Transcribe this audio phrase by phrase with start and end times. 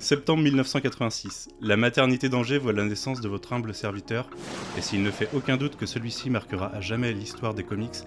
[0.00, 1.50] Septembre 1986.
[1.60, 4.30] La maternité d'Angers voit la naissance de votre humble serviteur,
[4.78, 7.98] et s'il ne fait aucun doute que celui-ci marquera à jamais l'histoire des comics,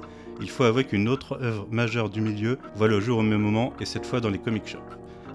[0.41, 3.73] il faut avouer qu'une autre œuvre majeure du milieu voit le jour au même moment,
[3.79, 4.79] et cette fois dans les comic shops.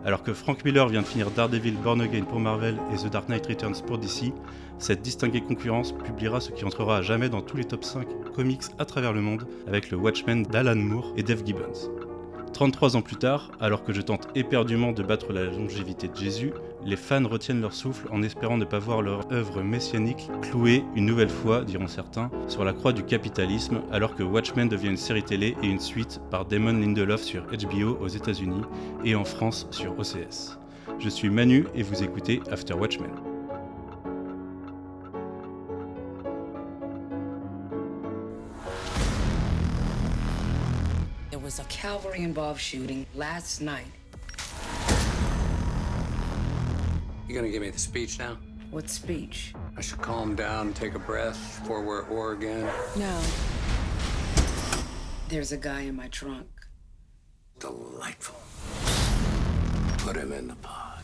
[0.04, 3.28] Alors que Frank Miller vient de finir Daredevil Born Again pour Marvel et The Dark
[3.28, 4.32] Knight Returns pour DC,
[4.80, 8.62] cette distinguée concurrence publiera ce qui entrera à jamais dans tous les top 5 comics
[8.80, 11.97] à travers le monde avec le Watchmen d'Alan Moore et Dave Gibbons.
[12.58, 16.52] 33 ans plus tard, alors que je tente éperdument de battre la longévité de Jésus,
[16.84, 21.06] les fans retiennent leur souffle en espérant ne pas voir leur œuvre messianique clouée une
[21.06, 25.22] nouvelle fois, diront certains, sur la croix du capitalisme, alors que Watchmen devient une série
[25.22, 28.62] télé et une suite par Damon Lindelof sur HBO aux États-Unis
[29.04, 30.58] et en France sur OCS.
[30.98, 33.37] Je suis Manu et vous écoutez After Watchmen.
[41.78, 43.86] Cavalry involved shooting last night.
[47.28, 48.36] You gonna give me the speech now?
[48.72, 49.54] What speech?
[49.76, 52.68] I should calm down, take a breath before we're at war again.
[52.96, 53.20] No.
[55.28, 56.48] There's a guy in my trunk.
[57.60, 58.40] Delightful.
[59.98, 60.97] Put him in the pod.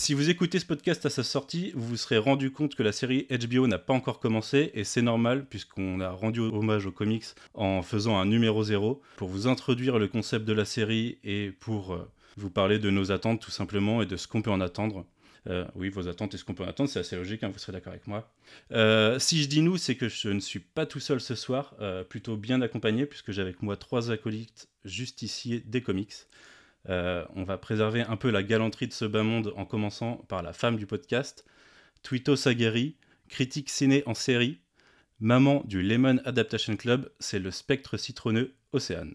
[0.00, 2.90] Si vous écoutez ce podcast à sa sortie, vous vous serez rendu compte que la
[2.90, 7.26] série HBO n'a pas encore commencé, et c'est normal puisqu'on a rendu hommage aux comics
[7.52, 11.92] en faisant un numéro zéro pour vous introduire le concept de la série et pour
[11.92, 15.04] euh, vous parler de nos attentes tout simplement et de ce qu'on peut en attendre.
[15.50, 17.58] Euh, oui, vos attentes et ce qu'on peut en attendre, c'est assez logique, hein, vous
[17.58, 18.32] serez d'accord avec moi.
[18.72, 21.74] Euh, si je dis nous, c'est que je ne suis pas tout seul ce soir,
[22.08, 26.14] plutôt bien accompagné, puisque j'ai avec moi trois acolytes justiciers des comics.
[26.88, 30.42] Euh, on va préserver un peu la galanterie de ce bas monde en commençant par
[30.42, 31.44] la femme du podcast,
[32.02, 32.96] Twito Sagueri,
[33.28, 34.60] critique ciné en série,
[35.20, 39.14] maman du Lemon Adaptation Club, c'est le spectre citronneux Océane.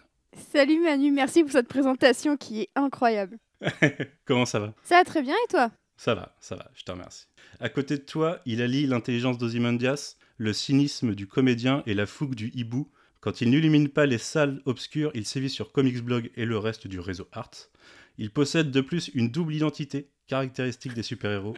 [0.52, 3.38] Salut Manu, merci pour cette présentation qui est incroyable.
[4.26, 4.74] Comment ça va?
[4.84, 5.72] Ça va très bien et toi?
[5.98, 7.28] Ça va, ça va, je te remercie.
[7.60, 12.36] À côté de toi, il allie l'intelligence d'Ozymandias, le cynisme du comédien et la fougue
[12.36, 12.92] du hibou.
[13.26, 16.86] Quand il n'illumine pas les salles obscures, il sévit sur Comics Blog et le reste
[16.86, 17.72] du réseau Arts.
[18.20, 21.56] Il possède de plus une double identité, caractéristique des super-héros.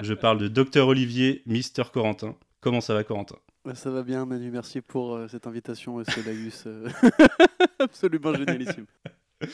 [0.00, 2.34] Je parle de Docteur Olivier, Mister Corentin.
[2.62, 3.36] Comment ça va Corentin?
[3.66, 4.50] Bah, ça va bien, Manu.
[4.50, 6.88] Merci pour euh, cette invitation et ce laïus euh,
[7.78, 8.86] absolument génialissime.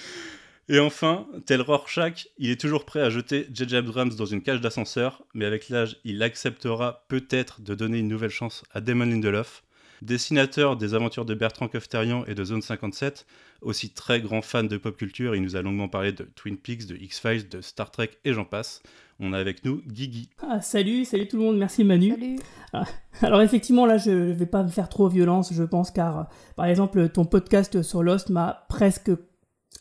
[0.70, 3.76] Et enfin, tel Rorschach, il est toujours prêt à jeter J.J.
[3.76, 8.30] Abrams dans une cage d'ascenseur, mais avec l'âge, il acceptera peut-être de donner une nouvelle
[8.30, 9.64] chance à Damon Lindelof,
[10.02, 13.26] dessinateur des aventures de Bertrand Kofterian et de Zone 57,
[13.62, 16.86] aussi très grand fan de pop culture, il nous a longuement parlé de Twin Peaks,
[16.86, 18.82] de X-Files, de Star Trek et j'en passe.
[19.20, 20.30] On a avec nous Guigui.
[20.42, 22.10] Ah, salut, salut tout le monde, merci Manu.
[22.10, 22.86] Salut.
[23.22, 26.22] Alors effectivement, là, je vais pas me faire trop violence, je pense, car euh,
[26.54, 29.10] par exemple, ton podcast sur Lost m'a presque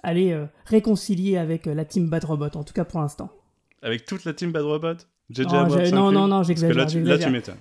[0.01, 3.29] allé euh, réconcilier avec euh, la team Bad Robot, en tout cas pour l'instant.
[3.83, 4.97] Avec toute la team Bad Robot?
[5.29, 5.47] J.J.
[5.47, 7.57] Non, non, non, non, j'exagère, là, tu, là, tu m'étonnes.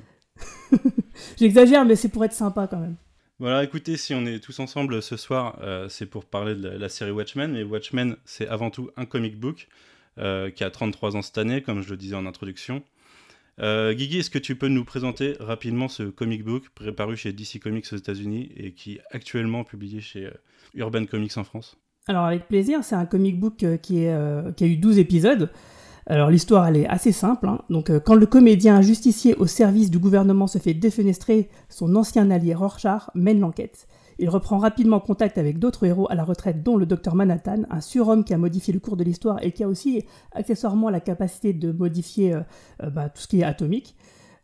[1.36, 2.96] J'exagère, mais c'est pour être sympa quand même.
[3.38, 6.78] Voilà, écoutez, si on est tous ensemble ce soir, euh, c'est pour parler de la,
[6.78, 7.52] la série Watchmen.
[7.52, 9.68] Mais Watchmen, c'est avant tout un comic book
[10.18, 12.82] euh, qui a 33 ans cette année, comme je le disais en introduction.
[13.60, 17.60] Euh, Guigui, est-ce que tu peux nous présenter rapidement ce comic book préparu chez DC
[17.62, 20.30] Comics aux États-Unis et qui est actuellement publié chez
[20.74, 21.76] Urban Comics en France?
[22.06, 25.50] Alors avec plaisir, c'est un comic book qui, est, qui a eu 12 épisodes.
[26.08, 27.48] Alors l'histoire elle est assez simple.
[27.48, 27.62] hein.
[27.68, 32.30] Donc euh, quand le comédien justicier au service du gouvernement se fait défenestrer, son ancien
[32.30, 33.88] allié Rorschach mène l'enquête.
[34.18, 37.80] Il reprend rapidement contact avec d'autres héros à la retraite, dont le docteur Manhattan, un
[37.80, 41.52] surhomme qui a modifié le cours de l'histoire et qui a aussi accessoirement la capacité
[41.52, 42.40] de modifier euh,
[42.82, 43.96] euh, bah, tout ce qui est atomique.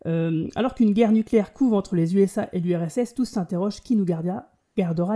[0.05, 4.49] Alors qu'une guerre nucléaire couvre entre les USA et l'URSS, tous s'interrogent qui nous gardera,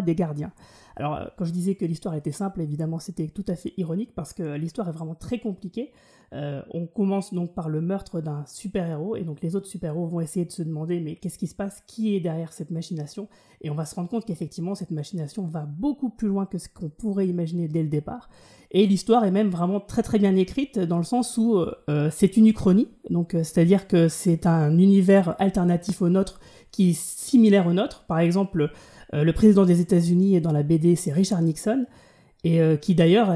[0.00, 0.52] des gardiens.
[0.94, 4.32] Alors, quand je disais que l'histoire était simple, évidemment, c'était tout à fait ironique parce
[4.32, 5.92] que l'histoire est vraiment très compliquée.
[6.32, 10.20] Euh, on commence donc par le meurtre d'un super-héros et donc les autres super-héros vont
[10.20, 11.82] essayer de se demander mais qu'est-ce qui se passe?
[11.86, 13.28] Qui est derrière cette machination?
[13.60, 16.68] Et on va se rendre compte qu'effectivement, cette machination va beaucoup plus loin que ce
[16.68, 18.28] qu'on pourrait imaginer dès le départ.
[18.72, 22.36] Et l'histoire est même vraiment très très bien écrite dans le sens où euh, c'est
[22.36, 26.40] une uchronie, donc euh, c'est-à-dire que c'est un univers alternatif au nôtre
[26.72, 28.04] qui est similaire au nôtre.
[28.06, 28.70] Par exemple,
[29.12, 31.86] le président des États-Unis dans la BD, c'est Richard Nixon,
[32.44, 33.30] et qui d'ailleurs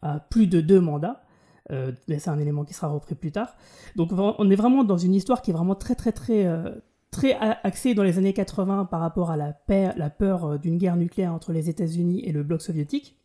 [0.00, 1.25] à plus de deux mandats.
[1.72, 3.56] Euh, c'est un élément qui sera repris plus tard.
[3.96, 6.70] Donc on est vraiment dans une histoire qui est vraiment très très très euh,
[7.10, 11.32] très axée dans les années 80 par rapport à la, peur euh, d'une guerre nucléaire
[11.32, 13.16] entre les États-Unis et le bloc soviétique.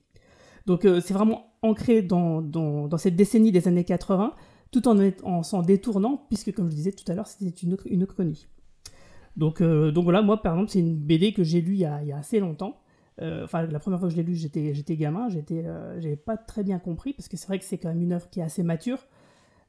[0.66, 4.34] Donc euh, c'est vraiment ancré dans, cette décennie des années 80,
[4.72, 8.48] tout en, s'en détournant, puisque comme je disais tout à l'heure, c'était une, une chronie.
[9.38, 12.18] Donc, donc voilà, moi par exemple, c'est une BD que j'ai lue il y a
[12.18, 12.82] assez longtemps.
[13.22, 16.16] Euh, Enfin, la première fois que je l'ai lue, j'étais, j'étais gamin, j'étais, euh, j'avais
[16.16, 18.40] pas très bien compris, parce que c'est vrai que c'est quand même une œuvre qui
[18.40, 19.00] est assez mature.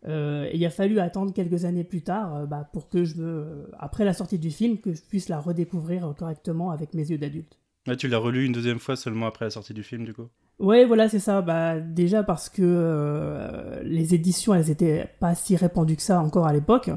[0.09, 3.65] Euh, et il a fallu attendre quelques années plus tard euh, bah, pour que je,
[3.79, 7.57] après la sortie du film, que je puisse la redécouvrir correctement avec mes yeux d'adulte.
[7.87, 10.29] Ah, tu l'as relu une deuxième fois seulement après la sortie du film, du coup?
[10.59, 11.41] Ouais, voilà, c'est ça.
[11.43, 16.47] Bah, déjà parce que euh, les éditions, elles étaient pas si répandues que ça encore
[16.47, 16.91] à l'époque.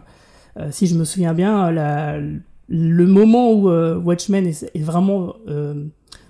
[0.57, 2.19] Euh, si je me souviens bien, la-
[2.67, 5.35] le moment où euh, Watchmen est, est vraiment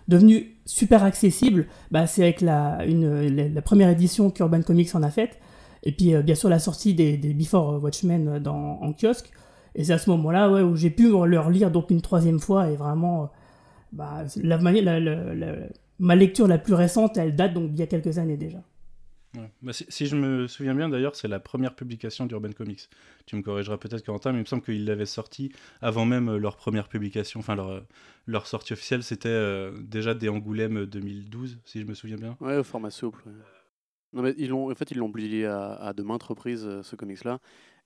[0.07, 5.09] devenu super accessible, bah, c'est avec la, une, la, première édition qu'Urban Comics en a
[5.11, 5.39] faite.
[5.83, 9.29] Et puis, euh, bien sûr, la sortie des, des Before Watchmen dans, en kiosque.
[9.75, 12.69] Et c'est à ce moment-là ouais, où j'ai pu le relire donc une troisième fois
[12.69, 13.29] et vraiment.
[13.91, 14.59] bah, la-
[14.99, 15.55] la-
[15.99, 18.59] ma lecture la plus récente, elle date donc d'il y a quelques années déjà.
[19.35, 19.51] Ouais.
[19.61, 22.89] Bah, si, si je me souviens bien, d'ailleurs, c'est la première publication d'Urban Comics.
[23.25, 25.51] Tu me corrigeras peut-être, Corentin, mais il me semble qu'ils l'avaient sorti
[25.81, 27.39] avant même euh, leur première publication.
[27.39, 27.81] Enfin, leur, euh,
[28.25, 32.37] leur sortie officielle, c'était euh, déjà des Angoulême 2012, si je me souviens bien.
[32.39, 33.23] Ouais, au format souple.
[33.25, 33.33] ouais.
[34.13, 36.95] Non, mais ils l'ont, en fait, ils l'ont publié à, à de maintes reprises, ce
[36.95, 37.39] comics-là.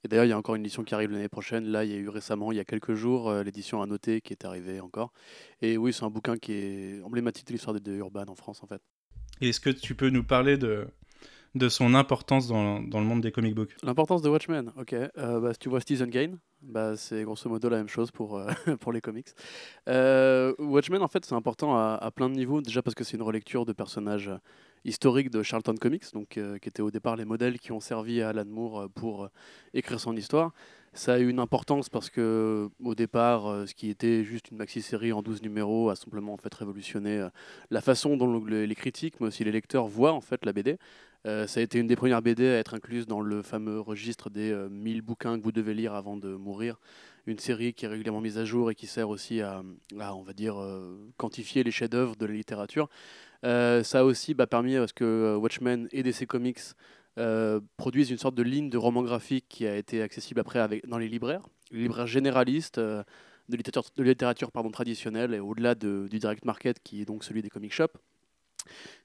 [0.03, 1.65] Et d'ailleurs, il y a encore une édition qui arrive l'année prochaine.
[1.65, 4.31] Là, il y a eu récemment, il y a quelques jours, l'édition à noter qui
[4.31, 5.11] est arrivée encore.
[5.61, 8.63] Et oui, c'est un bouquin qui est emblématique de l'histoire de, de Urban en France,
[8.63, 8.81] en fait.
[9.41, 10.87] Est-ce que tu peux nous parler de,
[11.59, 14.93] de son importance dans, dans le monde des comic books L'importance de Watchmen, ok.
[14.93, 18.37] Euh, bah, si tu vois Citizen Kane, bah, c'est grosso modo la même chose pour,
[18.37, 19.27] euh, pour les comics.
[19.87, 22.61] Euh, Watchmen, en fait, c'est important à, à plein de niveaux.
[22.61, 24.31] Déjà parce que c'est une relecture de personnages
[24.85, 26.39] historiques de Charlton Comics, donc, qui
[26.69, 29.27] étaient au départ les modèles qui ont servi à Alan Moore pour
[29.73, 30.51] écrire son histoire.
[30.93, 35.11] Ça a eu une importance parce que au départ, ce qui était juste une maxi-série
[35.13, 37.27] en 12 numéros a simplement en fait révolutionné
[37.69, 40.77] la façon dont le- les critiques, mais aussi les lecteurs voient en fait la BD.
[41.27, 44.29] Euh, ça a été une des premières BD à être incluse dans le fameux registre
[44.29, 46.79] des euh, 1000 bouquins que vous devez lire avant de mourir.
[47.25, 49.61] Une série qui est régulièrement mise à jour et qui sert aussi à,
[49.91, 52.89] on va dire, euh, quantifier les chefs-d'œuvre de la littérature.
[53.45, 56.59] Euh, ça a aussi bah, permis à ce que euh, Watchmen et DC Comics
[57.17, 60.97] euh, produisent une sorte de ligne de roman graphique qui a été accessible après dans
[60.97, 61.41] les libraires,
[61.71, 63.03] les libraires généralistes euh,
[63.49, 63.57] de
[64.03, 67.97] littérature, traditionnelle et au-delà de- du direct market qui est donc celui des comic shops.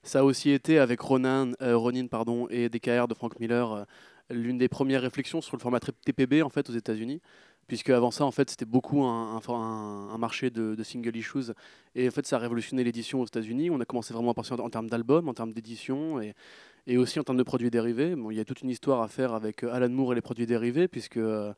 [0.03, 3.83] Ça a aussi été avec euh, Ronin pardon, et DKR de Frank Miller euh,
[4.29, 7.21] l'une des premières réflexions sur le format TPB en fait aux États-Unis,
[7.67, 11.51] puisque avant ça en fait c'était beaucoup un, marché de, single issues
[11.95, 13.69] et en fait ça a révolutionné l'édition aux États-Unis.
[13.69, 17.23] On a commencé vraiment à penser en, termes d'albums, en termes d'édition et, aussi en
[17.23, 18.15] termes de produits dérivés.
[18.15, 20.21] Bon, il y a toute une histoire à faire avec euh, Alan Moore et les
[20.21, 21.51] produits dérivés, puisque euh,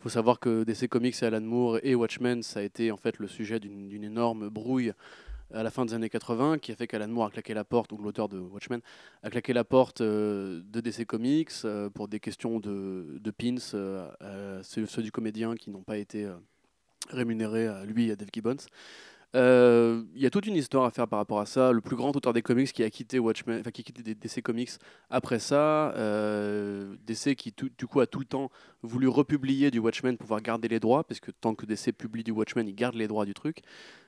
[0.00, 3.18] faut savoir que DC Comics et Alan Moore et Watchmen, ça a été en fait
[3.20, 4.92] le sujet d'une énorme brouille
[5.54, 7.92] à la fin des années 80 qui a fait qu'Alan Moore a claqué la porte,
[7.92, 8.80] ou l'auteur de Watchmen,
[9.22, 14.62] a claqué la porte euh, de DC Comics euh, pour des questions de, pins, euh,
[14.62, 16.28] ceux, ceux du comédien qui n'ont pas été
[17.10, 18.56] rémunérés à lui et à Dave Gibbons.
[19.34, 21.72] Euh, Il y a toute une histoire à faire par rapport à ça.
[21.72, 24.70] Le plus grand auteur des comics qui a quitté Watchmen, qui a quitté DC Comics
[25.10, 28.50] après ça, euh, DC qui du coup a tout le temps
[28.82, 32.24] voulu republier du Watchmen pour pouvoir garder les droits, parce que tant que DC publie
[32.24, 33.62] du Watchmen, il garde les droits du truc.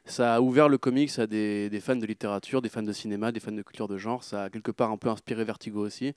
[0.05, 3.41] Ça a ouvert le comics à des fans de littérature, des fans de cinéma, des
[3.41, 4.23] fans de culture de genre.
[4.23, 6.15] Ça a quelque part un peu inspiré Vertigo aussi.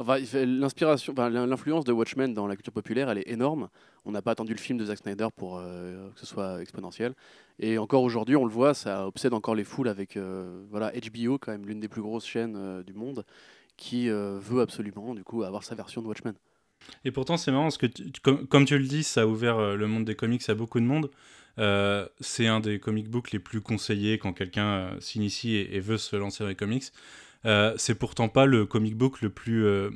[0.00, 3.68] L'influence de Watchmen dans la culture populaire, elle est énorme.
[4.04, 7.14] On n'a pas attendu le film de Zack Snyder pour euh, que ce soit exponentiel.
[7.58, 11.38] Et encore aujourd'hui, on le voit, ça obsède encore les foules avec euh, voilà, HBO,
[11.38, 13.24] quand même l'une des plus grosses chaînes euh, du monde,
[13.76, 16.34] qui veut absolument du coup avoir sa version de Watchmen.
[17.04, 17.86] Et pourtant, c'est marrant parce que,
[18.22, 21.10] comme, tu le dis, ça a ouvert le monde des comics à beaucoup de monde.
[22.20, 26.16] C'est un des comic books les plus conseillés quand quelqu'un s'initie et, et veut se
[26.16, 26.86] lancer dans les comics.
[27.46, 29.90] Euh, c'est pourtant pas le comic book le plus, euh,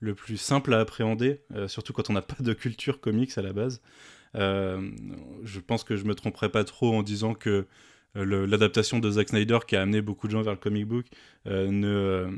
[0.00, 3.42] le plus simple à appréhender, euh, surtout quand on n'a pas de culture comics à
[3.42, 3.82] la base.
[4.34, 7.66] Je pense que je me tromperai pas trop en disant que
[8.14, 11.06] l'adaptation de Zack Snyder qui a amené beaucoup de gens vers le comic book
[11.46, 12.28] ne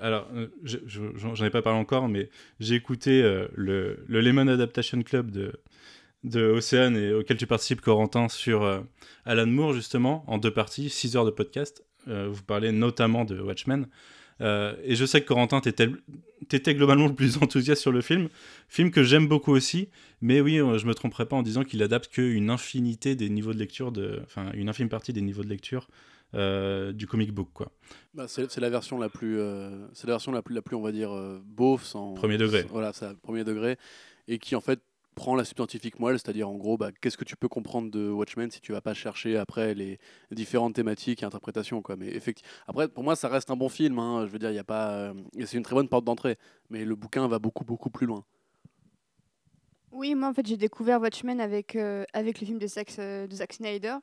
[0.00, 0.28] alors
[0.62, 3.22] je- je- j'en ai pas parlé encore mais j'ai écouté
[3.54, 5.52] le, le Lemon Adaptation Club de
[6.24, 8.82] de Océane et auquel tu participes Corentin sur
[9.24, 13.86] Alan Moore justement en deux parties 6 heures de podcast vous parlez notamment de Watchmen.
[14.40, 18.28] Euh, et je sais que Corentin t'étais globalement le plus enthousiaste sur le film.
[18.68, 19.88] Film que j'aime beaucoup aussi.
[20.22, 23.52] Mais oui euh, je me tromperai pas en disant qu'il adapte qu'une infinité des niveaux
[23.52, 25.88] de lecture de enfin une infime partie des niveaux de lecture
[26.34, 27.70] euh, du comic book quoi.
[28.14, 30.80] Bah, c'est la version la plus, euh, c'est la version la plus, la plus, on
[30.82, 32.62] va dire, euh, beauf, sans Premier degré.
[32.62, 33.76] sans- voilà, c'est premier degré,
[34.28, 34.80] et qui en fait
[35.14, 38.50] prend la substantifique moelle, c'est-à-dire en gros, bah, qu'est-ce que tu peux comprendre de Watchmen
[38.50, 39.98] si tu vas pas chercher après les
[40.30, 41.96] différentes thématiques et interprétations, quoi.
[41.96, 43.98] Mais effectivement, après, pour moi, ça reste un bon film.
[43.98, 45.14] hein, je veux dire, y a pas, euh,
[45.44, 46.36] c'est une très bonne porte d'entrée,
[46.70, 48.24] mais le bouquin va beaucoup, beaucoup plus loin.
[49.92, 53.26] Oui, moi en fait j'ai découvert Watchmen avec, euh, avec le film de Zack, euh,
[53.26, 53.96] de Zack Snyder,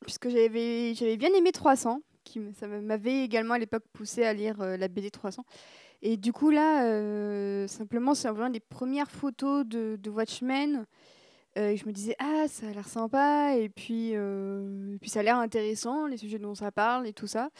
[0.00, 4.56] puisque j'avais j'avais bien aimé 300, qui ça m'avait également à l'époque poussé à lire
[4.58, 5.44] la BD 300.
[6.02, 10.86] Et du coup, là, euh, simplement, c'est vraiment les premières photos de, Watchmen.
[11.56, 15.22] Euh, je me disais, ah, ça a l'air sympa, et puis, euh, puis ça a
[15.24, 17.50] l'air intéressant, les sujets dont ça parle et tout ça.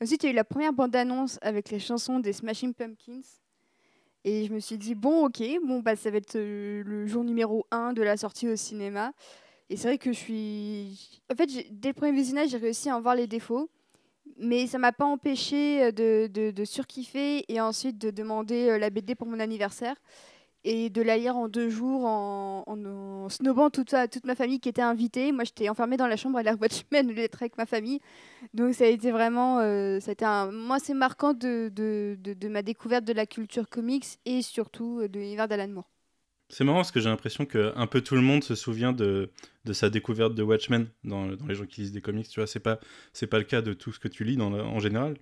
[0.00, 3.22] Et ensuite, il y a eu la première bande-annonce avec les chansons des Smashing Pumpkins.
[4.24, 7.66] Et je me suis dit, bon, ok, bon, bah, ça va être le jour numéro
[7.70, 9.12] 1 de la sortie au cinéma.
[9.70, 11.20] Et c'est vrai que je suis.
[11.30, 13.68] En fait, dès le premier visionnage, j'ai réussi à en voir les défauts.
[14.36, 18.90] Mais ça m'a pas empêché euh, de, de, surkiffer et ensuite de demander euh, la
[18.90, 19.96] BD pour mon anniversaire
[20.64, 24.82] et de la lire en deux jours en, snobant toute, toute ma famille qui était
[24.82, 25.32] invitée.
[25.32, 28.00] Moi, j'étais enfermée dans la chambre à lire Watchmen au lieu d'être avec ma famille.
[28.54, 29.60] Donc, ça a été vraiment.
[29.60, 33.12] euh, ça a été un, moi, c'est marquant de, de, de, de ma découverte de
[33.12, 35.88] la culture comics et surtout euh, de l'univers d'Alan Moore.
[36.50, 39.30] C'est marrant parce que j'ai l'impression que un peu tout le monde se souvient de,
[39.66, 42.26] de sa découverte de Watchmen dans, les gens qui lisent des comics.
[42.28, 42.80] Tu vois, c'est pas
[43.12, 45.16] c'est pas le cas de tout ce que tu lis dans en général.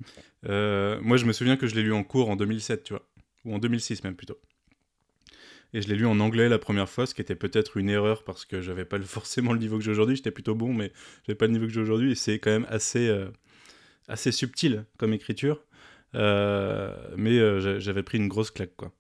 [0.49, 3.09] Euh, moi, je me souviens que je l'ai lu en cours en 2007, tu vois,
[3.45, 4.39] ou en 2006 même plutôt.
[5.75, 8.23] Et je l'ai lu en anglais la première fois, ce qui était peut-être une erreur
[8.25, 10.17] parce que j'avais pas forcément le niveau que j'ai aujourd'hui.
[10.17, 10.93] J'étais plutôt bon, mais
[11.27, 12.13] j'avais pas le niveau que j'ai aujourd'hui.
[12.13, 13.29] Et c'est quand même assez euh,
[14.09, 15.65] assez subtil comme écriture.
[16.15, 18.93] Euh, mais j'a- j'avais pris une grosse claque, quoi.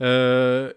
[0.00, 0.72] Euh,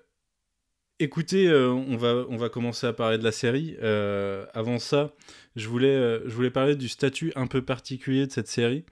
[1.00, 3.76] écoutez, euh, on, va, on va commencer à parler de la série.
[3.82, 5.14] Euh, avant ça,
[5.56, 8.86] je voulais, je voulais parler du statut un peu particulier de cette série,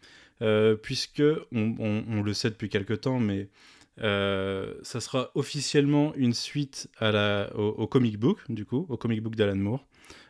[0.82, 3.50] puisque on, on- le sait depuis quelque temps, mais
[3.98, 9.56] ça sera officiellement une suite la, au, comic book, du coup, au comic book d'Alan
[9.58, 9.86] Moore.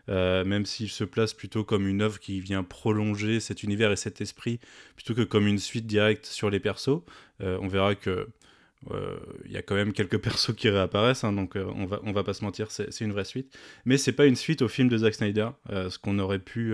[0.07, 4.21] Même s'il se place plutôt comme une œuvre qui vient prolonger cet univers et cet
[4.21, 4.59] esprit,
[4.95, 7.01] plutôt que comme une suite directe sur les persos.
[7.39, 8.27] On verra que
[8.91, 11.99] euh, il y a quand même quelques persos qui réapparaissent, hein, donc euh, on, va,
[12.03, 13.57] on va pas se mentir, c'est une vraie suite.
[13.85, 16.73] Mais c'est pas une suite au film de Zack Snyder, euh, ce qu'on aurait pu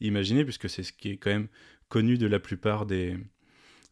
[0.00, 1.48] imaginer, puisque c'est ce qui est quand même
[1.88, 3.16] connu de la plupart, des,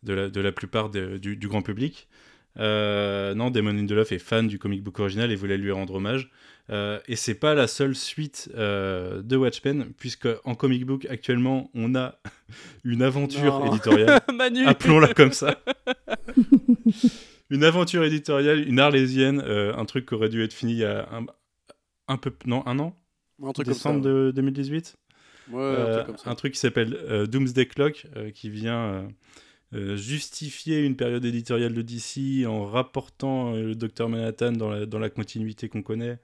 [0.02, 2.08] de la, de la plupart du, du grand public.
[2.56, 6.30] Non, Damon Lindelof est fan du comic book original et voulait lui rendre hommage.
[6.70, 12.20] Et c'est pas la seule suite de Watchmen, puisque en comic book actuellement on a
[12.84, 13.72] une aventure Non.
[13.72, 14.20] éditoriale.
[14.66, 15.60] Appelons-la comme ça.
[17.50, 20.84] Une aventure éditoriale, une arlésienne, euh, un truc qui aurait dû être fini il y
[20.84, 21.26] a un,
[22.08, 22.96] un peu, non, un an,
[23.42, 23.92] Un truc comme ça.
[23.92, 24.96] décembre de 2018.
[25.48, 26.30] Ouais, Euh, un truc comme ça.
[26.30, 29.08] un truc qui s'appelle euh, Doomsday Clock, qui vient
[29.72, 35.10] justifier une période éditoriale de DC en rapportant le Docteur Manhattan dans la, dans la
[35.10, 36.18] continuité qu'on connaît,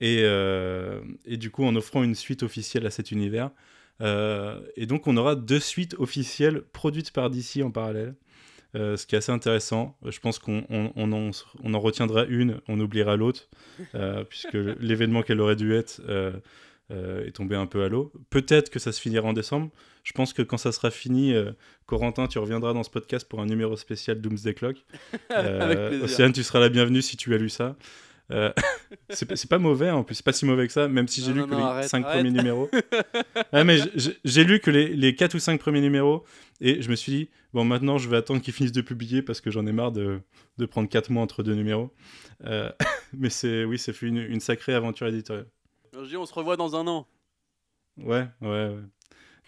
[0.00, 0.22] et,
[1.26, 3.50] et du coup en offrant une suite officielle à cet univers.
[4.02, 8.14] Euh, et donc on aura deux suites officielles produites par DC en parallèle.
[8.76, 9.96] Euh, ce qui est assez intéressant.
[10.06, 11.30] Je pense qu'on on, on en,
[11.62, 13.48] on en retiendra une, on oubliera l'autre,
[13.94, 16.32] euh, puisque l'événement qu'elle aurait dû être euh,
[16.90, 18.12] est tombé un peu à l'eau.
[18.30, 19.70] Peut-être que ça se finira en décembre.
[20.04, 21.34] Je pense que quand ça sera fini,
[21.86, 24.76] Corentin, tu reviendras dans ce podcast pour un numéro spécial Doomsday Clock.
[25.28, 26.04] Avec plaisir.
[26.04, 27.76] Océane, tu seras la bienvenue si tu as lu ça.
[28.30, 28.52] Euh,
[29.10, 31.40] c'est pas- mauvais en plus, c'est pas si mauvais que ça, même si j'ai lu
[31.40, 32.18] non, que non, les arrête, 5 arrête.
[32.18, 32.70] premiers numéros.
[33.52, 33.78] Ah, mais
[34.24, 36.24] j'ai lu que les, les 4 ou 5 premiers numéros
[36.60, 39.40] et je me suis dit, bon, maintenant je vais attendre qu'ils finissent de publier parce
[39.40, 40.20] que j'en ai marre de,
[40.58, 41.90] de prendre 4 mois entre deux numéros.
[42.44, 42.70] Euh,
[43.12, 45.46] mais c'est oui, c'est fait une, une sacrée aventure éditoriale.
[45.92, 47.08] Je dis, on se revoit dans un an.
[47.98, 48.76] Ouais, ouais, ouais.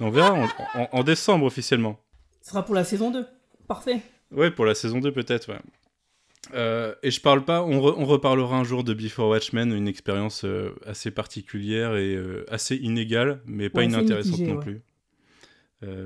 [0.01, 0.45] Mais on verra en,
[0.81, 2.01] en- en décembre officiellement.
[2.41, 3.25] Ce sera pour la saison 2.
[3.69, 4.01] Parfait.
[4.33, 5.61] Ouais, pour la saison 2 peut-être, ouais.
[6.55, 9.87] Euh, et je parle pas, on, re- on reparlera un jour de Before Watchmen, une
[9.89, 14.65] expérience euh, assez particulière et euh, assez inégale, mais pas Ouais, inintéressante non ouais.
[14.65, 14.83] plus.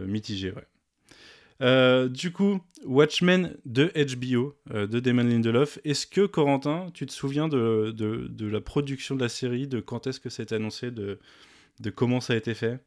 [0.07, 2.09] Mitigée, ouais.
[2.11, 5.78] Du coup, Watchmen de HBO, de Damon Lindelof.
[5.85, 9.81] Est-ce que, Corentin, tu te souviens de, de, de la production de la série, de
[9.81, 11.19] quand est-ce que c'est annoncé, de,
[11.81, 12.81] de comment ça a été fait?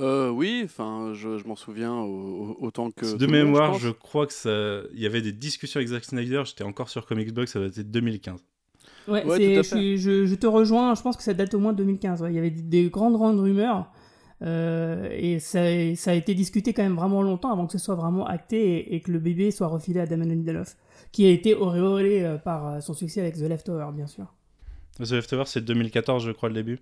[0.00, 3.16] Euh, oui, enfin, je, je m'en souviens au- au- autant que.
[3.16, 3.80] De monde, mémoire, pense.
[3.80, 4.50] je, crois que ça,
[4.94, 6.42] il y avait des discussions avec Zack Snyder.
[6.46, 8.40] J'étais encore sur Comics Box, ça doit être 2015.
[9.08, 11.34] Ouais, Ouais, c'est- tout à je, suis- je- je te rejoins, je pense que ça
[11.34, 12.22] date au moins de 2015.
[12.22, 12.30] ouais.
[12.30, 13.90] Il y avait des, des grandes, grandes rumeurs.
[14.42, 15.60] euh, et ça,
[15.96, 18.94] ça a été discuté quand même vraiment longtemps avant que ce soit vraiment acté et,
[18.94, 20.76] et que le bébé soit refilé à Damon Lindelof,
[21.10, 24.26] qui a été auréolé euh, par euh, son succès avec The Leftover, bien sûr.
[25.02, 26.78] The Leftovers, c'est 2014, je crois, le début.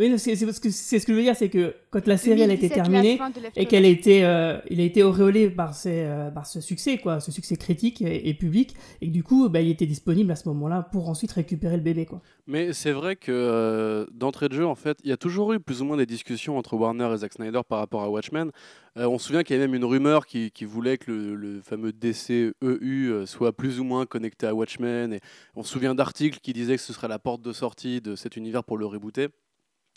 [0.00, 2.68] Oui, c'est ce que je veux dire, c'est que quand la série elle a été
[2.70, 3.20] 2017, la terminée
[3.54, 6.96] et qu'elle a été, euh, il a été auréolé par, ses, euh, par ce succès,
[6.96, 10.32] quoi, ce succès critique et, et public, et que du coup, bah, il était disponible
[10.32, 12.22] à ce moment-là pour ensuite récupérer le bébé, quoi.
[12.46, 15.60] Mais c'est vrai que euh, d'entrée de jeu, en fait, il y a toujours eu
[15.60, 18.50] plus ou moins des discussions entre Warner et Zack Snyder par rapport à Watchmen.
[18.96, 21.36] Euh, on se souvient qu'il y avait même une rumeur qui, qui voulait que le,
[21.36, 25.12] le fameux DCEU euh, soit plus ou moins connecté à Watchmen.
[25.12, 25.20] Et
[25.54, 28.36] on se souvient d'articles qui disaient que ce serait la porte de sortie de cet
[28.36, 29.28] univers pour le rebooter.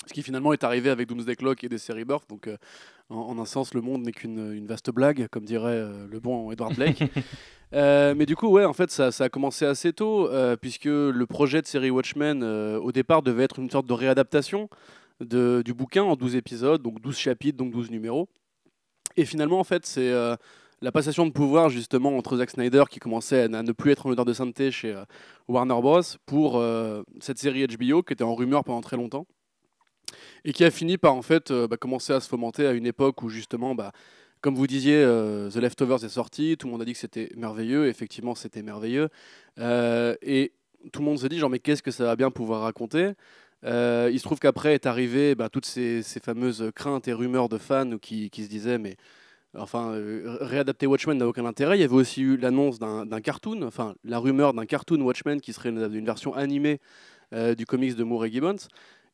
[0.05, 2.29] Ce qui finalement est arrivé avec Doomsday Clock et des séries Birth.
[2.29, 2.57] Donc, euh,
[3.09, 6.19] en, en un sens, le monde n'est qu'une une vaste blague, comme dirait euh, le
[6.19, 7.03] bon Edward Blake.
[7.75, 10.29] Euh, mais du coup, ouais, en fait, ça, ça a commencé assez tôt,
[10.61, 14.69] puisque le projet de série Watchmen, au départ, devait être une sorte de réadaptation
[15.21, 18.29] de, du bouquin en 12 épisodes, donc 12 chapitres, donc 12 numéros.
[19.17, 20.11] Et finalement, en fait, c'est
[20.81, 24.11] la passation de pouvoir, justement, entre Zack Snyder, qui commençait à, ne plus être en
[24.11, 24.95] odeur de sainteté chez
[25.47, 26.63] Warner Bros., pour
[27.21, 29.25] cette série HBO, qui était en rumeur pendant très longtemps,
[30.45, 32.85] et qui a fini par, en fait, euh, bah, commencer à se fomenter à une
[32.85, 33.91] époque où, justement, bah,
[34.43, 37.29] comme vous disiez, euh, The Leftovers est sorti, tout le monde a dit que c'était
[37.37, 39.09] merveilleux, effectivement c'était merveilleux,
[39.59, 40.51] Euh, et
[40.91, 43.13] tout le monde se dit genre mais qu'est-ce que ça va bien pouvoir raconter?
[43.63, 47.97] Il se trouve qu'après est arrivé bah, toutes ces, fameuses craintes et rumeurs de fans
[47.99, 48.97] qui, se disaient mais
[49.57, 49.93] enfin
[50.41, 51.77] réadapter Watchmen n'a aucun intérêt.
[51.77, 55.53] Il y avait aussi eu l'annonce d'un cartoon, enfin la rumeur d'un cartoon Watchmen qui
[55.53, 56.81] serait une, une version animée
[57.57, 58.67] du comics de Moore et Gibbons.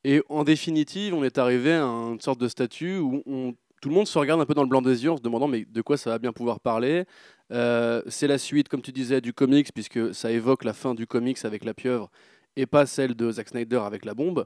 [0.04, 3.96] Et en définitive, on est arrivé à une sorte de statut où on- tout le
[3.96, 5.82] monde se regarde un peu dans le blanc des yeux en se demandant mais de
[5.82, 7.06] quoi ça va bien pouvoir parler?
[7.52, 11.08] Euh, c'est la suite, comme tu disais, du comics, puisque ça évoque la fin du
[11.08, 12.10] comics avec la pieuvre
[12.56, 14.46] et pas celle de Zack Snyder avec la bombe.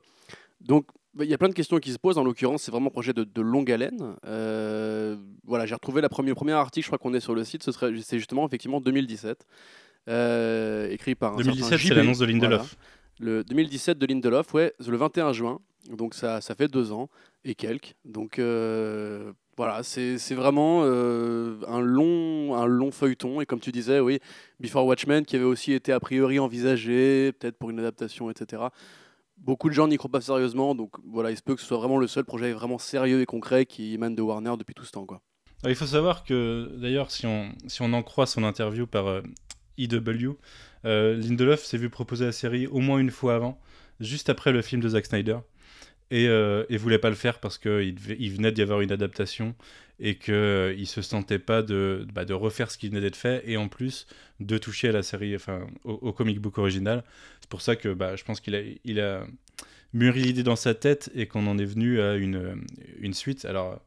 [0.61, 0.85] Donc
[1.19, 2.17] il y a plein de questions qui se posent.
[2.17, 4.15] En l'occurrence, c'est vraiment un projet de, de longue haleine.
[4.25, 7.43] Euh, voilà, j'ai retrouvé la première, le premier article, je crois qu'on est sur le
[7.43, 9.45] site, ce c'est justement effectivement 2017,
[10.09, 12.49] euh, écrit par un certain 2017, c'est l'annonce de Lindelof.
[12.49, 12.65] Voilà.
[13.19, 15.59] Le 2017 de Lindelof, ouais, le 21 juin.
[15.89, 17.09] Donc ça, ça fait deux ans
[17.43, 17.95] et quelques.
[18.05, 23.41] Donc euh, voilà, c'est vraiment euh, un, long, un long feuilleton.
[23.41, 24.19] Et comme tu disais, oui,
[24.59, 28.63] Before Watchmen, qui avait aussi été a priori envisagé, peut-être pour une adaptation, etc.
[29.37, 30.73] Beaucoup de gens n'y croient pas sérieusement.
[30.73, 33.25] Donc voilà, il se peut que ce soit vraiment le seul projet vraiment sérieux et
[33.25, 35.05] concret qui émane de Warner depuis tout ce temps.
[35.05, 35.21] Quoi.
[35.65, 39.21] Il faut savoir que, d'ailleurs, si on, si on en croit son interview par euh,
[39.77, 40.33] EW, euh,
[40.83, 43.59] Lindelof s'est vu proposer la série au moins une fois avant,
[43.99, 45.37] juste après le film de Zack Snyder.
[46.11, 49.55] Et, euh, et voulait pas le faire parce qu'il il venait d'y avoir une adaptation
[49.99, 53.41] et qu'il ne se sentait pas de, bah, de refaire ce qui venait d'être fait
[53.47, 54.05] et en plus
[54.39, 57.03] de toucher à la série, enfin au, comic book original.
[57.41, 59.25] C'est pour ça que bah, je pense qu'il a, il a
[59.93, 62.63] mûri l'idée dans sa tête et qu'on en est venu à une,
[62.99, 63.45] une suite.
[63.45, 63.81] Alors,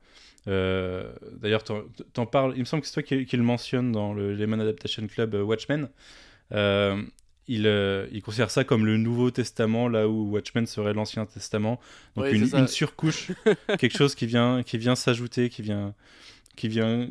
[0.49, 4.35] euh, d'ailleurs, t'en- parles, il me semble que c'est toi qui, le mentionne dans le
[4.35, 5.89] Lemon Adaptation Club euh, Watchmen.
[6.53, 7.03] Euh,
[7.49, 11.79] il, euh, il considère ça comme le Nouveau Testament, là où Watchmen serait l'Ancien Testament.
[12.17, 13.31] Donc une, surcouche,
[13.79, 15.95] quelque chose qui vient, qui vient s'ajouter, qui vient,
[16.57, 17.09] qui vient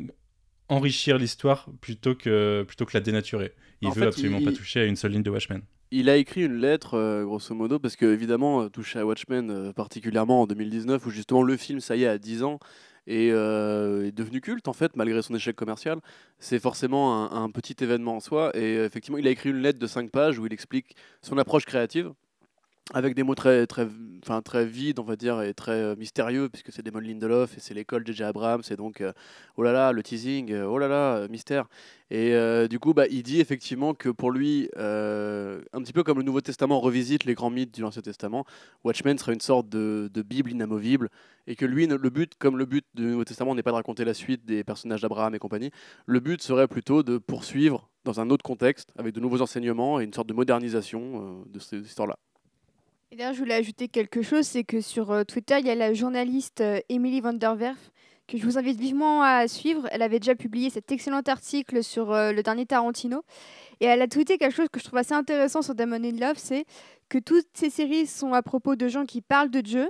[0.68, 3.52] enrichir l'histoire plutôt que, plutôt que la dénaturer.
[3.80, 5.62] Il En veut fait, absolument il- pas toucher à une seule ligne de Watchmen.
[5.92, 9.72] Il a écrit une lettre, euh, grosso modo, parce que évidemment, touché à Watchmen, euh,
[9.72, 12.58] particulièrement en 2019, où justement le film, ça y est, a 10 ans,
[13.06, 16.00] et euh, est devenu culte, en fait, malgré son échec commercial.
[16.38, 18.50] C'est forcément un, un petit événement en soi.
[18.56, 21.64] Et effectivement, il a écrit une lettre de 5 pages où il explique son approche
[21.64, 22.12] créative,
[22.94, 23.88] avec des mots très, très,
[24.22, 27.60] enfin, très vides, on va dire, et très euh, mystérieux, puisque c'est de Lindelof, et
[27.60, 28.22] c'est l'école J.J.
[28.22, 29.12] Abrams, et donc, euh,
[29.56, 31.66] oh là là, le teasing, euh, oh là là, mystère.
[32.10, 32.34] Et
[32.68, 36.40] du coup, bah, il dit effectivement que pour lui, un petit peu comme le Nouveau
[36.40, 38.46] Testament revisite les grands mythes du Ancien Testament,
[38.84, 41.08] Watchmen serait une sorte de, de Bible inamovible,
[41.48, 44.04] et que lui, le but, comme le but du Nouveau Testament n'est pas de raconter
[44.04, 45.72] la suite des personnages d'Abraham et compagnie,
[46.06, 50.04] le but serait plutôt de poursuivre dans un autre contexte, avec de nouveaux enseignements et
[50.04, 52.16] une sorte de modernisation de cette histoire-là.
[53.12, 55.76] Et d'ailleurs, je voulais ajouter quelque chose, c'est que sur euh, Twitter, il y a
[55.76, 57.92] la journaliste euh, Emily van der Werf,
[58.26, 59.86] que je vous invite vivement à suivre.
[59.92, 63.22] Elle avait déjà publié cet excellent article sur euh, le dernier Tarantino.
[63.78, 66.36] Et elle a tweeté quelque chose que je trouve assez intéressant sur Damon in Love,
[66.36, 66.64] c'est
[67.08, 69.88] que toutes ces séries sont à propos de gens qui parlent de Dieu,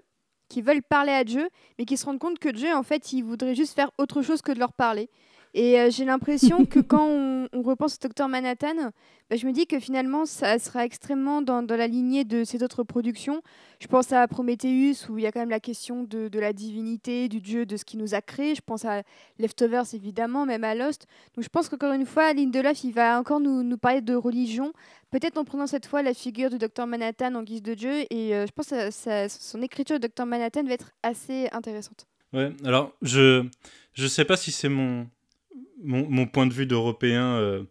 [0.51, 1.49] qui veulent parler à Dieu,
[1.79, 4.43] mais qui se rendent compte que Dieu, en fait, il voudrait juste faire autre chose
[4.43, 5.09] que de leur parler.
[5.59, 8.93] Et euh, j'ai l'impression que quand on, on repense au Docteur Manhattan,
[9.31, 12.63] bah, je me dis que finalement, ça sera extrêmement dans, dans la lignée de ces
[12.63, 13.41] autres productions.
[13.81, 16.53] Je pense à Prometheus, où il y a quand même la question de, de la
[16.53, 18.55] divinité, du Dieu, de ce qui nous a créé.
[18.55, 19.03] Je pense à
[19.39, 21.07] Leftovers, évidemment, même à Lost.
[21.35, 24.73] Donc je pense qu'encore une fois, Lindelof, il va encore nous, nous parler de religion,
[25.11, 28.05] peut-être en prenant cette fois la figure du Docteur Manhattan en guise de Dieu.
[28.11, 31.49] Et euh, je pense que ça- ça- son écriture de Docteur Manhattan va être assez
[31.53, 32.07] intéressante.
[32.35, 33.47] Ouais, alors je
[33.95, 35.07] je sais pas si c'est mon,
[35.83, 37.63] mon point de vue d'Européen euh,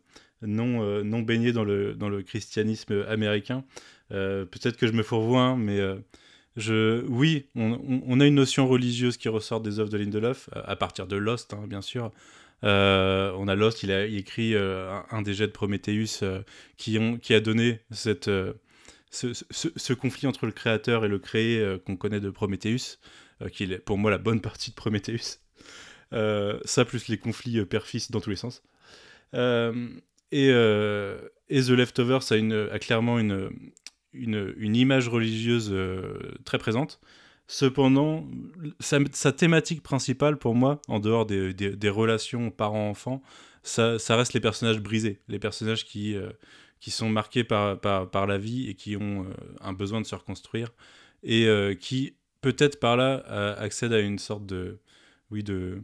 [0.42, 3.64] non euh, non baigné dans le dans le christianisme américain.
[4.12, 5.80] Euh, Peut-être que je me fourvoie, hein, mais
[6.56, 11.08] je oui, on, a une notion religieuse qui ressort des œuvres de Lindelof à partir
[11.08, 12.12] de Lost, hein, bien sûr.
[12.64, 16.24] On a Lost, il a écrit un, des jets de Prometheus
[16.78, 18.30] qui ont qui a donné cette
[19.12, 23.00] ce, ce- ce conflit entre le créateur et le créé qu'on connaît de Prometheus,
[23.52, 25.40] qui est pour moi la bonne partie de Prometheus.
[26.14, 28.64] Euh, ça plus les conflits euh, père-fils dans tous les sens.
[29.34, 29.90] Euh,
[30.32, 32.36] et, et The Leftovers a,
[32.74, 33.50] a clairement une,
[34.14, 35.74] une, image religieuse
[36.44, 37.00] très présente.
[37.48, 38.28] Cependant,
[38.80, 43.22] sa, sa thématique principale pour moi, en dehors des, des- relations parents-enfants,
[43.64, 46.18] ça, ça reste les personnages brisés, les personnages qui,
[46.80, 49.28] qui sont marqués par, par, par la vie et qui ont
[49.62, 50.74] un besoin de se reconstruire
[51.24, 51.48] et
[51.80, 53.18] qui, peut-être par là,
[53.58, 54.80] accèdent à une sorte de,
[55.30, 55.84] oui, de,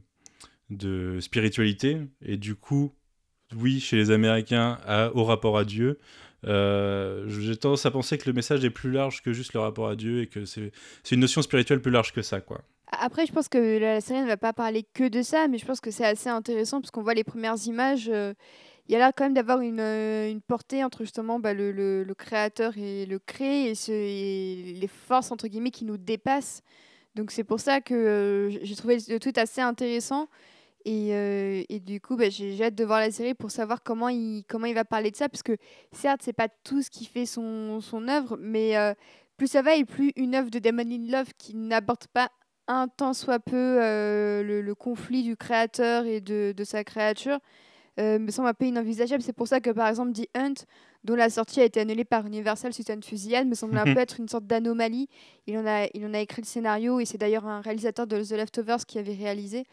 [0.72, 2.00] de spiritualité.
[2.24, 2.92] Et du coup,
[3.56, 4.80] oui, chez les Américains,
[5.14, 6.00] au rapport à Dieu.
[6.46, 9.88] Euh, J'ai tendance à penser que le message est plus large que juste le rapport
[9.88, 10.72] à Dieu et que c'est
[11.12, 12.62] une notion spirituelle plus large que ça, quoi.
[12.94, 15.66] Après, je pense que la série ne va pas parler que de ça, mais je
[15.66, 18.10] pense que c'est assez intéressant parce qu'on voit les premières images.
[18.10, 18.34] euh,
[18.88, 21.72] Il y a l'air quand même d'avoir une, euh, une portée entre justement bah, le,
[21.72, 23.92] le- créateur et le créé et, ce-
[24.80, 26.64] les forces entre guillemets qui nous dépassent.
[27.16, 30.28] Donc c'est pour ça que j'ai trouvé le tweet assez intéressant.
[30.86, 34.10] Et, euh, et du coup, bah, j'ai hâte de voir la série pour savoir comment
[34.10, 35.30] il, comment il va parler de ça.
[35.30, 35.58] Parce que
[35.92, 38.94] certes, c'est pas tout ce qui fait son, son œuvre, mais euh,
[39.38, 42.30] plus ça va et plus une œuvre de Damon Lindelof qui n'aborde pas
[42.68, 47.40] un tant soit peu euh, le, le conflit du créateur et de, de sa créature
[47.98, 49.22] me semble un peu inenvisageable.
[49.22, 50.54] C'est pour ça que, par exemple, The Hunt,
[51.04, 53.84] dont la sortie a été annulée par Universal suite à une fusillade, me semble un
[53.96, 55.08] peu être une sorte d'anomalie.
[55.46, 58.24] Il, en a- il en a écrit le scénario et c'est d'ailleurs un réalisateur de
[58.24, 59.66] The Leftovers qui avait réalisé.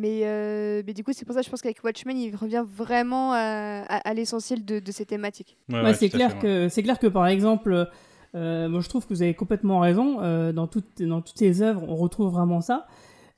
[0.00, 2.64] Mais, euh, mais du coup, c'est pour ça que je pense qu'avec Watchmen, il revient
[2.66, 5.56] vraiment à, à- à l'essentiel de, de ces thématiques.
[5.68, 7.88] Ouais, Ouais, ouais, c'est clair que c'est clair que par exemple,
[8.34, 10.20] euh, moi je trouve que vous avez complètement raison.
[10.22, 12.86] euh, dans toutes dans toutes ses œuvres, on retrouve vraiment ça.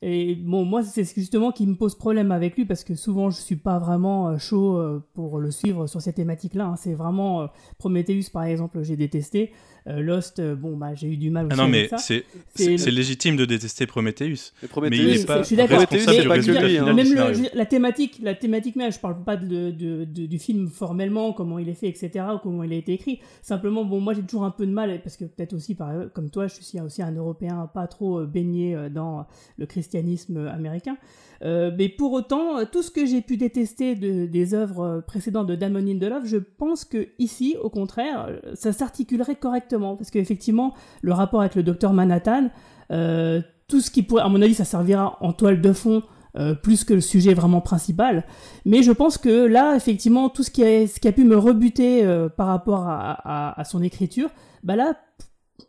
[0.05, 3.39] Et bon, moi c'est justement qui me pose problème avec lui parce que souvent je
[3.39, 4.77] suis pas vraiment chaud
[5.13, 6.65] pour le suivre sur ces thématiques-là.
[6.65, 6.75] hein.
[6.75, 7.47] C'est vraiment euh,
[7.77, 9.51] Prometheus par exemple, j'ai détesté.
[9.85, 12.23] Euh, Lost, euh, bon bah j'ai eu du mal aussi Ah non, mais c'est
[12.57, 14.23] le- légitime de détester Prometheus.
[14.61, 15.79] Mais Mais Prometheus, il n'est pas je suis d'accord.
[15.79, 16.67] responsable Mais- du résultat hein.
[16.69, 20.39] final Même le- la thématique, la thématique même, je parle pas de, de- de- du
[20.39, 23.19] film formellement, comment il est fait, etc., ou comment il a été écrit.
[23.41, 26.29] Simplement, bon, moi j'ai toujours un peu de mal, parce que peut-être aussi, par, comme
[26.29, 29.25] toi, je suis aussi un Européen pas trop euh, baigné euh, dans
[29.57, 30.95] le christianisme euh, américain.
[31.43, 35.01] Euh, mais pour autant, euh, tout ce que j'ai pu détester de- des œuvres euh,
[35.01, 40.11] précédentes de Damon Lindelof, je pense que ici, au contraire, euh, ça s'articulerait correctement, parce
[40.11, 42.49] qu'effectivement, le rapport avec le docteur Manhattan,
[42.91, 46.03] euh, tout ce qui pourrait, à mon avis, ça servira en toile de fond
[46.37, 48.23] euh, plus que le sujet vraiment principal.
[48.65, 52.47] Mais je pense que là, effectivement, tout ce qui a, pu me rebuter euh, par
[52.47, 54.29] rapport à, son écriture,
[54.63, 54.95] bah là,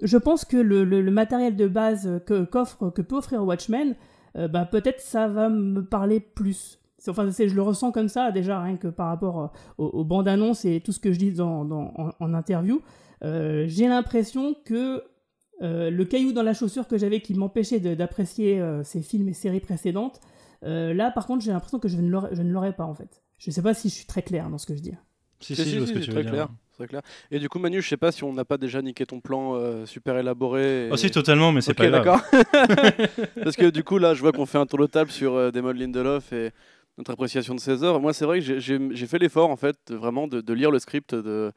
[0.03, 3.95] je pense que le, matériel de base que, qu'offre, que peut offrir Watchmen,
[4.51, 6.81] bah peut-être ça va me parler plus.
[7.07, 10.65] Enfin, c'est- je le ressens comme ça, déjà, rien que par rapport aux, bandes annonces
[10.65, 12.81] et tout ce que je dis dans, en interview.
[13.25, 15.03] Euh, J'ai l'impression que
[15.63, 19.33] euh, le caillou dans la chaussure que j'avais qui m'empêchait d'apprécier euh, ces films et
[19.33, 20.21] séries précédentes,
[20.65, 23.23] euh, là, par contre, j'ai l'impression que je ne l'aurais- ne pas, en fait.
[23.39, 24.93] Je sais pas si je suis très clair dans ce que je dis.
[25.41, 26.49] Si, Si, si, si, si, c'est très clair.
[26.75, 27.03] Très clair.
[27.31, 29.55] Et du coup, Manu, je sais pas si on n'a pas déjà niqué ton plan
[29.55, 30.87] euh, super élaboré.
[30.87, 32.05] et- Oh, si, totalement, mais c'est Ok, pas grave.
[32.05, 32.23] d'accord.
[33.45, 35.51] Parce que du coup, là, je vois qu'on fait un tour de table sur euh,
[35.53, 36.51] Damon Lindelof et
[36.99, 38.01] notre appréciation de ses œuvres.
[38.01, 41.15] Moi, c'est vrai que j'ai- fait l'effort, en fait, vraiment de, de lire le script
[41.15, 41.53] de.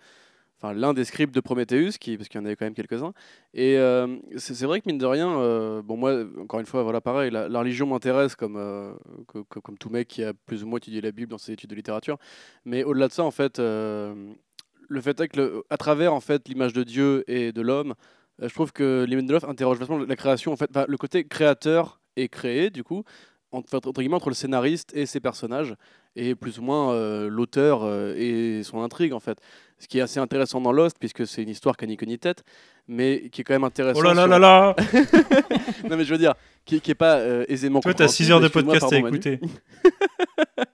[0.60, 3.13] Enfin, l'un des scripts de Prometheus, qui, parce qu'il y en avait quand même quelques-uns.
[3.54, 7.00] Et euh, c'est vrai que, mine de rien, euh, bon, moi, encore une fois, voilà,
[7.00, 8.91] pareil, la, religion m'intéresse comme, euh,
[9.28, 11.52] co- co- comme tout mec qui a plus ou moins étudié la Bible dans ses
[11.52, 12.17] études de littérature.
[12.65, 16.74] Mais au-delà de ça, en fait, le fait est que, à travers, en fait, l'image
[16.74, 17.93] de Dieu et de l'homme,
[18.39, 22.70] je trouve que Lindelof interroge vachement la création, en fait, le côté créateur et créé,
[22.70, 23.04] du coup,
[23.52, 25.76] entre guillemets, entre le scénariste et ses personnages,
[26.17, 29.39] et plus ou moins euh, l'auteur euh, et son intrigue, en fait.
[29.80, 32.08] Ce qui est assez intéressant dans Lost, puisque c'est une histoire qui n'a ni queue
[32.08, 32.43] ni tête,
[32.88, 33.99] mais qui est quand même intéressant.
[33.99, 34.75] Oh là là sur- là là
[35.89, 36.34] Non, mais je veux dire,
[36.65, 39.39] qui, qui est pas euh, aisément Toi, t'as 6 heures de podcast à écouter.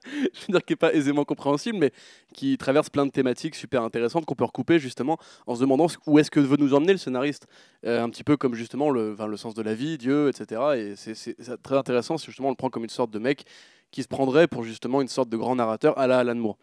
[0.06, 1.92] je veux dire qui est pas aisément compréhensible, mais
[2.32, 6.18] qui traverse plein de thématiques super intéressantes qu'on peut recouper justement en se demandant où
[6.18, 7.46] est-ce que veut nous emmener le scénariste.
[7.84, 10.62] Un petit peu comme justement le, enfin, le sens de la vie, Dieu, etc.
[10.78, 13.44] Et c'est très intéressant si justement on le prend comme une sorte de mec
[13.94, 16.58] qui se prendrait pour justement une sorte de grand narrateur à la Alan Moore.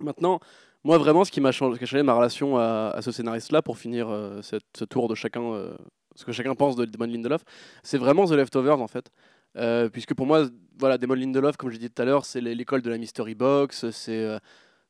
[0.00, 0.40] Maintenant,
[0.82, 4.84] moi vraiment, ce qui m'a changé, ma relation à, ce scénariste-là, pour finir euh, ce
[4.84, 5.72] tour de chacun, euh,
[6.16, 7.44] ce que chacun pense de Damon Lindelof,
[7.84, 9.12] c'est vraiment The Leftovers en fait.
[9.56, 12.56] Euh, puisque pour moi, voilà, Damon Lindelof, comme j'ai dit tout à l'heure, c'est l'é-
[12.56, 14.26] l'école de la mystery box, c'est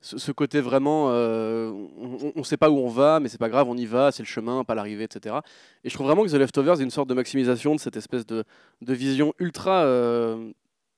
[0.01, 3.77] ce, côté vraiment, on ne sait pas où on va, mais c'est pas grave, on
[3.77, 5.37] y va, c'est le chemin, pas l'arrivée, etc.
[5.85, 8.25] Et je trouve vraiment que The Leftovers est une sorte de maximisation de cette espèce
[8.25, 8.45] de,
[8.81, 9.85] vision ultra,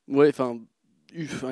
[0.09, 0.59] ouais, enfin,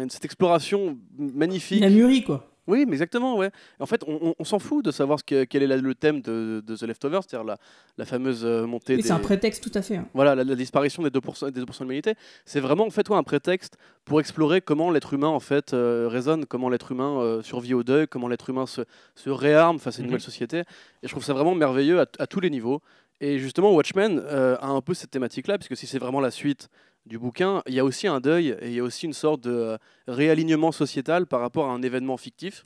[0.08, 1.78] cette exploration magnifique.
[1.78, 2.50] Il a mûri, quoi.
[2.66, 3.50] Oui, mais exactement, ouais.
[3.78, 5.94] En fait, on, on- on s'en fout de savoir ce que- quel est la- le
[5.94, 7.58] thème de, de The Leftovers, c'est-à-dire la,
[7.98, 9.02] la fameuse euh, montée des...
[9.02, 9.96] c'est un prétexte tout à fait.
[9.96, 10.08] hein.
[10.14, 12.14] Voilà, la, la disparition des 2%, des 2 de l'humanité,
[12.46, 16.08] c'est vraiment en fait ouais, un prétexte pour explorer comment l'être humain en fait euh,
[16.10, 18.80] résonne, comment l'être humain euh, survit au deuil, comment l'être humain se,
[19.14, 20.12] se réarme face à une Mhm.
[20.12, 20.60] nouvelle société.
[20.60, 20.64] Et
[21.02, 22.80] je trouve ça vraiment merveilleux à, à tous les niveaux.
[23.20, 26.70] Et justement, Watchmen euh, a un peu cette thématique-là, puisque si c'est vraiment la suite
[27.06, 29.42] du bouquin, il y a aussi un deuil et il y a aussi une sorte
[29.42, 32.64] de euh, réalignement sociétal par rapport à un événement fictif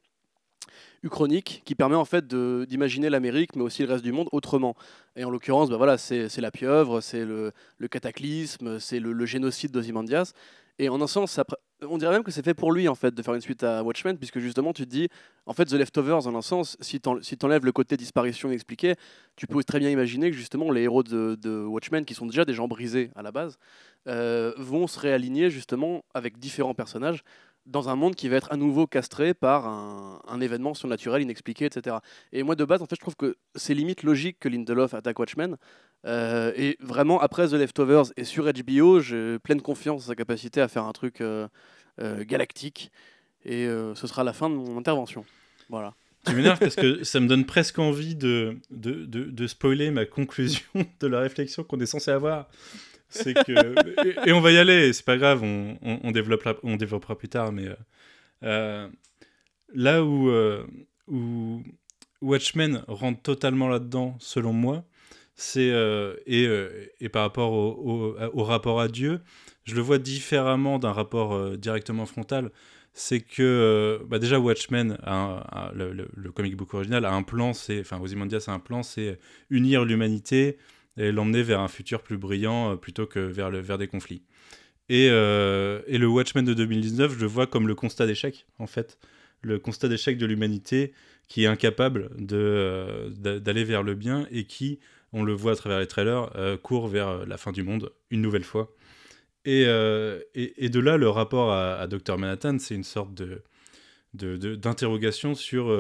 [1.02, 4.74] uchronique qui permet en fait d'imaginer l'Amérique mais aussi le reste du monde autrement.
[5.16, 7.52] Et en l'occurrence, bah voilà, c'est la pieuvre, c'est le,
[7.90, 10.32] cataclysme, c'est le, génocide d'Ozymandias.
[10.78, 11.40] Et en un sens,
[11.82, 13.82] on dirait même que c'est fait pour lui en fait de faire une suite à
[13.82, 15.08] Watchmen, puisque justement tu te dis,
[15.46, 17.08] en fait, The Leftovers, en un sens, si tu
[17.42, 18.94] enlèves le côté disparition expliqué,
[19.36, 22.44] tu peux très bien imaginer que justement les héros de, de Watchmen, qui sont déjà
[22.44, 23.58] des gens brisés à la base,
[24.06, 27.22] euh, vont se réaligner justement avec différents personnages
[27.68, 31.96] dans un monde qui va être à nouveau castré par un, événement surnaturel inexpliqué, etc.
[32.32, 35.18] Et moi de base, en fait, je trouve que c'est limite logique que Lindelof attaque
[35.18, 35.56] Watchmen.
[36.06, 40.60] Euh, et vraiment, après The Leftovers et sur HBO, j'ai pleine confiance en sa capacité
[40.60, 41.48] à faire un truc euh,
[42.00, 42.90] euh, galactique.
[43.44, 45.24] Et ce sera la fin de mon intervention.
[45.70, 45.94] Voilà.
[46.26, 50.66] Tu m'énerves parce que ça me donne presque envie de, de, de spoiler ma conclusion
[51.00, 52.48] de la réflexion qu'on est censé avoir.
[53.08, 54.28] C'est que.
[54.28, 57.52] Et, on va y aller, c'est pas grave, on, on, développera, on développera plus tard,
[57.52, 57.66] mais.
[57.66, 57.74] euh,
[58.44, 58.88] euh,
[59.74, 60.66] là où, euh,
[61.08, 61.62] où
[62.20, 64.84] Watchmen rentre totalement là-dedans, selon moi,
[65.34, 65.72] c'est.
[66.26, 66.48] et,
[67.00, 69.20] et par rapport au, au, rapport à Dieu,
[69.64, 72.50] je le vois différemment d'un rapport directement frontal
[72.94, 74.98] c'est que bah déjà Watchmen,
[75.74, 79.84] le comic book original, a un plan, c'est, enfin Ozymandias a un plan, c'est unir
[79.84, 80.58] l'humanité
[80.98, 84.22] et l'emmener vers un futur plus brillant euh, plutôt que vers, le, vers des conflits.
[84.88, 88.66] Et, euh, et le Watchmen de 2019, je le vois comme le constat d'échec, en
[88.66, 88.98] fait.
[89.42, 90.92] Le constat d'échec de l'humanité
[91.28, 94.80] qui est incapable euh, d'a- d'aller vers le bien et qui,
[95.12, 96.30] on le voit à travers les trailers,
[96.62, 98.74] court vers la fin du monde une nouvelle fois.
[99.44, 99.62] Et,
[100.34, 103.42] et, de là, le rapport à, Dr Manhattan, c'est une sorte de,
[104.56, 105.74] d'interrogation sur,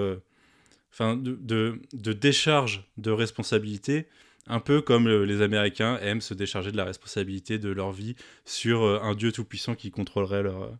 [0.90, 4.06] enfin, de, de décharge de responsabilité,
[4.48, 8.14] un peu comme euh, les Américains aiment se décharger de la responsabilité de leur vie
[8.44, 10.72] sur euh, un dieu tout-puissant qui contrôlerait leur,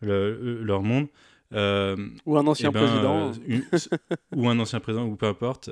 [0.00, 1.06] le- leur monde.
[1.52, 3.30] Euh, Ou un ancien eh ben, président.
[3.30, 3.64] euh, une-
[4.34, 5.70] ou un ancien président, ou peu importe.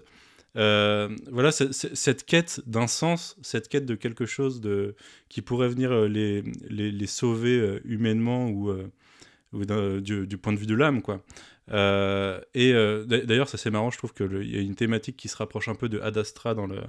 [0.57, 4.95] Euh, voilà, cette quête d'un sens, cette quête de quelque chose de,
[5.29, 10.53] qui pourrait venir euh, les, les, les sauver euh, humainement ou, euh, du, du point
[10.53, 11.23] de vue de l'âme, quoi.
[11.71, 15.17] Euh, et euh, d'a- d'ailleurs, ça c'est marrant, je trouve qu'il y a une thématique
[15.17, 16.83] qui se rapproche un peu de Ad Astra dans, le,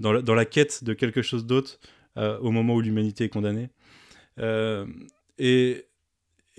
[0.00, 1.78] dans, la, quête de quelque chose d'autre
[2.16, 3.70] euh, au moment où l'humanité est condamnée.
[5.38, 5.84] Et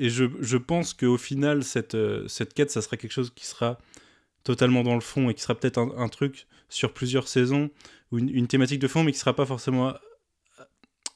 [0.02, 3.78] et je, je pense qu'au final, cette, cette quête, ça sera quelque chose qui sera
[4.46, 7.70] totalement dans le fond et qui sera peut-être un, truc sur plusieurs saisons
[8.14, 9.94] ou une, thématique de fond, mais qui sera pas forcément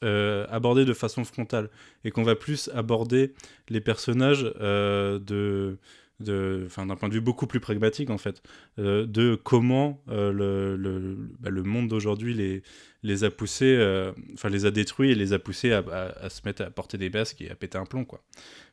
[0.03, 1.69] euh, abordée de façon frontale
[2.03, 3.33] et qu'on va plus aborder
[3.69, 5.79] les personnages de
[6.23, 8.41] d'un point de vue beaucoup plus pragmatique en fait,
[8.79, 12.63] euh, de comment euh, le, le, bah, le monde d'aujourd'hui les,
[13.03, 16.41] les a poussés, euh, enfin les a détruits et les a poussés à, à- se
[16.45, 18.23] mettre à porter des basques et à péter un plomb quoi.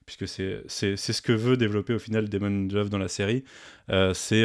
[0.06, 3.44] Puisque c'est ce que veut développer au final Damon Love dans la série,
[4.14, 4.44] c'est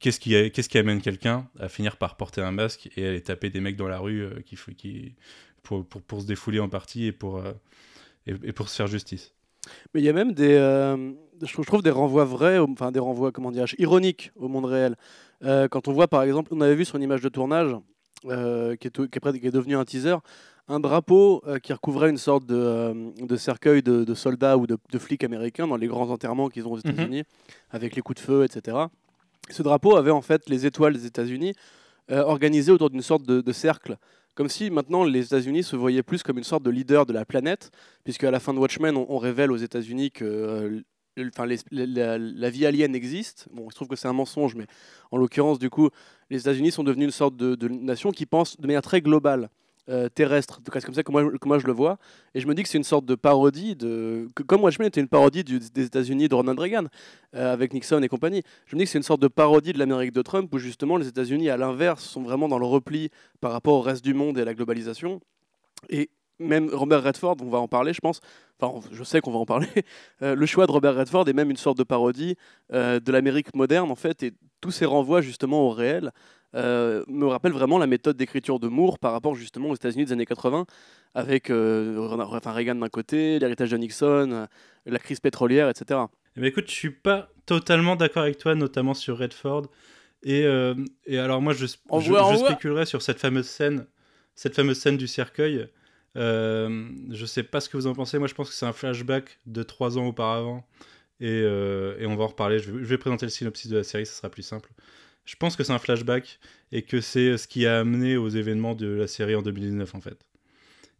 [0.00, 3.50] qu'est-ce qui, qu'est-ce qui amène quelqu'un à finir par porter un masque et aller taper
[3.50, 5.14] des mecs dans la rue qui, qui,
[5.62, 7.42] pour, pour, pour se défouler en partie et pour,
[8.26, 9.34] et, pour se faire justice.
[9.92, 10.56] Mais il y a même des,
[11.42, 14.96] je trouve, des renvois vrais, enfin des renvois, comment dire, ironiques au monde réel.
[15.44, 17.74] Euh, quand on voit, par exemple, on avait vu sur une image de tournage,
[18.26, 20.16] euh, qui, est, qui, est près- qui est devenu un teaser,
[20.68, 24.66] un drapeau euh, qui recouvrait une sorte de, euh, de cercueil de, de soldats ou
[24.66, 26.90] de, de flics américains dans les grands enterrements qu'ils ont aux Mhm.
[26.92, 27.22] États-Unis,
[27.70, 28.78] avec les coups de feu, etc.
[29.50, 31.52] Ce drapeau avait en fait les étoiles des États-Unis
[32.10, 33.96] organisées autour d'une sorte de, cercle.
[34.34, 37.24] Comme si maintenant les États-Unis se voyaient plus comme une sorte de leader de la
[37.24, 37.70] planète,
[38.04, 40.82] puisque à la fin de Watchmen, on, on révèle aux États-Unis que
[41.18, 43.48] enfin, la, vie alien existe.
[43.52, 44.66] Bon, il se trouve que c'est un mensonge, mais
[45.10, 45.90] en l'occurrence, du coup,
[46.30, 49.48] les États-Unis sont devenus une sorte de, nation qui pense de manière très globale.
[49.90, 51.12] euh, terrestre, c'est comme ça que
[51.46, 51.98] moi, je le vois,
[52.34, 55.02] et je me dis que c'est une sorte de parodie de, que, comme Watchmen était
[55.02, 56.84] une parodie des États-Unis de Ronald Reagan
[57.34, 58.42] euh, avec Nixon et compagnie.
[58.64, 60.96] Je me dis que c'est une sorte de parodie de l'Amérique de Trump où justement
[60.96, 63.10] les États-Unis, à l'inverse, sont vraiment dans le repli
[63.42, 65.20] par rapport au reste du monde et à la globalisation.
[65.90, 68.20] Et même Robert Redford, on va en parler, je pense.
[68.60, 69.68] Enfin, je sais qu'on va en parler.
[70.22, 72.36] Euh, le choix de Robert Redford est même une sorte de parodie
[72.72, 76.12] euh, de l'Amérique moderne, en fait, et tous ces renvois justement au réel
[76.54, 80.12] euh, me rappellent vraiment la méthode d'écriture de Moore par rapport justement aux États-Unis des
[80.12, 80.66] années 80,
[81.14, 84.46] avec Ronald- enfin, Reagan d'un côté, l'héritage de Nixon,
[84.86, 86.00] la crise pétrolière, etc.
[86.36, 89.66] Eh ben, écoute, je suis pas totalement d'accord avec toi, notamment sur Redford.
[90.22, 90.44] Et,
[91.06, 93.86] et alors moi, je, je, spéculerais sur cette fameuse scène,
[94.34, 95.68] cette fameuse scène du cercueil.
[96.16, 98.18] Euh, je sais pas ce que vous en pensez.
[98.18, 100.64] Moi, je pense que c'est un flashback de trois ans auparavant.
[101.20, 102.58] Et, euh, et on va en reparler.
[102.58, 104.70] Je vais, je vais présenter le synopsis de la série, ça sera plus simple.
[105.24, 106.38] je pense que c'est un flashback
[106.72, 110.00] et que c'est ce qui a amené aux événements de la série en 2019 en
[110.00, 110.18] fait.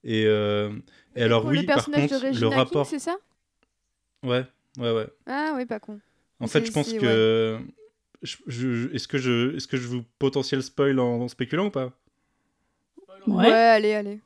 [0.04, 0.72] Et, euh,
[1.16, 3.16] et alors oui, le par personnage contre, de le rapport, c'est ça?
[4.22, 4.44] Ouais,
[4.78, 5.06] ouais, ouais.
[5.26, 6.00] Ah oui, pas con.
[6.40, 7.58] En fait, je pense que
[8.22, 11.70] je- je- est-ce que je est-ce que je vous potentiel spoil en, en spéculant ou
[11.70, 11.92] pas?
[13.26, 13.50] Ouais, Ouais.
[13.52, 14.20] allez, allez.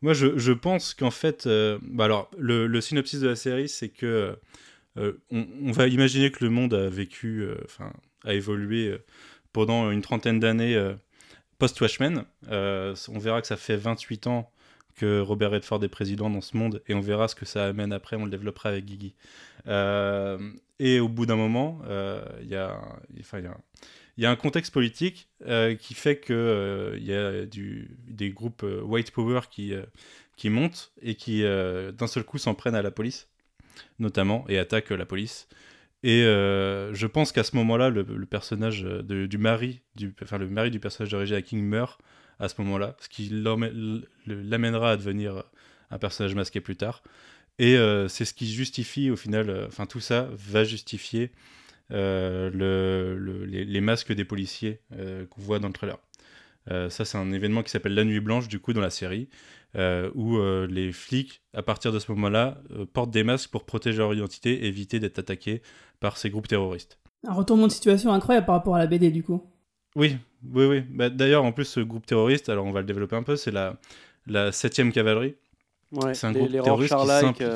[0.00, 4.36] Moi, je, pense qu'en fait, euh, bah alors, le, synopsis de la série, c'est que
[4.96, 7.92] euh, on, va imaginer que le monde a vécu, euh, enfin,
[8.24, 8.96] a évolué
[9.52, 10.80] pendant une trentaine d'années
[11.58, 12.24] post-Watchmen.
[12.48, 14.52] On verra que ça fait 28 ans
[14.94, 17.92] que Robert Redford est président dans ce monde, et on verra ce que ça amène
[17.92, 19.14] après, on le développera avec Guigui.
[20.80, 21.82] Et au bout d'un moment,
[22.40, 22.80] il y a,
[23.10, 23.24] il y a
[24.18, 28.30] il y a un contexte politique euh, qui fait que euh, il y a des
[28.30, 29.84] groupes euh, white power qui, euh,
[30.36, 33.28] qui montent et qui euh, d'un seul coup s'en prennent à la police,
[33.98, 35.48] notamment, et attaquent la police.
[36.02, 40.70] Et euh, je pense qu'à ce moment-là, le, personnage du mari, du, enfin le mari
[40.70, 42.00] du personnage de Regina King meurt
[42.40, 45.44] à ce moment-là, ce qui l'amènera à devenir
[45.90, 47.02] un personnage masqué plus tard.
[47.58, 51.32] Et euh, c'est ce qui justifie au final, euh, enfin tout ça va justifier
[51.92, 55.98] euh, le- le- les, les masques des policiers euh, qu'on voit dans le trailer.
[56.70, 59.28] Euh, ça, c'est un événement qui s'appelle La Nuit Blanche, du coup, dans la série,
[59.76, 63.64] euh, où euh, les flics, à partir de ce moment-là, euh, portent des masques pour
[63.64, 65.62] protéger leur identité et éviter d'être attaqués
[66.00, 66.98] par ces groupes terroristes.
[67.26, 69.42] Un retournement de situation incroyable par rapport à la BD du coup.
[69.96, 70.80] Oui, oui, oui.
[70.90, 73.50] Bah, D'ailleurs, en plus, ce groupe terroriste, alors on va le développer un peu, c'est
[73.50, 73.78] la,
[74.26, 75.34] la 7e cavalerie.
[75.92, 76.94] Ouais, C'est un les- groupe les terroriste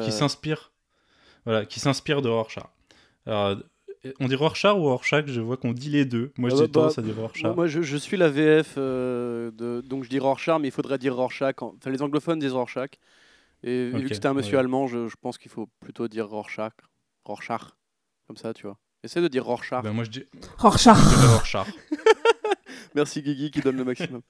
[0.04, 0.72] qui s'inspire
[1.44, 2.64] voilà, qui s'inspire de Rorschach.
[3.26, 3.56] Alors,
[4.20, 6.32] on dit Rorschach ou Rorschach Je vois qu'on dit les deux.
[6.38, 7.44] Moi, Ah j'ai bah, tendance bah, à dire Rorschach.
[7.44, 10.72] Moi, moi, je, je suis la VF, euh, de, donc je dis Rorschach, mais il
[10.72, 11.54] faudrait dire Rorschach.
[11.62, 12.90] en- Enfin, les anglophones disent Rorschach.
[13.64, 14.58] Et vu que c'était un monsieur ouais.
[14.60, 16.72] allemand, je, je pense qu'il faut plutôt dire Rorschach.
[17.24, 17.62] Rorschach.
[18.26, 18.76] Comme ça, tu vois.
[19.04, 19.82] Essaie de dire Rorschach.
[19.84, 20.24] Ben, moi, je dis
[20.58, 20.96] Rorschach.
[20.98, 21.66] je dirais Rorschach.
[22.94, 24.22] Merci Guigui qui donne le maximum.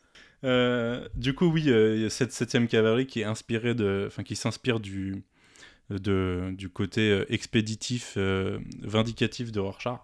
[0.44, 4.04] Euh, du coup, oui, euh, il y a cette 7 cavalerie qui est inspirée de,
[4.06, 5.24] enfin, qui s'inspire du,
[5.90, 9.98] de, du côté euh, expéditif, euh, vindicatif de Rorschach.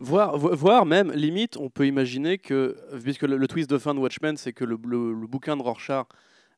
[0.00, 3.94] Voir, vo- voir même, limite, on peut imaginer que, puisque le, le twist de fin
[3.94, 6.06] de Watchmen, c'est que le, le- le bouquin de Rorschach,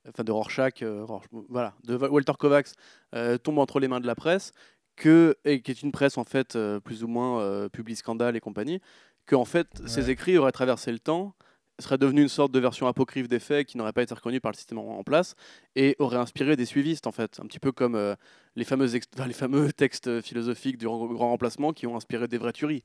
[0.08, 2.72] enfin de Rorschach, euh, Rorsch- voilà, de Walter Kovacs,
[3.14, 4.52] euh, tombe entre les mains de la presse,
[4.96, 8.36] que, et qui est une presse en fait euh, plus ou moins euh, publie scandale
[8.36, 8.80] et compagnie,
[9.26, 11.34] que en fait ces écrits auraient traversé le temps,
[11.80, 14.52] seraient devenus une sorte de version apocryphe des faits qui n'aurait pas été reconnue par
[14.52, 15.34] le système en place
[15.76, 18.14] et auraient inspiré des suivistes en fait, un petit peu comme euh,
[18.56, 18.86] les, fameux
[19.26, 22.84] les fameux textes philosophiques du Grand Remplacement qui ont inspiré des vraies tueries.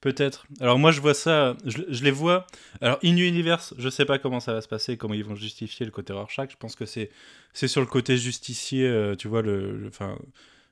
[0.00, 0.46] Peut-être.
[0.60, 2.46] Alors moi je vois ça, je, les vois.
[2.80, 5.84] Alors In Universe, je sais pas comment ça va se passer, comment ils vont justifier
[5.84, 6.50] le côté Rorschach.
[6.50, 7.10] Je pense que c'est
[7.54, 10.16] sur le côté justicier, euh, tu vois le, enfin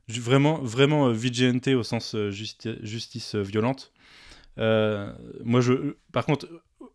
[0.09, 3.93] vraiment vraiment euh, vigilante au sens euh, justi- justice violente.
[4.57, 6.47] Moi je, par contre,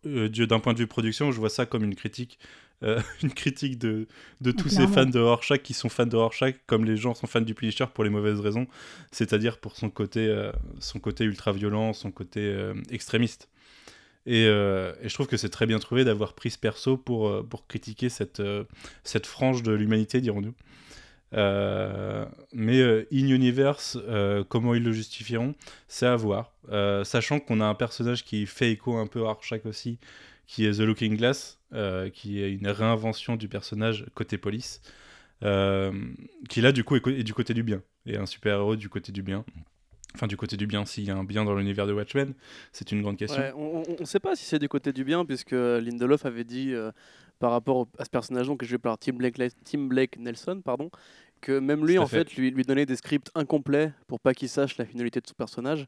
[0.06, 2.38] euh, d'un point de vue production, je vois ça comme une critique.
[2.82, 4.06] euh, une critique de,
[4.40, 7.26] de tous ces fans de Rorschach qui sont fans de Rorschach comme les gens sont
[7.26, 8.66] fans du Punisher pour les mauvaises raisons
[9.10, 12.54] c'est-à-dire pour son côté, euh, son côté ultra violent, son côté
[12.90, 13.48] extrémiste.
[14.26, 17.66] Et, et je trouve que c'est très bien trouvé d'avoir pris ce perso pour, pour
[17.66, 18.42] critiquer cette,
[19.02, 20.54] cette frange de l'humanité, dirons-nous.
[21.34, 25.54] Euh, mais euh, In Universe, euh, comment ils le justifieront,
[25.86, 26.52] c'est à voir.
[27.04, 29.98] Sachant qu'on a un personnage qui fait écho un peu à Rorschach aussi,
[30.46, 31.58] qui est The Looking Glass,
[32.12, 34.80] qui est une réinvention du personnage côté police,
[35.40, 39.22] qui là du coup est, du côté du bien, et un super-héros du côté du
[39.22, 39.44] bien.
[40.14, 42.32] Enfin, du côté du bien, s'il y a un bien dans l'univers de Watchmen,
[42.72, 43.42] c'est une grande question.
[43.56, 46.74] On ne sait pas si c'est du côté du bien, puisque Lindelof avait dit
[47.38, 50.60] par rapport à ce personnage donc, que je vais par Tim Blake, Tim Blake Nelson,
[50.64, 50.90] pardon,
[51.40, 52.28] que même lui, en fait.
[52.28, 55.34] fait, lui, lui donnait des scripts incomplets pour pas qu'il sache la finalité de son
[55.34, 55.86] personnage.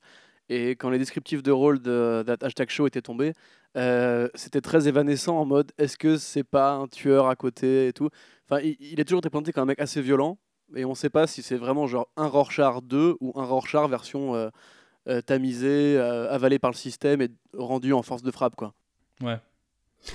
[0.48, 3.34] Et quand les descriptifs de rôle de That Hashtag Show étaient tombés,
[3.76, 7.92] euh, c'était très évanescent en mode est-ce que c'est pas un tueur à côté et
[7.92, 8.08] tout?
[8.48, 10.38] Enfin, il, il est toujours été présenté comme un mec assez violent,
[10.76, 14.34] et on sait pas si c'est vraiment genre un Rorschach 2 ou un Rorschach version
[14.34, 14.50] euh,
[15.08, 18.74] euh, tamisé, euh, avalé par le système et rendu en force de frappe, quoi.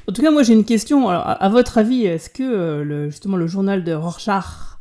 [0.08, 1.10] En tout cas, moi j'ai une question.
[1.10, 4.80] Alors, à, à votre avis, est-ce que euh, le, justement le journal de Rorschach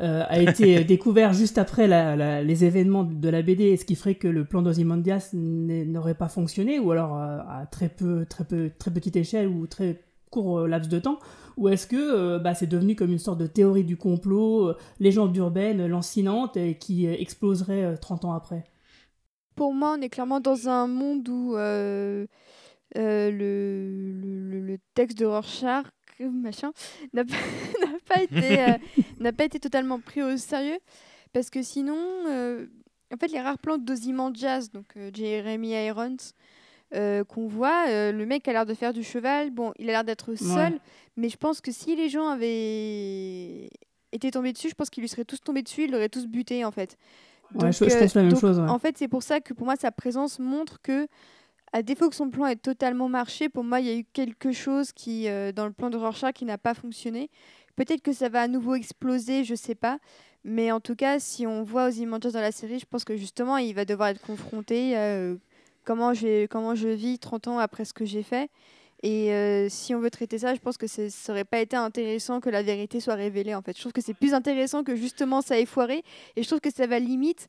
[0.00, 3.94] euh, a été découvert juste après la- la- les événements de la BD, ce qui
[3.96, 8.44] ferait que le plan d'Ozymandias n'aurait pas fonctionné, ou alors euh, à très peu, très
[8.44, 11.18] peu, très petite échelle ou très court euh, laps de temps,
[11.56, 14.76] ou est-ce que euh, bah, c'est devenu comme une sorte de théorie du complot, euh,
[15.00, 18.64] légende urbaine, lancinante, et qui euh, exploserait euh, 30 ans après?
[19.56, 21.54] Pour moi, on est clairement dans un monde où
[22.94, 25.86] le, le- le- texte de Rorschach
[26.20, 26.72] machin,
[27.12, 27.34] n'a pas,
[28.08, 28.78] pas été, euh,
[29.20, 30.78] n'a pas été totalement pris au sérieux.
[31.32, 32.66] Parce que sinon, euh,
[33.12, 36.16] en fait, les rares plans d'Ozymandias, donc euh, Jeremy Irons,
[36.94, 39.50] euh, qu'on voit, euh, le mec a l'air de faire du cheval.
[39.50, 40.78] Bon, il a l'air d'être seul,
[41.16, 43.68] mais je pense que si les gens avaient
[44.12, 46.64] été tombés dessus, je pense qu'ils lui seraient tous tombés dessus, ils l'auraient tous buté
[46.64, 46.96] en fait.
[47.54, 48.68] Ouais, je- je pense la même donc, chose, ouais.
[48.68, 51.06] En fait, c'est pour ça que pour moi, sa présence montre que,
[51.72, 54.52] à défaut que son plan ait totalement marché, pour moi, il y a eu quelque
[54.52, 57.30] chose qui, euh, dans le plan de Rorschach qui n'a pas fonctionné.
[57.76, 59.98] Peut-être que ça va à nouveau exploser, je sais pas.
[60.44, 63.56] Mais en tout cas, si on voit Ozymandias dans la série, je pense que justement,
[63.58, 65.32] il va devoir être confronté à
[65.84, 68.50] comment, j'ai- comment je vis 30 ans après ce que j'ai fait.
[69.02, 71.76] Et euh, si on veut traiter ça, je pense que c'est- ça aurait pas été
[71.76, 73.54] intéressant que la vérité soit révélée.
[73.54, 76.02] En fait, je trouve que c'est plus intéressant que justement ça ait foiré.
[76.34, 77.48] Et je trouve que ça va limite.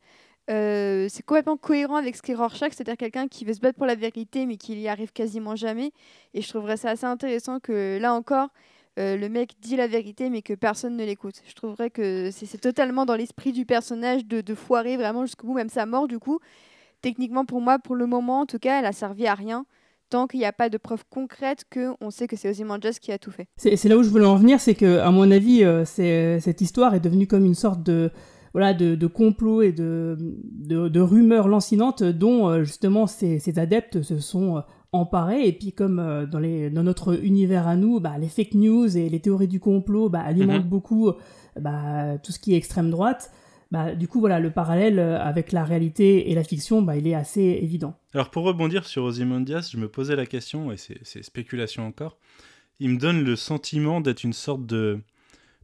[0.50, 3.86] Euh, c'est complètement cohérent avec ce qu'est Rorschach, c'est-à-dire quelqu'un qui veut se battre pour
[3.86, 5.92] la vérité, mais qui y arrive quasiment jamais.
[6.34, 8.50] Et je trouverais ça assez intéressant que là encore,
[8.98, 11.36] euh, le mec dit la vérité, mais que personne ne l'écoute.
[11.48, 15.70] Je trouverais que c'est totalement dans l'esprit du personnage de, foirer vraiment jusqu'au bout, même
[15.70, 16.40] sa mort, du coup.
[17.02, 19.66] Techniquement, pour moi, pour le moment, en tout cas, elle a servi à rien
[20.10, 23.20] tant qu'il n'y a pas de preuves concrètes qu'on sait que c'est Ozymandias qui a
[23.20, 23.48] tout fait.
[23.58, 26.96] C'est là où je voulais en venir, c'est que, à mon avis, euh, cette histoire
[26.96, 28.10] est devenue comme une sorte de,
[28.54, 33.60] voilà, de, de complot et de, de, de rumeurs lancinantes dont euh, justement ces, ces
[33.60, 35.48] adeptes se sont euh, emparés.
[35.48, 38.98] Et puis, comme euh, dans, les, dans notre univers à nous, bah, les fake news
[38.98, 40.70] et les théories du complot bah, alimentent Mhm.
[40.70, 41.12] beaucoup
[41.60, 43.32] bah, tout ce qui est extrême droite.
[43.72, 47.14] Bah, du coup, voilà, le parallèle avec la réalité et la fiction, bah, il est
[47.14, 47.94] assez évident.
[48.16, 52.18] Alors pour rebondir sur Ozymandias, je me posais la question, et c'est c'est spéculation encore,
[52.80, 55.02] il me donne le sentiment d'être une sorte de...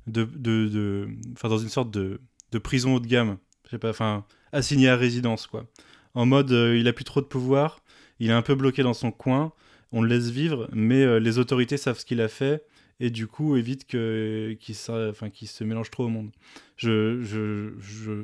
[0.06, 2.20] de, de, de- enfin dans une sorte de,
[2.56, 5.66] de prison haut de gamme, je sais pas, enfin assigné à résidence quoi.
[6.14, 7.80] En mode euh, il a plus trop de pouvoir,
[8.20, 9.52] il est un peu bloqué dans son coin,
[9.92, 12.64] on le laisse vivre, mais euh, les autorités savent ce qu'il a fait
[13.02, 16.32] et du coup évite que qu'il se, mélange trop au monde.
[16.78, 18.24] Je, je, je,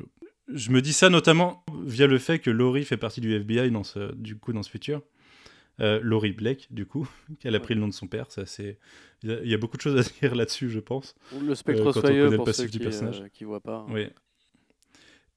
[0.54, 3.84] je me dis ça notamment via le fait que Laurie fait partie du FBI dans
[3.84, 5.02] ce, du coup dans ce futur.
[5.80, 7.08] Euh, Laurie Blake, du coup,
[7.40, 8.26] qu'elle a pris le nom de son père.
[8.30, 8.78] Ça, c'est...
[9.22, 11.14] Il y, a- il y a beaucoup de choses à dire là-dessus, je pense.
[11.40, 13.20] Le spectre Euh, quand on soyeux connaît le pour ceux du qui, personnage.
[13.22, 13.86] euh, qui voient pas.
[13.88, 14.06] Oui.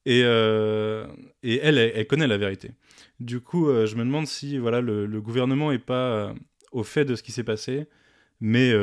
[0.06, 1.08] Et, euh,
[1.42, 2.72] et elle, elle, connaît la vérité.
[3.20, 6.34] Du coup, euh, je me demande si voilà, le, gouvernement est pas euh,
[6.72, 7.88] au fait de ce qui s'est passé,
[8.40, 8.74] mais,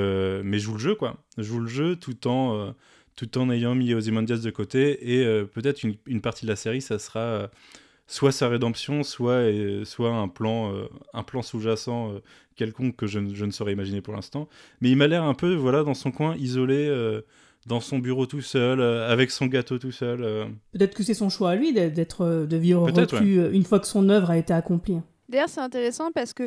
[0.43, 1.23] mais joue le jeu, quoi.
[1.39, 2.75] Joue le jeu tout en,
[3.17, 5.15] tout en ayant mis Ozymandias de côté.
[5.21, 7.51] Et peut-être une, une partie de la série, ça sera
[8.07, 9.45] soit sa rédemption, soit,
[9.85, 10.75] soit un plan,
[11.13, 12.15] un plan sous-jacent
[12.57, 14.49] quelconque que je, je ne saurais imaginer pour l'instant.
[14.81, 16.91] Mais il m'a l'air un peu voilà, dans son coin, isolé.
[17.67, 20.23] Dans son bureau tout seul, euh, avec son gâteau tout seul.
[20.23, 20.47] euh.
[20.73, 23.65] Peut-être que c'est son choix à lui d'être- euh, de vivre Peut-être, reclus euh, une
[23.65, 24.99] fois que son œuvre a été accomplie.
[25.29, 26.43] D'ailleurs, c'est intéressant parce que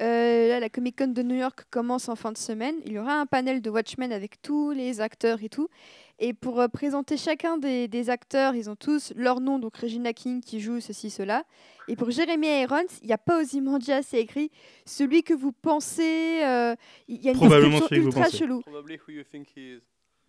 [0.00, 2.76] euh, là, la Comic Con de New York commence en fin de semaine.
[2.86, 5.68] Il y aura un panel de Watchmen avec tous les acteurs et tout.
[6.20, 10.12] Et pour euh, présenter chacun des, des acteurs, ils ont tous leur nom, donc Regina
[10.14, 11.44] King qui joue ceci, cela.
[11.88, 14.50] Et pour Jeremy Irons, il n'y a pas Ozymandias, c'est écrit
[14.86, 16.40] celui que vous pensez.
[16.44, 16.74] euh,
[17.08, 18.36] Il y a une Probablement description celui que vous ultra pensez.
[18.38, 18.60] chelou.
[18.62, 19.80] Probably who you think he is.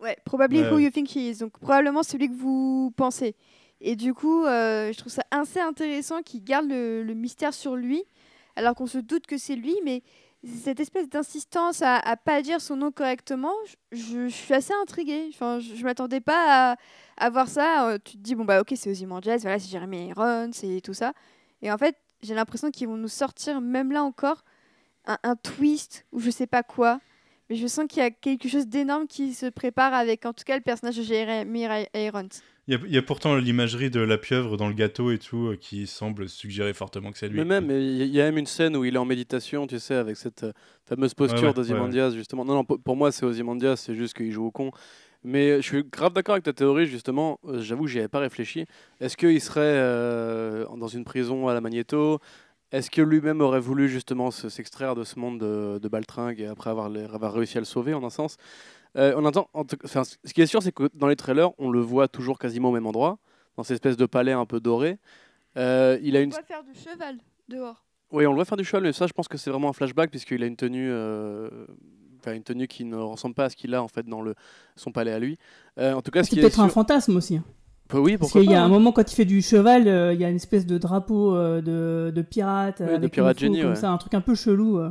[0.02, 1.38] Ouais, probably who you think he is.
[1.38, 3.34] Donc probablement celui que vous pensez.
[3.80, 7.74] Et du coup, euh, je trouve ça assez intéressant qu'il garde le, le mystère sur
[7.76, 8.02] lui,
[8.56, 10.02] alors qu'on se doute que c'est lui, mais
[10.44, 13.52] cette espèce d'insistance à, à pas dire son nom correctement,
[13.92, 15.26] je, je- je suis assez intriguée.
[15.32, 16.76] Enfin, je, je m'attendais pas à,
[17.16, 17.88] à voir ça.
[17.88, 20.94] Euh, Tu te dis bon bah ok c'est Ozymandias, voilà c'est Jeremy Irons et tout
[20.94, 21.12] ça.
[21.62, 24.42] Et en fait, j'ai l'impression qu'ils vont nous sortir même là encore
[25.06, 27.00] un, un twist ou je sais pas quoi.
[27.52, 30.42] Mais je sens qu'il y a quelque chose d'énorme qui se prépare avec, en tout
[30.46, 32.28] cas, le personnage de Jeremy Irons.
[32.66, 35.18] Il y, a, il y a pourtant l'imagerie de la pieuvre dans le gâteau et
[35.18, 37.36] tout euh, qui semble suggérer fortement que c'est lui.
[37.36, 39.96] Mais même, il y, a- même une scène où il est en méditation, tu sais,
[39.96, 40.52] avec cette euh,
[40.86, 42.46] fameuse posture Ouais, ouais, d'Ozymandias, justement.
[42.46, 44.70] Non, non, pour moi, c'est Ozymandias, c'est juste qu'il joue au con.
[45.22, 47.38] Mais je suis grave d'accord avec ta théorie, justement.
[47.46, 48.64] Euh, J'avoue j'y avais pas réfléchi.
[48.98, 52.18] Est-ce qu'il serait euh, dans une prison à la Magneto
[52.72, 56.46] Est-ce que lui-même aurait voulu, justement, se- s'extraire de ce monde de, de baltringue et
[56.46, 58.36] après avoir, les- avoir réussi à le sauver, en un sens?
[58.96, 61.50] Euh, on entend, en tout- enfin, Ce qui est sûr, c'est que dans les trailers,
[61.58, 63.18] on le voit toujours quasiment au même endroit,
[63.56, 64.98] dans cette espèce de palais un peu doré.
[65.56, 67.18] Euh, il a On une va faire du cheval
[67.48, 67.84] dehors.
[68.10, 69.72] oui, on le voit faire du cheval, mais ça, je pense que c'est vraiment un
[69.74, 71.48] flashback puisqu'il a une tenue, euh,
[72.20, 74.34] enfin, une tenue qui ne ressemble pas à ce qu'il a en fait dans le
[74.76, 75.38] son palais à lui.
[75.78, 77.40] Euh, en tout cas, ce qui est peut-être un fantasme aussi.
[77.90, 78.68] Bah oui, Parce qu'il y a un hein.
[78.68, 81.60] moment, quand il fait du cheval, euh, il y a une espèce de drapeau euh,
[81.60, 82.80] de, de pirate.
[82.80, 83.76] Euh, de avec pirate une faux génie, comme ouais.
[83.76, 84.78] ça, un truc un peu chelou.
[84.78, 84.90] euh.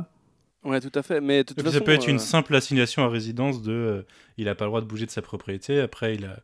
[0.64, 1.20] Ouais, tout à fait.
[1.20, 4.02] Mais de toute façon, ça peut être une simple assignation à résidence de euh,
[4.38, 6.38] il a pas le droit de bouger de sa propriété, après il a,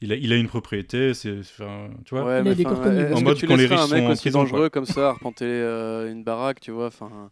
[0.00, 2.24] il a, il a une propriété, c'est, enfin, tu vois.
[2.24, 2.50] Ouais, mais.
[2.66, 4.70] En que mode tu quand les riches un mec sont aussi prison, dangereux quoi.
[4.70, 7.30] comme ça arpenter euh, une baraque, tu vois Enfin,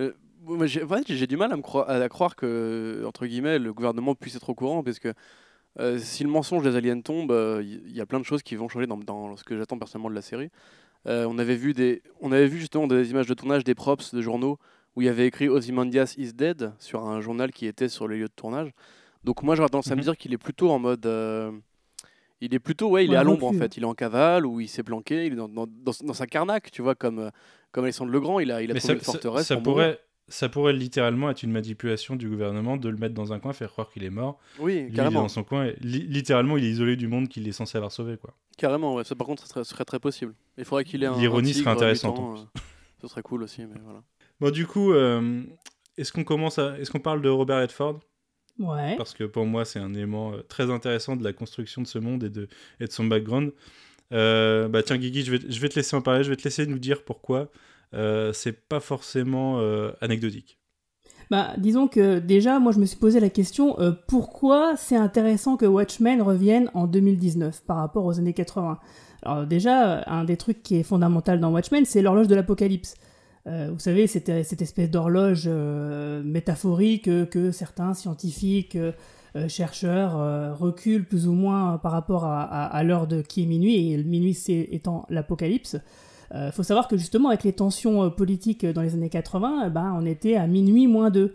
[0.00, 0.10] euh,
[0.48, 0.66] ouais,
[1.06, 4.50] j'ai du mal à me croire, à croire que entre guillemets le gouvernement puisse être
[4.50, 5.14] au courant, parce que
[5.78, 8.42] euh, si le mensonge des aliens tombe, euh, il y, y a plein de choses
[8.42, 10.50] qui vont changer dans, dans ce que j'attends personnellement de la série.
[11.06, 14.12] Euh, on avait vu des, on avait vu justement des images de tournage, des props
[14.14, 14.58] de journaux
[14.96, 18.16] où il y avait écrit Ozymandias is dead sur un journal qui était sur le
[18.16, 18.70] lieu de tournage.
[19.24, 20.04] Donc moi j'aurais tendance à me Mhm.
[20.04, 21.52] dire qu'il est plutôt en mode, euh,
[22.40, 24.44] il est plutôt ouais, il Ouais, est à l'ombre en fait, il est en cavale
[24.46, 27.18] ou il s'est planqué, il est dans, dans, dans, dans sa carnaque, tu vois comme
[27.20, 27.30] euh,
[27.72, 29.46] comme Alexandre Legrand, il a il a Mais trouvé ça, une ça- forteresse.
[29.46, 29.96] ça pour mourir.
[30.30, 33.70] Ça pourrait littéralement être une manipulation du gouvernement de le mettre dans un coin, faire
[33.70, 34.38] croire qu'il est mort.
[34.58, 35.66] Oui, Lui, il est carrément, dans son coin.
[35.66, 38.16] et li- littéralement, il est isolé du monde qu'il est censé avoir sauvé.
[38.16, 38.32] Quoi.
[38.56, 38.94] carrément.
[38.94, 39.04] Ouais.
[39.04, 40.34] Ça par contre, ce serait, très possible.
[40.56, 41.18] Il faudrait qu'il ait un.
[41.18, 42.60] L'ironie serait intéressante, euh,
[43.02, 44.02] ce serait cool aussi, mais voilà.
[44.40, 45.42] Bon, du coup, euh,
[45.98, 48.00] est-ce qu'on commence à, est-ce qu'on parle de Robert Redford?
[48.58, 48.94] Ouais.
[48.96, 51.98] Parce que pour moi, c'est un élément euh, très intéressant de la construction de ce
[51.98, 53.52] monde et de, et de son background.
[54.12, 56.24] Euh, bah tiens, Guigui, je vais, je vais te laisser en parler.
[56.24, 57.48] Je vais te laisser nous dire pourquoi
[57.92, 60.58] c'est pas forcément euh, anecdotique.
[61.30, 65.56] Bah, disons que déjà, moi, je me suis posé la question euh, pourquoi c'est intéressant
[65.56, 68.78] que Watchmen revienne en 2019 par rapport aux années 80
[69.22, 72.96] Alors, déjà, euh, un des trucs qui est fondamental dans Watchmen, c'est l'horloge de l'apocalypse.
[73.46, 78.90] Euh, vous savez, c'était cette espèce d'horloge euh, métaphorique euh, que certains scientifiques, euh,
[79.36, 83.92] euh, chercheurs euh, reculent plus ou moins par rapport à, l'heure de qui est minuit,
[83.92, 85.76] et minuit c'est étant l'apocalypse.
[86.32, 89.70] Il faut savoir que justement avec les tensions euh, politiques dans les années 80, eh
[89.70, 91.34] ben, on était à minuit moins 2.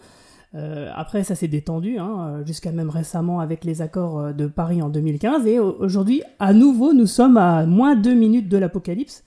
[0.55, 4.47] Euh, après, ça s'est détendu, hein, euh, jusqu'à même récemment avec les accords euh, de
[4.47, 5.45] Paris en 2015.
[5.47, 9.23] Et au- aujourd'hui, à nouveau, nous sommes à moins 2 minutes de l'apocalypse.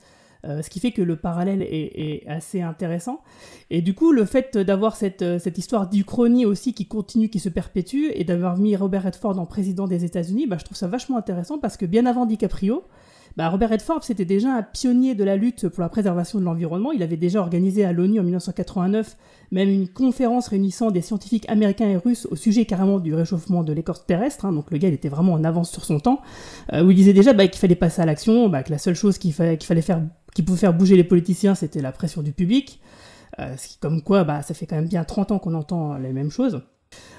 [0.46, 3.20] Euh, ce qui fait que le parallèle est, assez intéressant.
[3.70, 7.40] Et du coup, le fait d'avoir cette, euh, cette histoire d'Uchronie aussi qui continue, qui
[7.40, 10.86] se perpétue, et d'avoir mis Robert Redford en président des États-Unis, bah, je trouve ça
[10.86, 12.84] vachement intéressant parce que bien avant DiCaprio,
[13.38, 16.92] bah, Robert Redford, c'était déjà un pionnier de la lutte pour la préservation de l'environnement.
[16.92, 19.16] Il avait déjà organisé à l'ONU en 1989
[19.52, 23.72] même une conférence réunissant des scientifiques américains et russes au sujet carrément du réchauffement de
[23.72, 24.44] l'écorce terrestre.
[24.44, 24.52] hein.
[24.52, 26.20] donc le gars, il était vraiment en avance sur son temps.
[26.74, 28.94] euh, où il disait déjà bah, qu'il fallait passer à l'action, bah, que la seule
[28.96, 30.02] chose qu'il fa- qu'il fallait faire,
[30.34, 32.80] qui pouvait faire bouger les politiciens, c'était la pression du public.
[33.38, 36.30] Euh, comme quoi, bah, ça fait quand même bien 30 ans qu'on entend les mêmes
[36.30, 36.60] choses.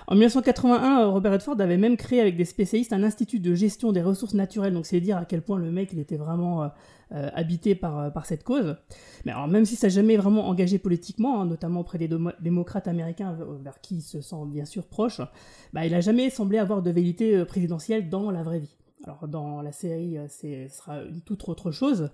[0.07, 3.91] En 1981, euh, Robert Redford avait même créé avec des spécialistes un institut de gestion
[3.91, 4.74] des ressources naturelles.
[4.74, 6.67] Donc c'est dire à quel point le mec était vraiment euh,
[7.11, 8.76] euh, habité par, euh, par cette cause.
[9.26, 12.09] Mais alors même si ça n'a jamais vraiment engagé politiquement, hein, notamment auprès des
[12.39, 15.22] démocrates américains vers, qui il se sent bien sûr proche,
[15.74, 18.76] bah, il n'a jamais semblé avoir de vérité présidentielle dans la vraie vie.
[19.03, 22.09] Alors dans la série, ce sera une toute autre chose.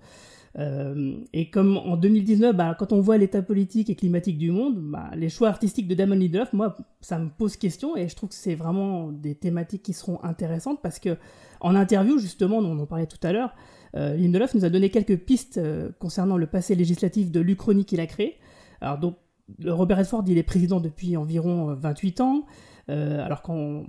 [0.58, 4.76] Euh, et comme en 2019, bah, quand on voit l'état politique et climatique du monde,
[4.78, 8.30] bah, les choix artistiques de Damon Lindelof, moi, ça me pose question et je trouve
[8.30, 11.18] que c'est vraiment des thématiques qui seront intéressantes parce que
[11.60, 13.53] en interview, justement, on en parlait tout à l'heure,
[13.95, 17.99] euh, Lindelof nous a donné quelques pistes euh, concernant le passé législatif de l'Uchronie qu'il
[17.99, 18.38] a créé.
[18.82, 19.16] Alors donc,
[19.64, 22.45] Robert Redford, il est président depuis environ euh, 28 ans.
[22.89, 23.86] Euh, alors, qu'on-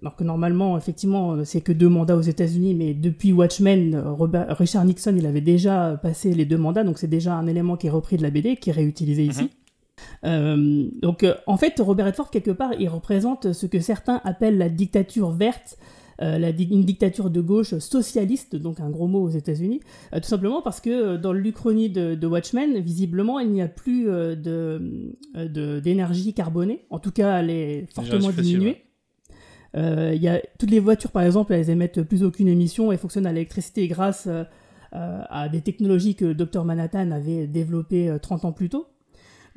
[0.00, 4.12] alors que normalement, effectivement, euh, c'est que deux mandats aux États-Unis, mais depuis Watchmen, euh,
[4.12, 7.76] Robert- Richard Nixon, il avait déjà passé les deux mandats, donc c'est déjà un élément
[7.76, 9.50] qui est repris de la BD, qui est réutilisé ici.
[10.24, 14.58] Euh, donc, euh, en fait, Robert Redford, quelque part, il représente ce que certains appellent
[14.58, 15.76] la dictature verte,
[16.38, 19.80] la di- une dictature de gauche socialiste, donc un gros mot aux États-Unis,
[20.12, 23.68] euh, tout simplement parce que euh, dans l'Uchronie de, de Watchmen, visiblement, il n'y a
[23.68, 26.86] plus euh, de- euh, de- d'énergie carbonée.
[26.90, 28.76] En tout cas, elle est fortement diminuée.
[29.76, 33.26] Euh, y a, toutes les voitures, par exemple, elles émettent plus aucune émission et fonctionnent
[33.26, 34.44] à l'électricité grâce euh,
[34.94, 38.86] euh, à des technologies que docteur Manhattan avait développées euh, 30 ans plus tôt.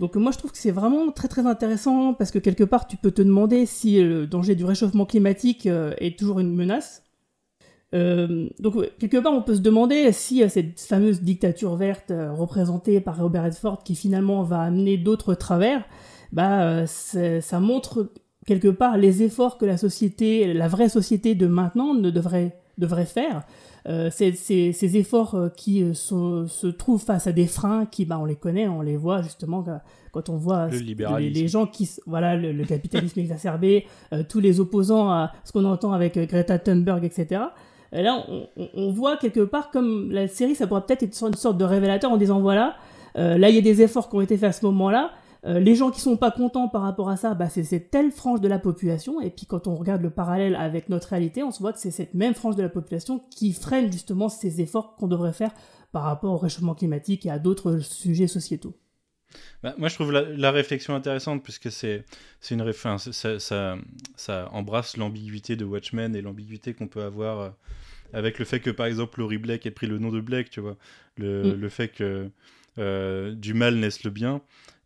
[0.01, 2.97] Donc moi je trouve que c'est vraiment très très intéressant parce que quelque part tu
[2.97, 7.03] peux te demander si le danger du réchauffement climatique euh, est toujours une menace.
[7.93, 12.99] Euh, donc quelque part on peut se demander si euh, cette fameuse dictature verte représentée
[12.99, 15.85] par Robert Redford qui finalement va amener d'autres travers,
[16.31, 18.11] bah ça montre
[18.47, 23.05] quelque part les efforts que la société, la vraie société de maintenant ne devrait devrait
[23.05, 23.43] faire.
[23.87, 27.85] Euh, c'est- c'est- ces efforts euh, qui euh, sont- se trouvent face à des freins
[27.87, 29.63] qui, bah, on les connaît, on les voit justement
[30.13, 30.77] quand- on voit Le
[31.19, 35.51] les, les gens qui, voilà, le, le capitalisme exacerbé, euh, tous les opposants à ce
[35.51, 37.41] qu'on entend avec Greta Thunberg, etc.
[37.93, 41.23] Et là, on, on- on voit quelque part comme la série, ça pourrait peut-être être
[41.27, 42.75] une sorte de révélateur en disant voilà,
[43.17, 45.11] euh, là il y a des efforts qui ont été faits à ce moment-là.
[45.43, 48.41] Euh, les gens qui sont pas contents par rapport à ça, bah, c'est telle frange
[48.41, 49.21] de la population.
[49.21, 51.89] Et puis quand on regarde le parallèle avec notre réalité, on se voit que c'est
[51.91, 55.51] cette même frange de la population qui freine justement ces efforts qu'on devrait faire
[55.91, 58.75] par rapport au réchauffement climatique et à d'autres sujets sociétaux.
[59.63, 62.05] Bah, moi, je trouve la, la réflexion intéressante puisque c'est
[62.39, 63.77] c'est une réf- enfin, c'est- ça, ça,
[64.15, 67.49] ça embrasse l'ambiguïté de Watchmen et l'ambiguïté qu'on peut avoir euh,
[68.13, 70.59] avec le fait que, par exemple, Laurie Blake ait pris le nom de Blake, tu
[70.59, 70.75] vois,
[71.17, 71.59] le, Mm.
[71.61, 72.29] le fait que
[72.77, 74.41] euh, du mal naisse le bien.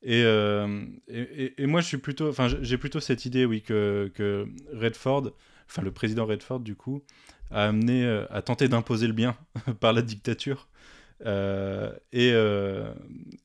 [0.07, 4.47] Et, euh, et, moi, je suis plutôt, enfin, j'ai plutôt cette idée, oui, que, que
[4.71, 5.31] Redford,
[5.67, 7.01] enfin le président Redford, du coup,
[7.49, 9.35] a amené, euh, a tenté d'imposer le bien
[9.79, 10.67] par la dictature.
[11.25, 12.29] Euh, et,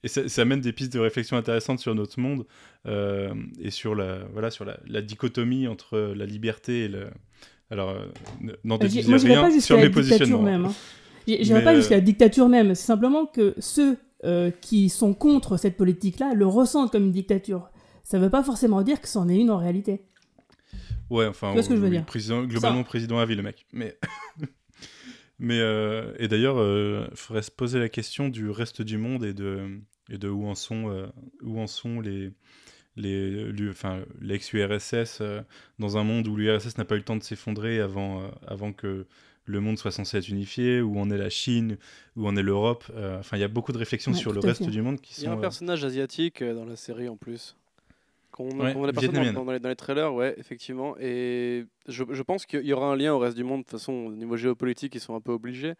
[0.02, 2.44] et ça, ça amène des pistes de réflexion intéressantes sur notre monde
[2.86, 7.06] et sur la voilà sur la, la dichotomie entre la liberté et le
[7.70, 7.94] alors
[8.64, 10.64] n'en déduisez rien pas sur mes la dictature positionnements même.
[10.64, 10.74] hein.
[11.28, 12.74] J'irai pas jusqu'à la dictature même.
[12.74, 17.70] C'est simplement que ceux euh, qui sont contre cette politique-là le ressentent comme une dictature.
[18.04, 20.02] Ça ne veut pas forcément dire que c'en est une en réalité.
[21.08, 23.34] Ouais, enfin, Tu vois ce que je veux oui, dire président, globalement président à vie,
[23.34, 23.66] le mec.
[23.72, 23.98] Mais,
[25.38, 26.58] mais euh, et d'ailleurs,
[27.10, 30.46] il faudrait se poser la question du reste du monde et de, et de où
[30.46, 31.06] en sont, euh,
[31.42, 32.32] où en sont les,
[32.96, 35.42] les, enfin, l'ex-URSS euh,
[35.78, 38.72] dans un monde où l'URSS n'a pas eu le temps de s'effondrer avant, euh, avant
[38.72, 39.06] que
[39.46, 41.76] le monde soit censé être unifié, où en est la Chine,
[42.16, 42.84] où en est l'Europe.
[42.94, 44.70] euh, Enfin, il y a beaucoup de réflexions Ouais, sur le reste fait.
[44.70, 45.34] du monde qui Il y a sont.
[45.34, 47.56] un euh, personnage asiatique euh, dans la série en plus.
[48.30, 50.94] Qu'on Ouais, aperçoit dans, dans les, dans les trailers, ouais, effectivement.
[51.00, 53.60] Et je, je pense qu'il y aura un lien au reste du monde.
[53.60, 55.74] De toute façon, au niveau géopolitique, ils sont un peu obligés.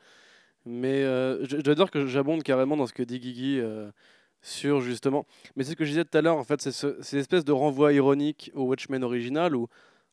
[0.66, 3.88] Mais euh, je, je dois dire que j'abonde carrément dans ce que dit Guigui euh,
[4.42, 5.26] sur justement.
[5.54, 7.44] Mais c'est ce que je disais tout à l'heure, en fait, c'est ce, c'est l'espèce
[7.44, 9.68] de renvoi ironique au Watchmen original où,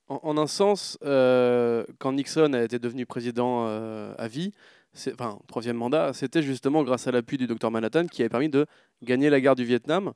[0.09, 4.51] en, un sens, euh, quand Nixon a été devenu président euh, à vie,
[5.13, 8.65] enfin, troisième mandat, c'était justement grâce à l'appui du docteur Manhattan qui avait permis de
[9.03, 10.13] gagner la guerre du Vietnam.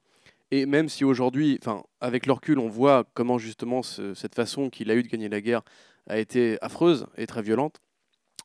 [0.51, 4.69] Et même si aujourd'hui, enfin, avec le recul, on voit comment justement ce- cette façon
[4.69, 5.61] qu'il a eu de gagner la guerre
[6.07, 7.79] a été affreuse et très violente,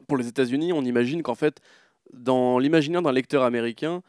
[0.09, 1.61] pour les États-Unis, on imagine qu'en fait,
[2.13, 4.03] dans l'imaginaire d'un lecteur américain,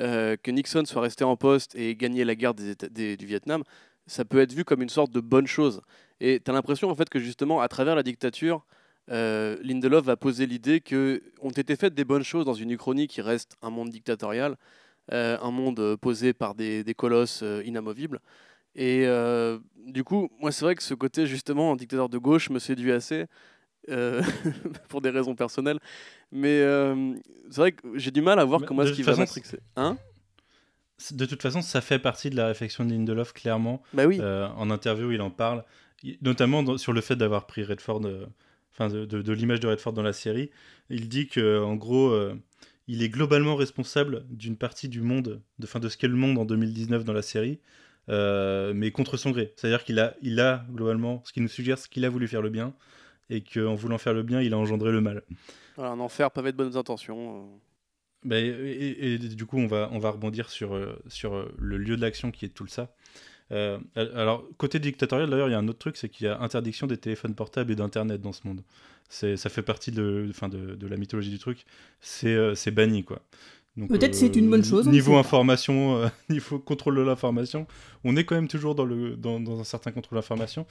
[0.00, 3.62] euh, que Nixon soit resté en poste et gagner la guerre du Vietnam,
[4.06, 5.80] ça peut être vu comme une sorte de bonne chose.
[6.24, 8.64] Et tu as l'impression en fait que justement, à travers la dictature,
[9.10, 13.08] euh, Lindelof va poser l'idée que ont été faites des bonnes choses dans une Uchronie
[13.08, 14.56] qui reste un monde dictatorial,
[15.12, 18.20] euh, un monde euh, posé par des, des colosses euh, inamovibles.
[18.74, 19.06] Et
[19.86, 23.26] du coup, moi, c'est vrai que ce côté justement dictateur de gauche me séduit assez.
[24.88, 25.78] pour des raisons personnelles,
[26.32, 26.60] mais
[27.50, 29.58] c'est vrai que j'ai du mal à voir Mais comment est-ce qu'il va matrixer.
[29.76, 29.98] Hein?
[31.10, 33.82] De toute façon, ça fait partie de la réflexion de Lindelof, clairement.
[33.92, 34.22] Bah oui.
[34.22, 35.64] En interview, il en parle,
[36.22, 38.26] notamment dans- sur le fait d'avoir pris Redford, euh,
[38.72, 40.50] enfin de, de- de l'image de Redford dans la série.
[40.90, 42.34] Il dit que, en gros, euh,
[42.88, 46.36] il est globalement responsable d'une partie du monde, de, fin, de ce qu'est le monde
[46.38, 47.60] en 2019 dans la série,
[48.10, 49.52] euh, mais contre son gré.
[49.56, 52.42] C'est-à-dire qu'il a, il a globalement, ce qui nous suggère, c'est qu'il a voulu faire
[52.42, 52.74] le bien,
[53.30, 55.22] et qu'en voulant faire le bien, il a engendré le mal.
[55.76, 57.38] Voilà, un enfer pavé de bonnes intentions.
[57.40, 57.56] euh.
[58.24, 61.54] Bah, et, et- et du coup, on va, on va rebondir sur, euh, sur euh,
[61.58, 62.94] le lieu de l'action qui est tout ça.
[63.52, 66.40] Euh, alors, côté dictatorial, d'ailleurs, il y a un autre truc, c'est qu'il y a
[66.40, 68.62] interdiction des téléphones portables et d'Internet dans ce monde.
[69.08, 71.66] C'est, ça fait partie de, enfin, de, de la mythologie du truc.
[72.00, 73.20] C'est, euh, c'est banni, quoi.
[73.76, 77.66] Donc, Peut-être c'est une bonne chose, Niveau information, euh, niveau contrôle de l'information,
[78.04, 80.64] on est quand même toujours dans, le, dans, dans un certain contrôle de l'information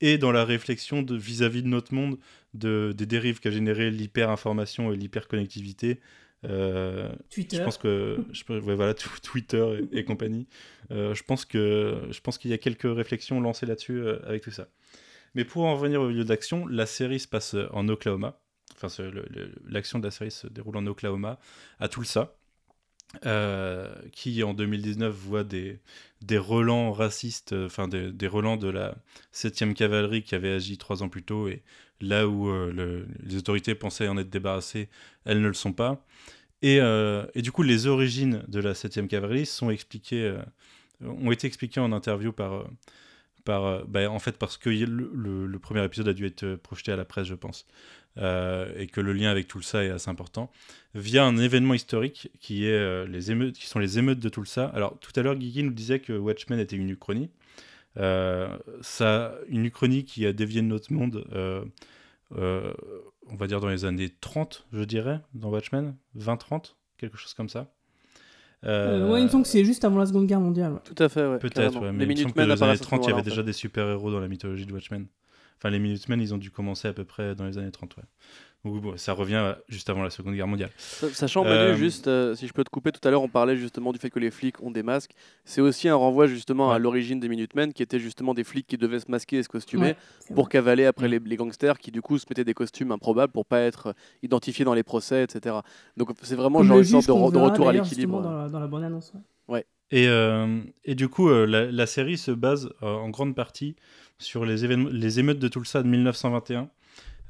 [0.00, 2.16] et dans la réflexion de, vis-à-vis de notre monde,
[2.54, 6.00] de, des dérives qu'a généré l'hyper-information et l'hyper-connectivité.
[6.46, 7.56] Euh, Twitter.
[7.56, 10.46] je pense que je peux- ouais, voilà tw- Twitter et, et compagnie.
[10.92, 14.42] Euh, je pense que je pense qu'il y a quelques réflexions lancées là-dessus euh, avec
[14.42, 14.68] tout ça.
[15.34, 18.38] Mais pour en revenir au lieu d'action, la série se passe en Oklahoma.
[18.80, 18.88] Enfin,
[19.66, 21.38] l'action de la série se déroule en Oklahoma,
[21.80, 22.34] à Tulsa,
[24.12, 25.78] qui en 2019 voit des,
[26.22, 28.94] des relents racistes, enfin des, des relents de la
[29.32, 31.62] 7e cavalerie qui avait agi trois ans plus tôt, et
[32.00, 34.88] là où le- les autorités pensaient en être débarrassées,
[35.24, 36.04] elles ne le sont pas.
[36.62, 40.42] Et, euh, et du coup, les origines de la 7e cavalerie sont expliquées, euh,
[41.02, 42.64] ont été expliquées en interview par, euh,
[43.44, 47.04] par, bah, en fait, parce que le, premier épisode a dû être projeté à la
[47.04, 47.66] presse, je pense,
[48.16, 50.50] et que le lien avec Tulsa est assez important,
[50.94, 54.66] via un événement historique qui, est, les émeutes, qui sont les émeutes de Tulsa.
[54.74, 57.30] Alors, tout à l'heure, Guigui nous disait que Watchmen était une uchronie.
[57.96, 61.24] Ça, une uchronie qui a dévié de notre monde,
[63.30, 67.48] on va dire dans les années 30, je dirais, dans Watchmen, 20-30, quelque chose comme
[67.48, 67.72] ça.
[68.64, 70.72] Euh, ouais, il me semble que c'est juste avant la Seconde Guerre mondiale.
[70.72, 70.80] ouais.
[70.84, 71.38] Tout à fait, ouais.
[71.38, 73.04] Peut-être, ouais, mais les il me semble que dans les années apparaissent à ce 30,
[73.04, 75.06] il y avait en déjà des super-héros dans la mythologie de Watchmen.
[75.58, 78.02] Enfin, les Minutemen, ils ont dû commencer à peu près dans les années 30, ouais.
[78.66, 80.70] Donc, bon, ça revient à- juste avant la Seconde Guerre mondiale.
[80.76, 83.28] Sa- Sachant, Manu, Euh, juste, euh, si je peux te couper, tout à l'heure, on
[83.28, 85.12] parlait justement du fait que les flics ont des masques.
[85.44, 88.76] C'est aussi un renvoi justement à l'origine des Minutemen, qui étaient justement des flics qui
[88.76, 89.96] devaient se masquer et se costumer Ouais,
[90.34, 90.52] pour vrai.
[90.52, 91.10] cavaler après Mm.
[91.12, 93.92] les, les gangsters, qui du coup se mettaient des costumes improbables pour pas être euh,
[94.22, 95.56] identifiés dans les procès, etc.
[95.96, 98.18] Donc c'est vraiment genre le une sorte de, re- de retour à l'équilibre.
[98.18, 99.12] justement Dans la, dans la bande-annonce.
[99.48, 99.64] ouais.
[99.92, 103.76] Et, euh, et du coup, euh, la, la série se base euh, en grande partie
[104.18, 106.68] sur les, événements, les émeutes de Tulsa de 1921,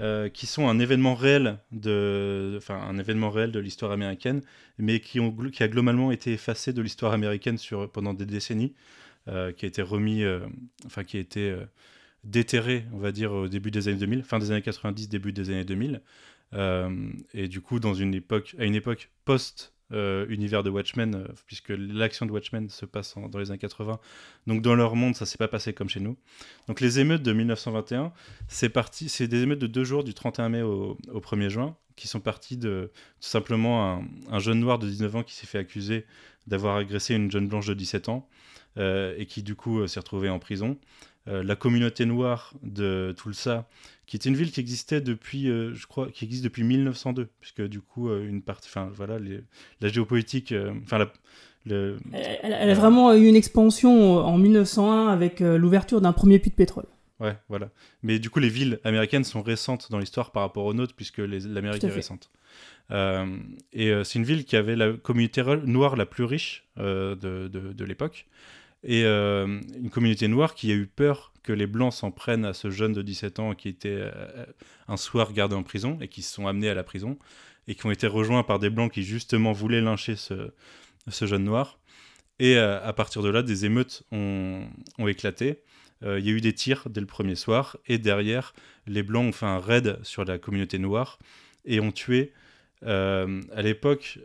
[0.01, 4.43] euh, qui sont un événement réel de, enfin un événement réel de l'histoire américaine,
[4.79, 8.75] mais qui, ont, qui a globalement été effacé de l'histoire américaine sur, pendant des décennies,
[9.29, 10.41] euh, qui a été remis, euh,
[10.87, 11.57] enfin qui a été
[12.25, 15.51] déterré, on va dire, au début des années 2000, fin des années 90, début des
[15.51, 16.03] années 2000.
[16.55, 21.15] Euh, et du coup, dans une époque, à une époque post euh, univers de Watchmen,
[21.15, 24.01] euh, puisque l'action de Watchmen se passe dans les années 80.
[24.47, 26.17] Donc dans leur monde, ça s'est pas passé comme chez nous.
[26.67, 28.13] Donc les émeutes de 1921,
[28.49, 31.77] c'est parti, c'est des émeutes de deux jours, du 31 mai au, au 1er juin,
[31.95, 35.47] qui sont partis de tout simplement un, un jeune noir de 19 ans qui s'est
[35.47, 36.05] fait accuser
[36.47, 38.29] d'avoir agressé une jeune blanche de 17 ans
[38.79, 40.79] euh, et qui du coup s'est retrouvé en prison.
[41.29, 43.67] Euh, la communauté noire de Tulsa,
[44.07, 47.63] qui est une ville qui existait depuis, euh, je crois, qui existe depuis 1902, puisque
[47.67, 49.41] du coup euh, une partie, enfin voilà, les-
[49.81, 50.55] la géopolitique,
[50.85, 51.13] enfin la-
[51.65, 56.39] le, Elle, elle- elle a vraiment eu une expansion en 1901 avec l'ouverture d'un premier
[56.39, 56.85] puits de pétrole.
[57.19, 57.71] Ouais, voilà.
[58.05, 61.19] Mais du coup, les villes américaines sont récentes dans l'histoire par rapport aux nôtres, puisque
[61.19, 62.31] l'Amérique est récente.
[62.93, 63.27] Euh,
[63.73, 67.17] et euh, c'est une ville qui avait la communauté re- noire la plus riche euh,
[67.17, 68.27] de, de- de l'époque.
[68.89, 72.55] Et euh, une communauté noire qui a eu peur que les Blancs s'en prennent à
[72.55, 74.47] ce jeune de 17 ans qui était euh,
[74.87, 77.19] un soir gardé en prison et qui se sont amenés à la prison
[77.67, 80.53] et qui ont été rejoints par des Blancs qui justement voulaient lyncher ce,
[81.09, 81.81] jeune noir.
[82.39, 84.69] Et euh, à partir de là, des émeutes ont,
[85.07, 85.63] éclaté.
[86.03, 88.53] Il y a eu des tirs dès le premier soir, et derrière,
[88.87, 91.19] les Blancs ont fait un raid sur la communauté noire
[91.65, 92.33] et ont tué.
[92.85, 94.19] euh, à l'époque,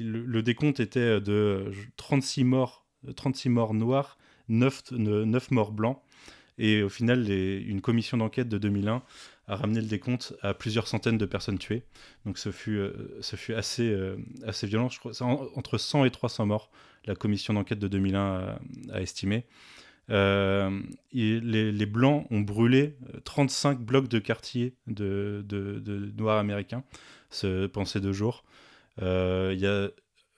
[0.00, 1.32] le, décompte était de
[1.68, 6.00] euh, 36 morts, 36 morts noirs, 9, 9 morts blancs.
[6.58, 9.02] Et au final, une commission d'enquête de 2001
[9.48, 11.82] a ramené le décompte à plusieurs centaines de personnes tuées.
[12.24, 13.20] Donc ce fut, euh,
[13.78, 14.88] euh, assez violent.
[14.88, 16.70] Je crois entre 100 et 300 morts,
[17.04, 18.58] la commission d'enquête de 2001
[18.92, 19.44] a, estimé.
[20.10, 20.80] Euh,
[21.12, 25.44] les, Blancs ont brûlé euh, 35 blocs de quartiers de,
[26.16, 26.84] Noirs américains
[27.30, 28.44] ce, pendant deux jours.
[29.00, 29.90] Il y a,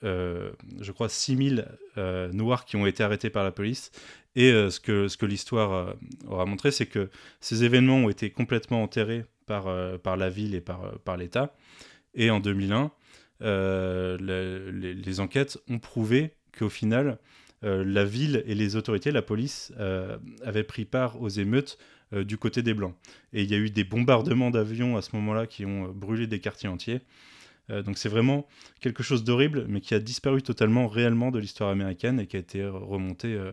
[0.05, 3.91] euh, je crois, 6000 euh, Noirs qui ont été arrêtés par la police.
[4.37, 5.93] Et euh, ce que, l'histoire euh,
[6.29, 7.09] aura montré, c'est que
[7.41, 11.55] ces événements ont été complètement enterrés par, la ville et par, l'État.
[12.15, 12.91] Et en 2001,
[13.43, 17.19] euh, le- les, les enquêtes ont prouvé qu'au final,
[17.63, 19.73] la ville et les autorités, la police,
[20.45, 21.77] avaient pris part aux émeutes
[22.13, 22.95] du côté des Blancs.
[23.33, 26.39] Et il y a eu des bombardements d'avions à ce moment-là qui ont brûlé des
[26.39, 27.01] quartiers entiers.
[27.71, 28.47] Euh, donc c'est vraiment
[28.81, 32.41] quelque chose d'horrible, mais qui a disparu totalement réellement de l'histoire américaine et qui a
[32.41, 33.53] été remonté euh,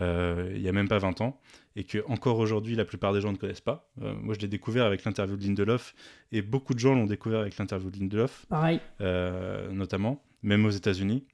[0.00, 1.40] euh, il y a même pas 20 ans
[1.76, 3.90] et que encore aujourd'hui la plupart des gens ne connaissent pas.
[3.96, 5.94] Moi je l'ai découvert avec l'interview de Lindelof
[6.32, 8.80] et beaucoup de gens l'ont découvert avec l'interview de Lindelof Pareil.
[9.00, 11.24] notamment, même aux États-Unis.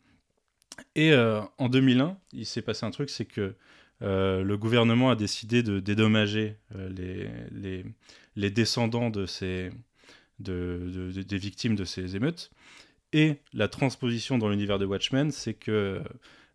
[0.94, 3.54] Et en 2001, il s'est passé un truc, c'est que
[4.02, 7.84] euh, le gouvernement a décidé de dédommager euh, les, les,
[8.36, 9.70] les descendants de ces,
[10.38, 12.50] de, de- de- des victimes de ces émeutes.
[13.12, 16.02] Et la transposition dans l'univers de Watchmen, c'est que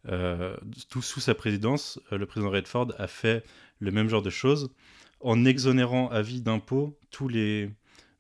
[0.09, 0.55] euh,
[0.89, 3.43] tout sous sa présidence, euh, le président Redford a fait
[3.79, 4.71] le même genre de choses
[5.19, 7.69] en exonérant à vie d'impôts tous les,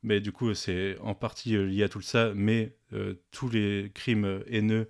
[0.03, 2.75] mais du coup, c'est en partie euh, lié à tout ça, mais
[3.31, 4.89] tous les crimes haineux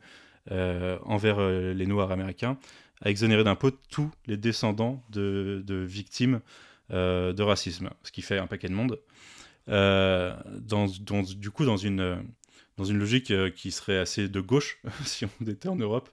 [0.49, 2.57] envers les Noirs américains,
[3.01, 6.41] a exonéré d'impôts tous les descendants de, victimes
[6.89, 8.99] de racisme, ce qui fait un paquet de monde.
[9.69, 12.23] Euh, dans, du coup, dans une,
[12.77, 16.09] dans une logique euh, qui serait assez de gauche, si on était en Europe,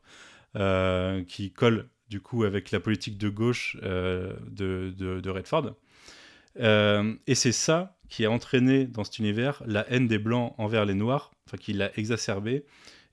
[0.57, 5.74] euh, qui colle du coup avec la politique de gauche de, de, Redford.
[6.57, 10.94] Et c'est ça qui a entraîné dans cet univers la haine des blancs envers les
[10.94, 12.64] noirs, enfin qui l'a exacerbé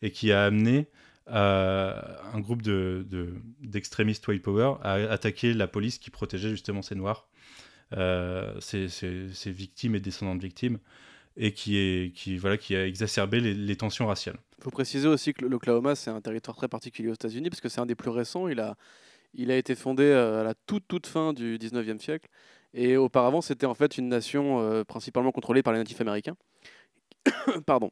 [0.02, 0.88] et qui a amené
[1.28, 6.96] un groupe de, de- d'extrémistes white power à attaquer la police qui protégeait justement ces
[6.96, 7.28] noirs,
[7.94, 10.80] euh, ces- ces victimes et descendants de victimes,
[11.38, 14.38] et qui, voilà, qui a exacerbé les, tensions raciales.
[14.58, 17.70] Il faut préciser aussi que l'Oklahoma, c'est un territoire très particulier aux États-Unis, parce que
[17.70, 18.48] c'est un des plus récents.
[18.48, 18.78] Il a,
[19.58, 22.30] été fondé euh, à la toute, toute fin du 19e siècle.
[22.74, 26.36] Et auparavant, c'était en fait une nation euh, principalement contrôlée par les natifs américains,
[27.66, 27.92] pardon,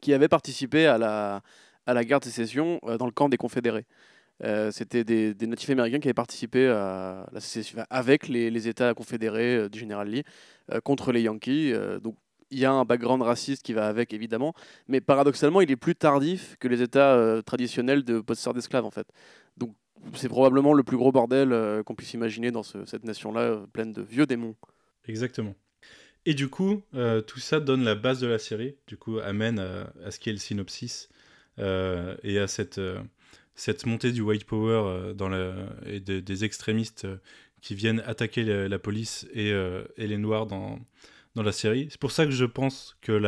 [0.00, 3.84] qui avaient participé à la, guerre de sécession euh, dans le camp des Confédérés.
[4.44, 9.56] Euh, c'était des, natifs américains qui avaient participé à la sécession avec les, États confédérés
[9.56, 10.24] euh, du général Lee
[10.72, 11.72] euh, contre les Yankees.
[12.02, 12.16] Donc
[12.50, 14.52] il y a un background raciste qui va avec, évidemment,
[14.86, 19.06] mais paradoxalement, il est plus tardif que les États traditionnels de possesseurs d'esclaves, en fait.
[19.56, 19.74] Donc,
[20.12, 24.02] c'est probablement le plus gros bordel qu'on puisse imaginer dans ce- cette nation-là, pleine de
[24.02, 24.54] vieux démons.
[25.08, 25.54] Exactement.
[26.26, 26.82] Et du coup,
[27.26, 30.28] tout ça donne la base de la série, du coup, amène à, à ce qui
[30.28, 31.08] est le synopsis
[31.56, 32.78] et à cette,
[33.54, 37.16] cette montée du white power euh, et de- des extrémistes euh,
[37.60, 40.80] qui viennent attaquer la, police et, euh, et les noirs dans,
[41.36, 41.86] la série.
[41.90, 43.20] C'est pour ça que je pense que,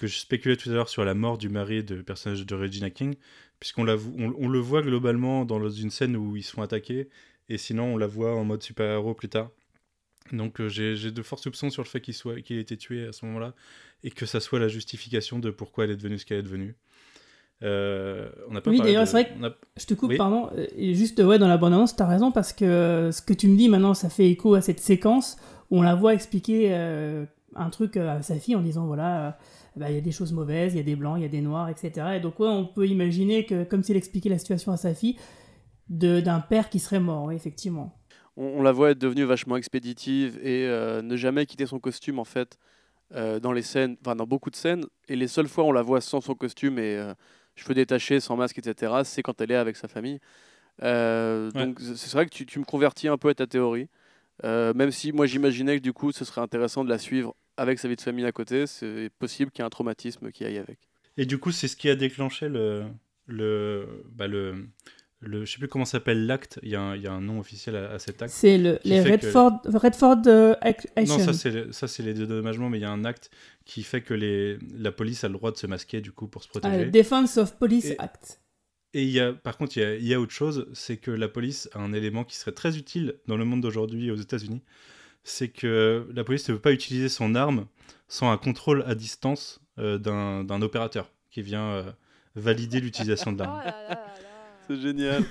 [0.00, 3.16] je spéculais tout à l'heure sur la mort du mari du personnage de Regina King,
[3.58, 7.08] puisqu'on le voit globalement dans une scène où ils sont attaqués,
[7.48, 9.50] et sinon on la voit en mode super-héros plus tard.
[10.32, 13.26] Donc j'ai de forts soupçons sur le fait qu'il qu'il ait été tué à ce
[13.26, 13.54] moment-là
[14.04, 16.76] et que ça soit la justification de pourquoi elle est devenue ce qu'elle est devenue.
[17.64, 20.16] Euh, on n'a pas Oui, d'ailleurs, de- c'est vrai que- a- Je te coupe, Oui.
[20.18, 20.48] pardon.
[20.56, 23.48] euh, Et juste, ouais, dans la bande-annonce, t'as raison, parce que euh, ce que tu
[23.48, 25.36] me dis maintenant, ça fait écho à cette séquence
[25.70, 27.24] où on la voit expliquer euh,
[27.56, 29.30] un truc à sa fille en disant voilà, euh,
[29.76, 31.28] bah, il y a des choses mauvaises, il y a des blancs, il y a
[31.28, 32.16] des noirs, etc.
[32.16, 35.16] Et donc, ouais, on peut imaginer que, comme s'il expliquait la situation à sa fille,
[35.88, 37.96] de- d'un père qui serait mort, oui, effectivement.
[38.36, 42.18] On, on la voit être devenue vachement expéditive et euh, ne jamais quitter son costume
[42.18, 42.58] en fait
[43.14, 44.84] euh, dans les scènes, enfin dans beaucoup de scènes.
[45.08, 47.14] Et les seules fois où on la voit sans son costume et euh,
[47.56, 50.18] cheveux détachés, sans masque, etc., c'est quand elle est avec sa famille.
[50.82, 51.66] Euh, Ouais.
[51.66, 53.88] Donc c'est vrai que tu, tu me convertis un peu à ta théorie.
[54.42, 57.78] Euh, même si moi j'imaginais que du coup ce serait intéressant de la suivre avec
[57.78, 60.58] sa vie de famille à côté, c'est possible qu'il y ait un traumatisme qui aille
[60.58, 60.78] avec.
[61.16, 62.84] Et du coup, c'est ce qui a déclenché le.
[63.26, 64.66] le, bah, le,
[65.20, 67.20] le je sais plus comment s'appelle l'acte, il y, a un- il y a un
[67.20, 68.32] nom officiel à, à cet acte.
[68.34, 71.16] C'est le, les fait que- Redford, Redford euh, Ac- Action.
[71.18, 73.30] Non, ça c'est le- ça c'est les dédommagements, mais il y a un acte
[73.64, 76.42] qui fait que les, la police a le droit de se masquer du coup pour
[76.42, 76.84] se Ah, protéger.
[76.84, 78.40] le Defense of Police Et- Act.
[78.96, 80.98] Et il y a, par contre, il y a, il y a autre chose, c'est
[80.98, 84.16] que la police a un élément qui serait très utile dans le monde d'aujourd'hui aux
[84.16, 84.62] États-Unis.
[85.24, 87.66] C'est que la police ne peut pas utiliser son arme
[88.06, 91.90] sans un contrôle à distance euh, d'un d'un opérateur qui vient euh,
[92.36, 93.62] valider l'utilisation de l'arme.
[94.68, 95.22] C'est génial.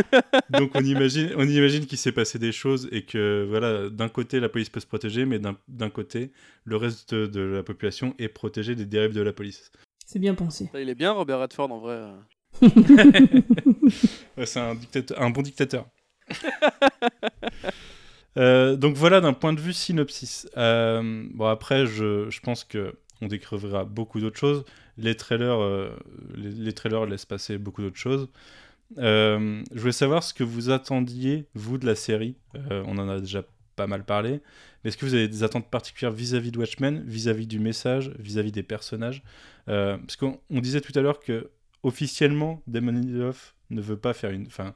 [0.50, 4.40] Donc on imagine, on imagine qu'il s'est passé des choses et que voilà, d'un côté
[4.40, 6.32] la police peut se protéger, mais d'un d'un côté
[6.64, 9.70] le reste de, de la population est protégé des dérives de la police.
[10.06, 10.68] C'est bien pensé.
[10.74, 12.00] Il est bien Robert Redford en vrai.
[14.36, 14.60] Ouais, C'est
[15.16, 15.86] un, bon dictateur.
[18.38, 20.48] Euh, donc voilà d'un point de vue synopsis.
[20.56, 24.64] Euh, bon après je, je pense que on découvrira beaucoup d'autres choses.
[24.96, 25.90] Les trailers, euh,
[26.36, 28.28] les, les trailers laissent passer beaucoup d'autres choses.
[28.98, 32.36] Euh, je voulais savoir ce que vous attendiez vous de la série.
[32.56, 33.44] Euh, on en a déjà
[33.76, 34.40] pas mal parlé.
[34.82, 38.52] Mais est-ce que vous avez des attentes particulières vis-à-vis de Watchmen, vis-à-vis du message, vis-à-vis
[38.52, 39.22] des personnages
[39.68, 41.50] Euh, Parce qu'on on disait tout à l'heure que
[41.82, 44.74] officiellement Damon Lindelof ne veut pas faire une, enfin,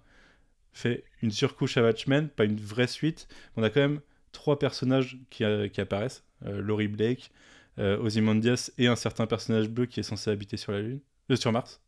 [0.72, 3.28] fait une surcouche à Watchmen, pas une vraie suite.
[3.56, 4.00] On a quand même
[4.32, 7.30] trois personnages qui, qui apparaissent Laurie Blake,
[7.78, 11.00] Ozymandias et un certain personnage bleu qui est censé habiter sur la Lune,
[11.34, 11.80] sur Mars.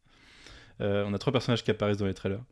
[0.81, 2.43] Euh, on a trois personnages qui apparaissent dans les trailers,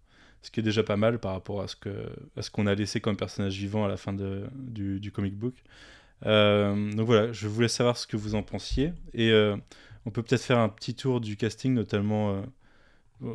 [0.43, 2.75] ce qui est déjà pas mal par rapport à ce que à ce qu'on a
[2.75, 5.55] laissé comme personnage vivant à la fin de, du, du comic book.
[6.27, 9.57] Euh, donc voilà, je voulais savoir ce que vous en pensiez et euh,
[10.07, 12.43] on peut peut-être faire un petit tour du casting, notamment
[13.23, 13.35] euh,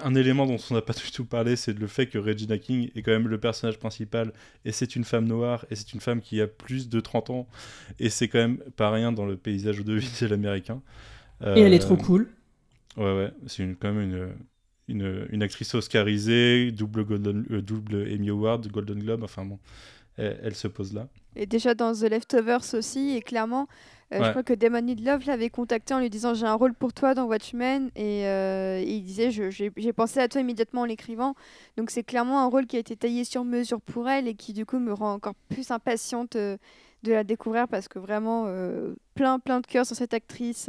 [0.00, 2.90] un élément dont on n'a pas du tout parlé, c'est le fait que Regina King
[2.94, 4.32] est quand même le personnage principal
[4.64, 7.48] et c'est une femme noire et c'est une femme qui a plus de 30 ans
[7.98, 10.80] et c'est quand même pas rien dans le paysage audiovisuel américain.
[11.44, 12.28] Et elle est trop cool.
[12.96, 14.34] Ouais, ouais, c'est une, quand même une,
[14.88, 19.58] une, une actrice oscarisée, double, Golden, euh, double Emmy Award, Golden Globe, enfin bon,
[20.16, 21.08] elle, elle se pose là.
[21.34, 23.66] Et déjà dans The Leftovers aussi, et clairement,
[24.12, 24.24] euh, Ouais.
[24.26, 27.14] je crois que Damon Lindelof l'avait contacté en lui disant j'ai un rôle pour toi
[27.14, 31.34] dans Watchmen, et, euh, et il disait j'ai pensé à toi immédiatement en l'écrivant.
[31.78, 34.52] Donc c'est clairement un rôle qui a été taillé sur mesure pour elle et qui
[34.52, 36.58] du coup me rend encore plus impatiente de
[37.04, 38.46] la découvrir parce que vraiment
[39.14, 40.68] plein plein de cœur sur cette actrice.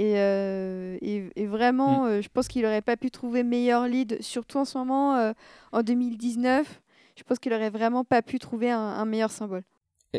[0.00, 3.86] Euh, et, euh, et, et vraiment, euh, je pense qu'il n'aurait pas pu trouver meilleur
[3.86, 5.32] lead, surtout en ce moment, euh,
[5.72, 6.80] en 2019.
[7.16, 9.62] Je pense qu'il aurait vraiment pas pu trouver un, un meilleur symbole.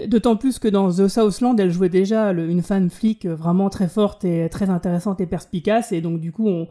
[0.08, 3.90] D'autant plus que dans The Southland, elle jouait déjà le- une femme flic vraiment très
[3.90, 5.92] forte et très intéressante et perspicace.
[5.92, 6.68] Et donc, du coup, on,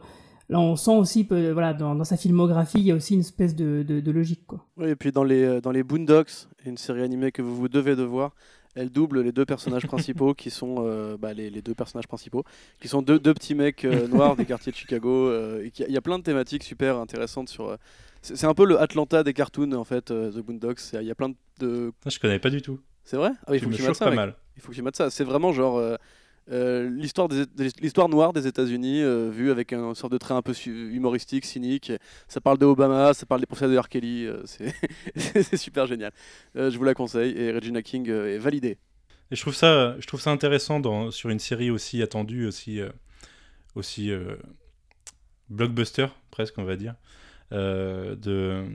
[0.49, 3.19] là, on sent aussi, peu- voilà, dans, dans sa filmographie, il y a aussi une
[3.19, 4.47] espèce de, de- de logique.
[4.47, 4.65] Quoi.
[4.77, 7.95] Oui, et puis dans les, dans les Boondocks, une série animée que vous vous devez
[7.95, 8.31] de voir,
[8.75, 12.43] elle double les deux personnages principaux qui sont euh, bah, les, les deux personnages principaux,
[12.81, 15.27] qui sont deux, deux petits mecs euh, noirs des quartiers de Chicago.
[15.29, 17.77] euh, et Il y a plein de thématiques super intéressantes sur.
[18.21, 20.93] c'est un peu le Atlanta des cartoons en fait, The Boondocks.
[20.93, 21.91] Il y a plein de.
[22.05, 22.79] Ah, je connais pas du tout.
[23.03, 23.31] C'est vrai?
[23.47, 24.11] Ah il faut me que tu mettes ça.
[24.55, 25.09] Il faut que tu mettes ça.
[25.09, 25.81] C'est vraiment genre
[26.49, 31.45] euh, l'histoire noire des États-Unis euh, vue avec un sorte de trait un peu humoristique,
[31.45, 31.91] cynique.
[32.27, 33.89] Ça parle de Obama, ça parle des procès de R.
[33.89, 34.25] Kelly.
[34.25, 36.11] euh, c'est super génial.
[36.55, 38.77] Je vous la conseille et Regina King est validée.
[39.29, 42.81] Et je trouve ça, intéressant sur une série aussi attendue, aussi,
[45.49, 46.95] blockbuster, presque, on va dire,
[47.51, 48.65] de,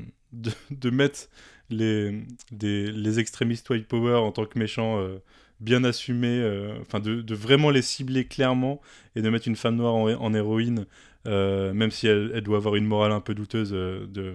[0.90, 1.28] mettre
[1.68, 5.06] les, les extrémistes white power en tant que méchants
[5.60, 8.80] bien assumés, euh, enfin de, vraiment les cibler clairement
[9.14, 10.86] et de mettre une femme noire en, héroïne,
[11.26, 13.72] euh, même si elle, doit avoir une morale un peu douteuse.
[13.72, 14.34] euh, de,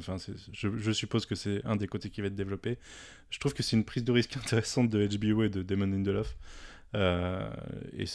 [0.54, 2.78] je, suppose que c'est un des côtés qui va être développé.
[3.30, 6.36] Je trouve que c'est une prise de risque intéressante de HBO et de Damon Lindelof.
[6.94, 8.06] Et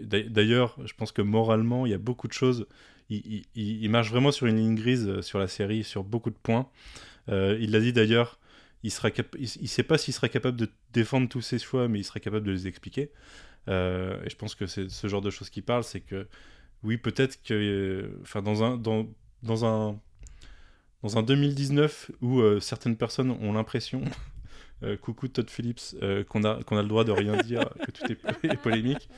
[0.00, 2.66] d'ailleurs, je pense que moralement, il y a beaucoup de choses.
[3.08, 6.68] Il, marche vraiment sur une ligne grise sur la série, sur beaucoup de points.
[7.28, 8.40] Il l'a dit d'ailleurs.
[8.82, 9.10] Il sera
[9.44, 12.52] sait pas s'il sera capable de défendre tous ses choix, mais il sera capable de
[12.52, 13.10] les expliquer.
[13.68, 16.26] Euh, et je pense que c'est ce genre de choses qui parle, c'est que
[16.82, 19.06] oui, peut-être que, euh, dans un dans,
[19.42, 20.00] dans un
[21.02, 24.02] dans un 2019 où euh, certaines personnes ont l'impression,
[25.02, 25.94] coucou Todd Phillips,
[26.28, 29.08] qu'on a le droit de rien dire, que tout est polémique.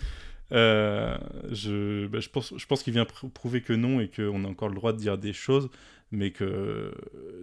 [0.52, 1.16] Euh,
[1.50, 4.48] je, bah, je pense, je pense qu'il vient pr- prouver que non et qu'on a
[4.48, 5.70] encore le droit de dire des choses,
[6.10, 6.92] mais que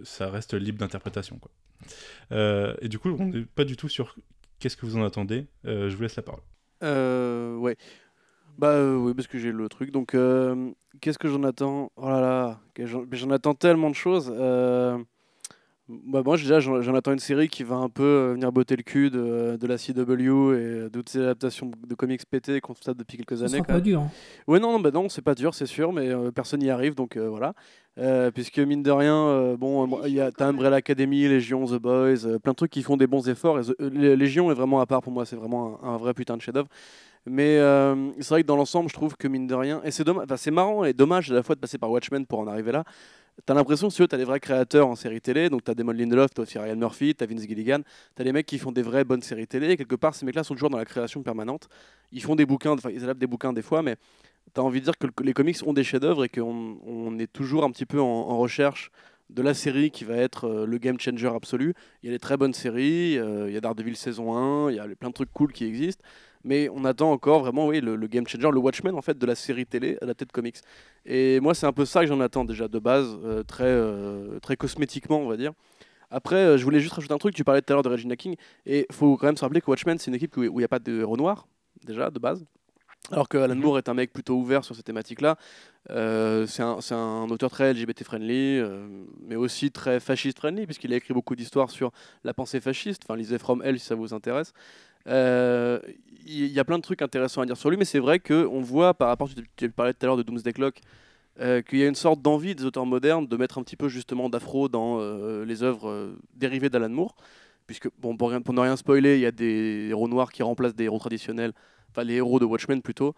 [0.04, 1.40] ça reste libre d'interprétation.
[2.30, 4.14] Euh, et du coup, on n'est pas du tout sur
[4.58, 5.46] qu'est-ce que vous en attendez.
[5.66, 6.42] Euh, je vous laisse la parole.
[6.82, 7.76] Ouais.
[8.58, 9.90] Bah oui, parce que j'ai le truc.
[9.90, 10.14] Donc,
[11.00, 11.90] qu'est-ce que j'en attends?
[11.96, 12.60] Oh là là,
[13.12, 14.32] j'en attends tellement de choses.
[16.06, 18.82] Bah, moi, déjà, j'en attends une série qui va un peu euh, venir botter le
[18.82, 22.96] cul de, de la CW et de toutes ces adaptations de comics pétés qu'on constate
[22.96, 23.58] depuis quelques années.
[23.58, 24.00] quand pas dur.
[24.00, 24.10] hein.
[24.46, 26.94] Ouais, non, non, bah non, c'est pas dur, c'est sûr, mais euh, personne n'y arrive,
[26.94, 27.54] donc euh, voilà.
[27.98, 32.38] Euh, puisque mine de rien, bon, il y a t'as Umbrella Academy, Légion, The Boys,
[32.42, 33.58] plein de trucs qui font des bons efforts.
[33.58, 36.14] Et The- Lé- Légion est vraiment à part pour moi, c'est vraiment un, un vrai
[36.14, 36.68] putain de chef-d'œuvre.
[37.26, 37.58] Mais
[38.20, 40.50] c'est vrai que dans l'ensemble, je trouve que mine de rien, et c'est dommage, c'est
[40.50, 42.84] marrant et dommage à la fois de passer par Watchmen pour en arriver là.
[43.46, 45.92] T'as l'impression, si tu veux, t'as des vrais créateurs en série télé, donc t'as Damon
[45.92, 47.80] Lindelof, t'as aussi Ryan Murphy, t'as Vince Gilligan,
[48.14, 49.70] t'as des mecs qui font des vraies bonnes séries télé.
[49.70, 51.68] Et quelque part, ces mecs-là sont toujours dans la création permanente.
[52.12, 53.96] Ils font des bouquins, enfin, ils adaptent des bouquins des fois, mais
[54.54, 57.32] t'as envie de dire que le- les comics ont des chefs-d'œuvre et qu'on on est
[57.32, 58.90] toujours un petit peu en, en recherche
[59.30, 61.74] de la série qui va être euh, le game changer absolu.
[62.02, 64.76] Il y a des très bonnes séries, euh, il y a Daredevil saison 1, il
[64.76, 66.04] y a plein de trucs cool qui existent,
[66.44, 69.26] mais on attend encore vraiment oui, le, le game changer, le Watchmen en fait de
[69.26, 70.56] la série télé à la tête comics.
[71.06, 74.38] Et moi c'est un peu ça que j'en attends déjà de base, euh, très, euh,
[74.40, 75.52] très cosmétiquement on va dire.
[76.12, 78.16] Après, euh, je voulais juste rajouter un truc, tu parlais tout à l'heure de Regina
[78.16, 78.34] King,
[78.66, 80.64] et il faut quand même se rappeler que Watchmen c'est une équipe où il n'y
[80.64, 81.46] a pas de héros noirs,
[81.84, 82.44] déjà de base.
[83.10, 85.36] Alors que Alan Moore est un mec plutôt ouvert sur ces thématiques-là.
[85.90, 88.86] Euh, c'est un, un auteur très LGBT-friendly, euh,
[89.26, 91.90] mais aussi très fasciste-friendly, puisqu'il a écrit beaucoup d'histoires sur
[92.24, 93.02] la pensée fasciste.
[93.04, 94.52] Enfin, lisez From Hell si ça vous intéresse.
[95.06, 95.80] Euh,
[96.26, 98.60] Il y, a plein de trucs intéressants à dire sur lui, mais c'est vrai qu'on
[98.60, 100.80] voit, par rapport, tu, parlais tout à l'heure de Doomsday Clock,
[101.40, 103.88] euh, qu'il y a une sorte d'envie des auteurs modernes de mettre un petit peu
[103.88, 107.14] justement d'afro dans euh, les œuvres euh, dérivées d'Alan Moore.
[107.66, 110.84] Puisque, bon, pour, ne rien spoiler, il y a des héros noirs qui remplacent des
[110.84, 111.52] héros traditionnels,
[111.90, 113.14] enfin les héros de Watchmen plutôt,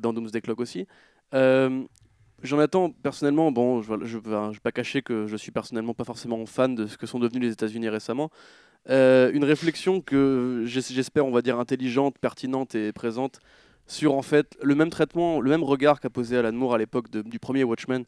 [0.00, 0.86] dans Doomsday Clock aussi.
[1.32, 6.44] J'en attends personnellement, bon, je ne vais pas cacher que je suis personnellement pas forcément
[6.44, 8.30] fan de ce que sont devenus les États-Unis récemment.
[8.90, 13.40] Euh, une réflexion que j'es- j'espère, on va dire, intelligente, pertinente et présente
[13.86, 17.10] sur en fait le même traitement, le même regard qu'a posé Alan Moore à l'époque
[17.10, 18.04] du premier Watchmen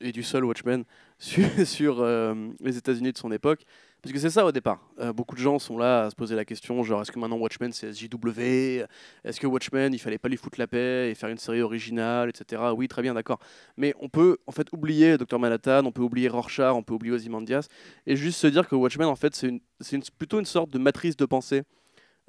[0.00, 0.84] et du seul Watchmen
[1.18, 3.64] sur, sur, euh, les États-Unis de son époque.
[4.02, 4.80] Parce que c'est ça au départ.
[4.98, 7.36] Euh, beaucoup de gens sont là à se poser la question genre est-ce que maintenant
[7.36, 8.86] Watchmen c'est SJW
[9.24, 12.30] Est-ce que Watchmen il fallait pas lui foutre la paix et faire une série originale,
[12.30, 12.62] etc.
[12.74, 13.40] Oui, très bien, d'accord.
[13.76, 17.12] Mais on peut en fait oublier Dr Manhattan, on peut oublier Rorschach, on peut oublier
[17.12, 17.68] Ozymandias
[18.06, 21.26] et juste se dire que Watchmen en fait c'est plutôt une sorte de matrice de
[21.26, 21.62] pensée.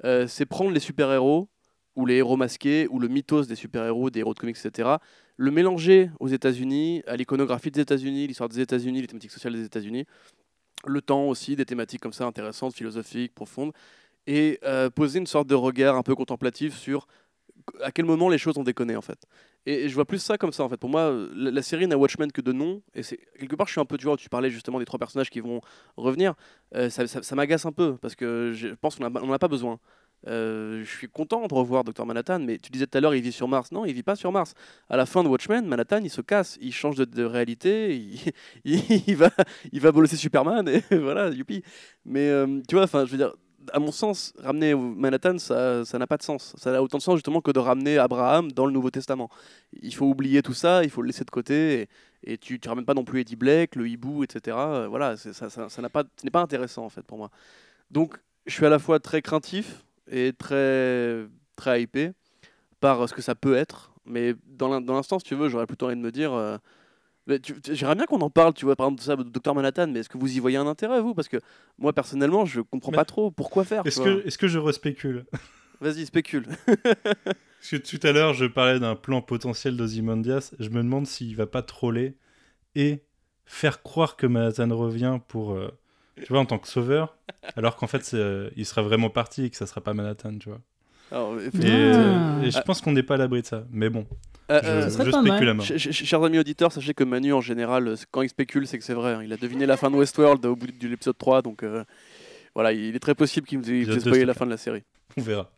[0.04, 1.48] Euh, c'est prendre les super-héros
[1.96, 4.96] ou les héros masqués ou le mythos des super-héros, des héros de comics, etc.
[5.36, 9.64] Le mélanger aux États-Unis, à l'iconographie des États-Unis, l'histoire des États-Unis, les thématiques sociales des
[9.64, 10.06] États-Unis,
[10.86, 13.72] le temps aussi, des thématiques comme ça intéressantes, philosophiques, profondes,
[14.26, 17.06] et euh, poser une sorte de regard un peu contemplatif sur
[17.82, 19.24] à quel moment les choses ont déconné en fait.
[19.66, 20.76] Et, je vois plus ça comme ça en fait.
[20.76, 23.80] Pour moi, la, série n'a Watchmen que de nom, et c'est quelque part je suis
[23.80, 25.60] un peu vois, tu parlais justement des trois personnages qui vont
[25.96, 26.34] revenir,
[26.74, 29.78] euh, ça m'agace un peu parce que je pense qu'on n'en a pas besoin.
[30.28, 33.22] Euh, je suis content de revoir Dr Manhattan, mais tu disais tout à l'heure, il
[33.22, 33.72] vit sur Mars.
[33.72, 34.54] Non, il vit pas sur Mars.
[34.88, 37.94] À la fin de Watchmen, Manhattan, il se casse, il change de, réalité,
[38.64, 39.30] il, va,
[39.72, 41.62] il va Superman, et voilà, youpi.
[42.04, 43.32] Mais euh, tu vois, enfin, je veux dire,
[43.72, 46.54] à mon sens, ramener Manhattan, ça ça n'a pas de sens.
[46.56, 49.30] Ça a autant de sens justement que de ramener Abraham dans le Nouveau Testament.
[49.82, 51.88] Il faut oublier tout ça, il faut le laisser de côté,
[52.24, 54.56] et, tu ne ramènes pas non plus Eddie Blake, le hibou, etc.
[54.88, 57.30] Voilà, ça n'a pas, ce n'est pas intéressant en fait pour moi.
[57.90, 58.16] Donc,
[58.46, 62.12] je suis à la fois très craintif et très, très hypé
[62.80, 63.92] par ce que ça peut être.
[64.04, 66.32] Mais dans l'in- dans l'instant, si tu veux, j'aurais plutôt envie de me dire.
[66.32, 66.58] euh,
[67.70, 70.08] J'aimerais bien qu'on en parle, tu vois, par exemple, ça, de Dr Manhattan, mais est-ce
[70.08, 71.14] que vous y voyez un intérêt, vous?
[71.14, 71.36] Parce que
[71.78, 73.86] moi, personnellement, je comprends Mais- pas trop pourquoi faire.
[73.86, 75.24] Est-ce que, est que je respécule?
[75.80, 76.46] Vas-y, spécule.
[76.96, 80.52] Parce que tout à l'heure, je parlais d'un plan potentiel d'Ozymandias.
[80.58, 82.16] Je me demande s'il va pas troller
[82.74, 83.04] et
[83.46, 85.68] faire croire que Manhattan revient pour, euh,
[86.16, 87.16] tu vois, en tant que sauveur,
[87.56, 90.48] alors qu'en fait, euh, il sera vraiment parti et que ça sera pas Manhattan, tu
[90.48, 90.60] vois.
[91.10, 92.46] Alors, Et, effectivement, euh, Ah.
[92.46, 93.64] et je pense qu'on n'est pas à l'abri de ça.
[93.70, 94.06] Mais bon,
[94.50, 95.66] euh, je, euh, serait je spécule à mort.
[95.66, 98.78] ch- ch- chers amis auditeurs, sachez que Manu, en général, euh, quand il spécule, c'est
[98.78, 99.12] que c'est vrai.
[99.14, 99.22] hein.
[99.22, 101.84] Il a deviné la fin de Westworld au bout de l'épisode 3, donc euh,
[102.54, 104.82] voilà, il est très possible qu'il deux, spoiler s'il la fin de la série.
[105.18, 105.50] On verra.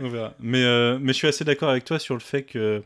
[0.00, 0.32] On verra.
[0.40, 2.82] Mais, euh, mais je suis assez d'accord avec toi sur le fait que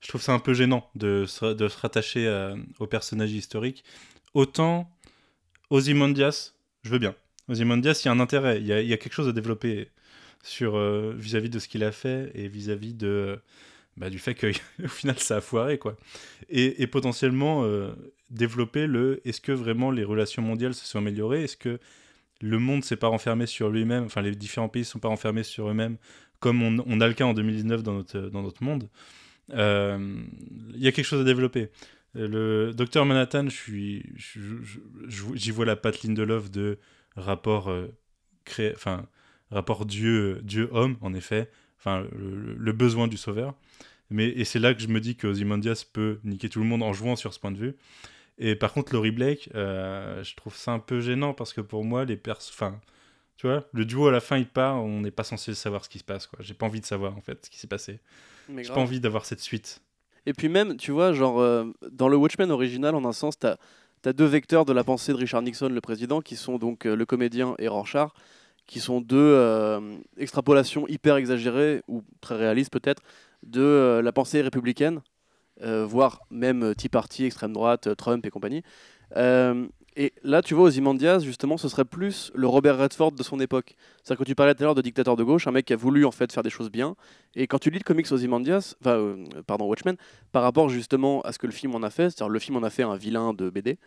[0.00, 3.82] je trouve ça un peu gênant de se, de se rattacher à- au personnage historique.
[4.34, 4.90] Autant
[5.74, 6.52] Ozymandias,
[6.84, 7.16] je veux bien.
[7.48, 9.88] Ozymandias, il y a un intérêt, il y a, quelque chose à développer
[10.44, 13.40] sur euh, vis-à-vis de ce qu'il a fait et vis-à-vis de
[13.96, 15.96] bah, du fait qu'au final ça a foiré quoi.
[16.48, 17.90] Et, potentiellement euh,
[18.30, 21.80] développer le est-ce que vraiment les relations mondiales se sont améliorées Est-ce que
[22.40, 25.42] le monde s'est pas renfermé sur lui-même Enfin, les différents pays ne sont pas renfermés
[25.42, 25.96] sur eux-mêmes
[26.38, 28.88] comme on, on a le cas en 2019 dans notre, dans notre monde.
[29.52, 30.22] Euh,
[30.74, 31.70] Il y a quelque chose à développer.
[32.16, 34.04] Euh, Le docteur Manhattan, je suis,
[35.34, 36.78] j'y vois la patte Lindelof de
[37.16, 37.88] rapport euh,
[38.44, 39.06] créé, enfin
[39.50, 43.54] rapport Dieu Dieu homme en effet, enfin le, le besoin du sauveur.
[44.10, 46.82] Mais et c'est là que je me dis que Ozymandias peut niquer tout le monde
[46.82, 47.74] en jouant sur ce point de vue.
[48.38, 51.84] Et par contre, Laurie Blake, euh, je trouve ça un peu gênant parce que pour
[51.84, 52.80] moi, les pers, enfin,
[53.36, 55.88] tu vois, le duo à la fin il part, on n'est pas censé savoir ce
[55.88, 56.38] qui se passe quoi.
[56.42, 58.00] J'ai pas envie de savoir en fait ce qui s'est passé.
[58.48, 59.80] J'ai pas envie d'avoir cette suite.
[60.26, 63.46] Et puis même, tu vois, genre, euh, dans le Watchmen original, en un sens, tu
[63.46, 66.94] as, deux vecteurs de la pensée de Richard Nixon, le président, qui sont donc euh,
[66.94, 68.10] le comédien et Rorschach,
[68.66, 73.02] qui sont deux euh, extrapolations hyper exagérées, ou très réalistes peut-être,
[73.42, 75.02] de la pensée républicaine,
[75.60, 78.62] voire même Tea Party, extrême droite, Trump et compagnie.
[79.96, 83.76] Et là, tu vois, Ozymandias, justement, ce serait plus le Robert Redford de son époque.
[84.02, 85.76] C'est-à-dire que tu parlais tout à l'heure de dictateur de gauche, un mec qui a
[85.76, 86.96] voulu en fait faire des choses bien.
[87.36, 89.96] Et quand tu lis le comics Ozymandias, enfin, euh, pardon, Watchmen,
[90.32, 92.62] par rapport justement à ce que le film en a fait, c'est-à-dire le film en
[92.64, 93.78] a fait un vilain de BD.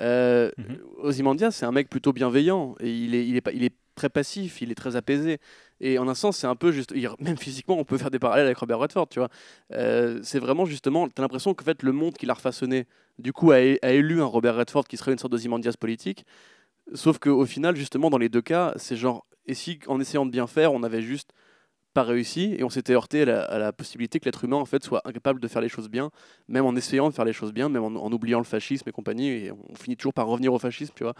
[0.00, 0.78] Euh, Mhm.
[1.02, 4.08] Ozymandias, c'est un mec plutôt bienveillant et il est, il est, pas- il est très
[4.08, 5.38] passif, il est très apaisé.
[5.80, 8.46] Et en un sens, c'est un peu juste, même physiquement, on peut faire des parallèles
[8.46, 9.28] avec Robert Redford, tu vois.
[9.72, 12.86] Euh, c'est vraiment justement, t'as l'impression qu'en fait le monde qu'il a refaçonné,
[13.18, 16.24] du coup, a, élu un Robert Redford qui serait une sorte d'Ozymandias politique.
[16.94, 20.30] Sauf qu'au final, justement, dans les deux cas, c'est genre, et si en essayant de
[20.30, 21.32] bien faire, on avait juste
[21.94, 24.66] pas réussi et on s'était heurté à la, à la possibilité que l'être humain en
[24.66, 26.10] fait soit incapable de faire les choses bien,
[26.46, 28.92] même en essayant de faire les choses bien, même en, en oubliant le fascisme et
[28.92, 31.14] compagnie, et on finit toujours par revenir au fascisme, tu vois.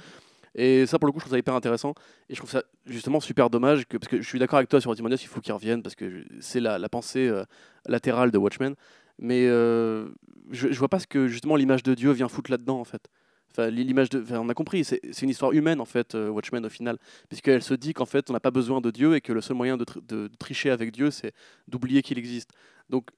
[0.55, 1.95] Et ça, pour le coup, je trouve ça hyper intéressant.
[2.29, 4.81] Et je trouve ça justement super dommage, que, parce que je suis d'accord avec toi
[4.81, 7.45] sur Ozymandias, il faut qu'il revienne, parce que c'est la, pensée euh,
[7.87, 8.75] latérale de Watchmen.
[9.19, 10.09] Mais euh,
[10.51, 13.09] je, je vois pas ce que justement l'image de Dieu vient foutre là-dedans, en fait.
[13.53, 16.65] Enfin, l'image de, enfin, on a compris, c'est une histoire humaine en fait, euh, Watchmen
[16.67, 19.33] au final, puisqu'elle se dit qu'en fait on n'a pas besoin de Dieu et que
[19.33, 21.33] le seul moyen de, de tricher avec Dieu, c'est
[21.67, 22.51] d'oublier qu'il existe.
[22.91, 23.09] Donc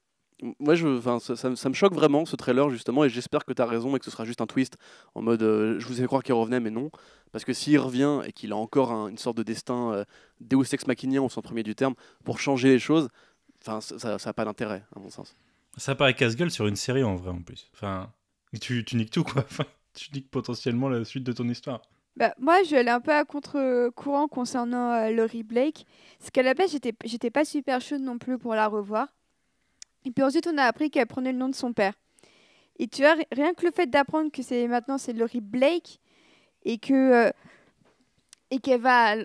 [0.59, 3.45] moi, je, enfin, ça, ça me- ça me choque vraiment ce trailer justement, et j'espère
[3.45, 4.77] que tu as raison et que ce sera juste un twist
[5.15, 6.89] en mode euh, je vous ai fait croire qu'il revenait, mais non,
[7.31, 10.03] parce que s'il revient et qu'il a encore un- une sorte de destin euh,
[10.39, 13.09] Deus ex machinien au sens premier du terme pour changer les choses,
[13.65, 15.35] enfin ça n'a pas d'intérêt à mon sens.
[15.77, 17.69] Ça paraît casse-gueule sur une série en vrai en plus.
[17.73, 18.11] Enfin,
[18.59, 19.43] tu, tu niques tout quoi.
[19.49, 19.63] Enfin,
[19.93, 21.81] tu niques potentiellement la suite de ton histoire.
[22.17, 25.85] Bah, moi, je vais aller un peu à contre-courant concernant euh, Laurie Blake.
[26.19, 29.07] Parce qu'à la base, j'étais, j'étais pas super chaude non plus pour la revoir.
[30.05, 31.93] Et puis ensuite, on a appris qu'elle prenait le nom de son père.
[32.79, 35.99] Et tu vois, ri- rien que le fait d'apprendre que c'est maintenant c'est Laurie Blake
[36.63, 37.31] et que euh,
[38.49, 39.23] et qu'elle va euh,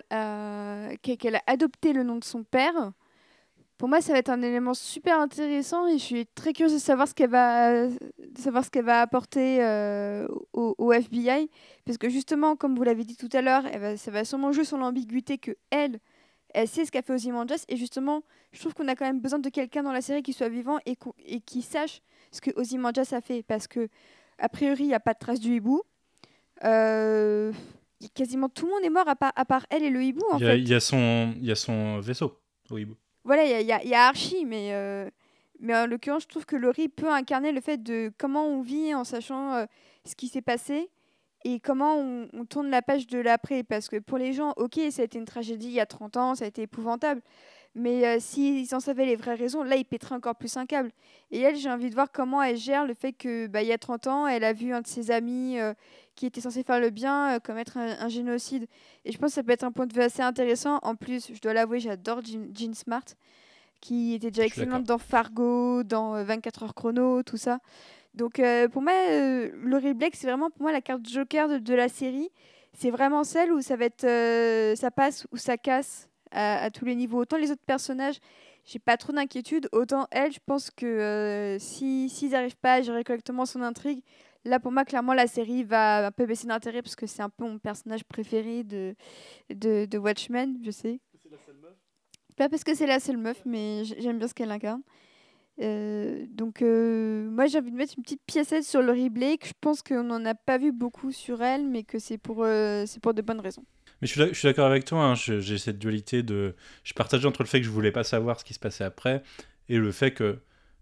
[0.93, 2.91] a adopté le nom de son père.
[3.77, 6.79] Pour moi, ça va être un élément super intéressant et je suis très curieuse de
[6.79, 7.87] savoir ce qu'elle va,
[8.35, 11.47] savoir ce qu'elle va apporter euh, au, FBI.
[11.85, 13.63] Parce que justement, comme vous l'avez dit tout à l'heure,
[13.97, 15.99] ça va sûrement jouer sur l'ambiguïté que elle,
[16.53, 17.65] elle sait ce qu'a fait Ozymandias.
[17.67, 20.33] Et justement, je trouve qu'on a quand même besoin de quelqu'un dans la série qui
[20.33, 20.95] soit vivant et,
[21.41, 23.43] qui sache ce que Ozymandias a fait.
[23.43, 23.89] Parce que,
[24.39, 25.81] a priori, il n'y a pas de trace du hibou.
[26.63, 27.51] Euh,
[28.13, 30.37] quasiment tout le monde est mort à part, à part elle et le hibou, en
[30.39, 30.59] Il y, a, fait.
[30.59, 32.39] il y a son, il y a son vaisseau
[32.69, 32.95] au hibou.
[33.23, 35.09] Voilà, il y a, il y a- il y a Archie, mais, euh,
[35.59, 38.93] mais en l'occurrence, je trouve que Laurie peut incarner le fait de comment on vit
[38.95, 39.65] en sachant euh,
[40.05, 40.89] ce qui s'est passé
[41.45, 43.63] et comment on, on tourne la page de l'après.
[43.63, 46.17] Parce que pour les gens, ok, ça a été une tragédie il y a 30
[46.17, 47.21] ans, ça a été épouvantable.
[47.75, 50.89] Mais euh, s'ils en savaient les vraies raisons, là, ils pèteraient encore plus un câble.
[51.29, 53.71] Et elle, j'ai envie de voir comment elle gère le fait que bah, il y
[53.71, 55.75] a 30 ans, elle a vu un de ses amis euh,
[56.15, 58.65] qui était censé faire le bien euh, commettre un, un génocide.
[59.05, 60.79] Et je pense que ça peut être un point de vue assez intéressant.
[60.81, 63.05] En plus, je dois l'avouer, j'adore Jean, Jean Smart,
[63.79, 67.59] qui était déjà excellente dans Fargo, dans euh, 24 heures chrono, tout ça.
[68.17, 71.59] Donc euh, pour moi, euh, Laurie Blake, c'est vraiment pour moi la carte joker de,
[71.59, 72.29] de la série.
[72.73, 76.69] C'est vraiment celle où ça va être, euh, ça passe ou ça casse à, à
[76.71, 77.19] tous les niveaux.
[77.19, 78.17] Autant les autres personnages,
[78.65, 79.69] j'ai pas trop d'inquiétude.
[79.71, 84.01] Autant elle, je pense que euh, si s'ils n'arrivent pas à gérer correctement son intrigue,
[84.45, 87.29] là pour moi clairement la série va un peu baisser d'intérêt parce que c'est un
[87.29, 88.95] peu mon personnage préféré de
[89.51, 90.99] de, de Watchmen, je sais.
[92.35, 94.81] Pas parce que c'est la seule meuf, mais j'aime bien ce qu'elle incarne.
[95.59, 99.47] Euh, donc euh, moi j'ai envie de mettre une petite piécette sur Laurie Blake.
[99.47, 102.85] Je pense qu'on n'en a pas vu beaucoup sur elle, mais que c'est pour, euh,
[103.01, 103.63] pour de bonnes raisons.
[104.01, 105.03] Mais je suis, d'accord avec toi.
[105.03, 106.55] hein, J'ai cette dualité de.
[106.83, 109.23] Je partage entre le fait que je voulais pas savoir ce qui se passait après
[109.69, 110.37] et le fait que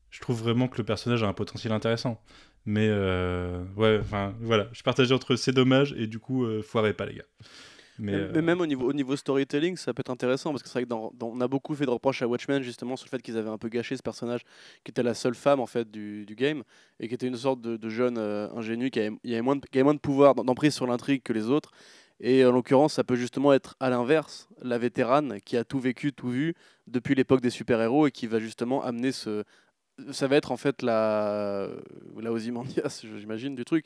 [0.09, 2.21] je trouve vraiment que le personnage a un potentiel intéressant.
[2.65, 7.15] Mais ouais, enfin voilà, je partageais entre c'est dommage et du coup, foirez pas les
[7.15, 7.25] gars.
[7.97, 10.69] Mais, euh, mais même au niveau, au niveau storytelling, ça peut être intéressant parce que
[10.69, 13.05] c'est vrai que dans, dans- on a beaucoup fait de reproches à Watchmen justement sur
[13.05, 14.41] le fait qu'ils avaient un peu gâché ce personnage
[14.83, 16.63] qui était la seule femme en fait du, du game
[16.99, 19.41] et qui était une sorte de, de jeune euh, ingénu qui avait, il y avait
[19.41, 21.71] moins de, qui avait moins de pouvoir, d'em- d'emprise sur l'intrigue que les autres.
[22.19, 26.13] Et en l'occurrence, ça peut justement être à l'inverse, la vétérane qui a tout vécu,
[26.13, 26.53] tout vu
[26.87, 29.43] depuis l'époque des super-héros et qui va justement amener ce.
[30.11, 31.69] Ça va être en fait la,
[32.19, 33.85] la Ozymandias, j'imagine, du truc.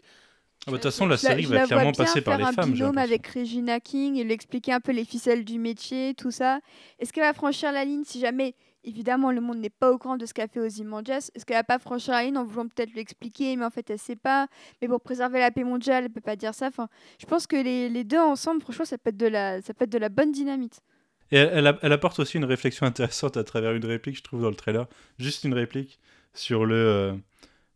[0.67, 2.51] Ah bah, de toute façon, la série je va la clairement passer par les un
[2.51, 2.71] femmes.
[2.73, 6.59] binôme avec Regina King et lui expliquer un peu les ficelles du métier, tout ça.
[6.99, 10.17] Est-ce qu'elle va franchir la ligne si jamais, évidemment, le monde n'est pas au courant
[10.17, 12.91] de ce qu'a fait Ozymandias Est-ce qu'elle va pas franchir la ligne en voulant peut-être
[12.91, 14.47] lui expliquer, mais en fait elle sait pas
[14.81, 16.67] Mais pour préserver la paix mondiale, elle peut pas dire ça.
[16.67, 16.87] Enfin,
[17.19, 19.85] je pense que les, les deux ensemble, franchement, ça peut être de la, ça peut
[19.85, 20.81] être de la bonne dynamite.
[21.31, 24.55] Et elle, apporte aussi une réflexion intéressante à travers une réplique, je trouve, dans le
[24.55, 24.87] trailer.
[25.19, 25.99] Juste une réplique
[26.33, 26.75] sur le.
[26.75, 27.13] euh,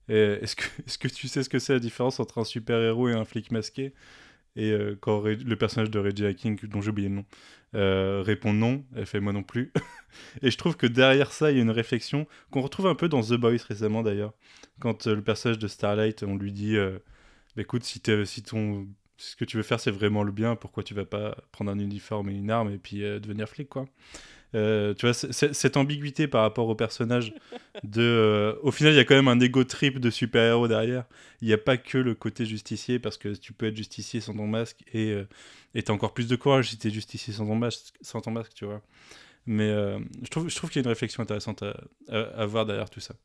[0.09, 3.13] Est-ce que, est que tu sais ce que c'est la différence entre un super-héros et
[3.13, 3.93] un flic masqué?
[4.55, 7.25] Et euh, quand le personnage de Reggie King, dont j'ai oublié le nom,
[7.75, 9.71] euh, répond non, elle fait moi non plus.
[10.41, 13.09] et je trouve que derrière ça, il y a une réflexion qu'on retrouve un peu
[13.09, 14.33] dans The Boys récemment d'ailleurs.
[14.79, 16.99] Quand euh, le personnage de Starlight, on lui dit euh,
[17.55, 18.87] Bah, écoute, si, si ton.
[19.17, 20.55] ce que tu veux faire, c'est vraiment le bien.
[20.55, 23.69] Pourquoi tu vas pas prendre un uniforme et une arme et puis euh, devenir flic,
[23.69, 23.85] quoi?
[24.55, 27.33] Euh, tu vois, cette ambiguïté par rapport au personnage
[27.83, 28.01] de.
[28.01, 31.05] euh, au final, il y a quand même un ego trip de super-héros derrière.
[31.41, 34.33] Il n'y a pas que le côté justicier, parce que tu peux être justicier sans
[34.33, 35.25] ton masque et euh,
[35.83, 38.65] t'as encore plus de courage si t'es justicier sans ton masque, sans ton masque tu
[38.65, 38.81] vois.
[39.45, 42.65] Mais euh, je trouve, je trouve qu'il y a une réflexion intéressante à, à, voir
[42.65, 43.15] derrière tout ça.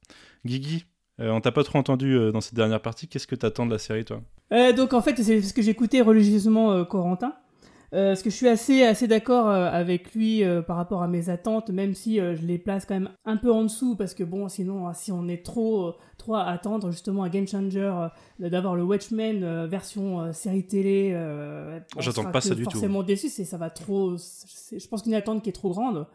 [0.45, 0.87] Guigui,
[1.21, 3.07] euh, on t'a pas trop entendu dans cette dernière partie.
[3.07, 4.21] Qu'est-ce que t'attends de la série, toi?
[4.75, 7.35] Donc en fait, c'est ce que j'écoutais religieusement Corentin.
[7.95, 11.09] Euh, parce que je suis assez, assez d'accord euh, avec lui euh, par rapport à
[11.09, 14.13] mes attentes, même si euh, je les place quand même un peu en dessous, parce
[14.13, 18.09] que bon, sinon, euh, si on est trop, trop à attendre justement à Game Changer,
[18.41, 22.73] d'avoir le Watchmen version série télé, euh, on J'attends pas ça du tout.
[22.73, 24.17] forcément déçu, c'est ça va trop.
[24.19, 26.07] Je pense qu'une attente qui est trop grande.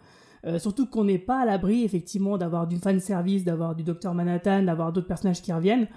[0.58, 4.64] Surtout qu'on n'est pas à l'abri effectivement d'avoir du fan service, d'avoir du Docteur Manhattan,
[4.64, 5.88] d'avoir d'autres personnages qui reviennent.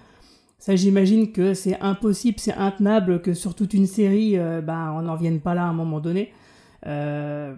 [0.58, 5.02] Ça, j'imagine que c'est impossible, c'est intenable que sur toute une série, euh, bah, on
[5.02, 6.32] n'en vienne pas là à un moment donné.
[6.86, 7.54] Euh,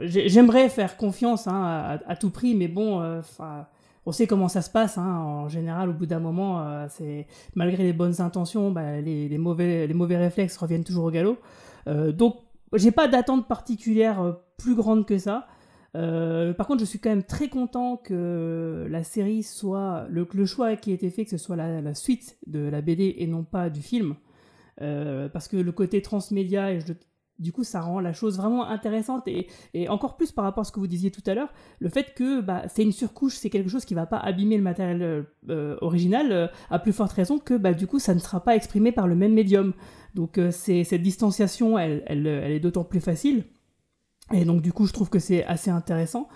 [0.00, 3.20] j'ai- J'aimerais faire confiance hein, à, tout prix, mais bon, euh,
[4.06, 4.98] on sait comment ça se passe.
[4.98, 5.18] hein.
[5.18, 9.86] En général, au bout d'un moment, c'est malgré les bonnes intentions, bah, les, les mauvais,
[9.86, 11.38] les mauvais réflexes reviennent toujours au galop.
[11.86, 12.36] Donc,
[12.74, 15.46] j'ai pas d'attente particulière plus grande que ça.
[15.94, 20.76] Euh, par contre, je suis quand même très content que la série soit le, choix
[20.76, 23.70] qui a été fait, que ce soit la, suite de la BD et non pas
[23.70, 24.16] du film,
[24.80, 26.78] Euh, parce que le côté transmédia et
[27.38, 29.46] du coup, ça rend la chose vraiment intéressante et,
[29.88, 32.40] encore plus par rapport à ce que vous disiez tout à l'heure, le fait que
[32.40, 36.50] bah, c'est une surcouche, c'est quelque chose qui va pas abîmer le matériel euh, original,
[36.70, 39.14] à plus forte raison que bah, du coup, ça ne sera pas exprimé par le
[39.14, 39.74] même médium.
[40.14, 43.44] Donc, cette distanciation, elle est d'autant plus facile.
[44.32, 46.28] Et donc, du coup, je trouve que c'est assez intéressant.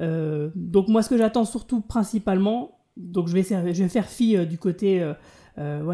[0.00, 4.58] Euh, donc, moi, ce que j'attends surtout principalement, donc je vais, faire fi euh, du
[4.58, 5.02] côté.
[5.02, 5.14] euh,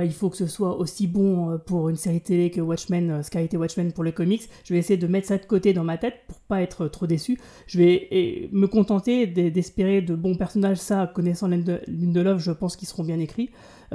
[0.04, 3.40] il faut que ce soit aussi bon pour une série télé que Watchmen, ce qu'a
[3.56, 4.42] Watchmen pour les comics.
[4.64, 7.06] Je vais essayer de mettre ça de côté dans ma tête pour pas être trop
[7.06, 7.38] déçu.
[7.68, 10.78] Je vais me contenter d'e- d'espérer de bons personnages.
[10.78, 13.50] Ça, connaissant Linde- Lindelof, je pense qu'ils seront bien écrits.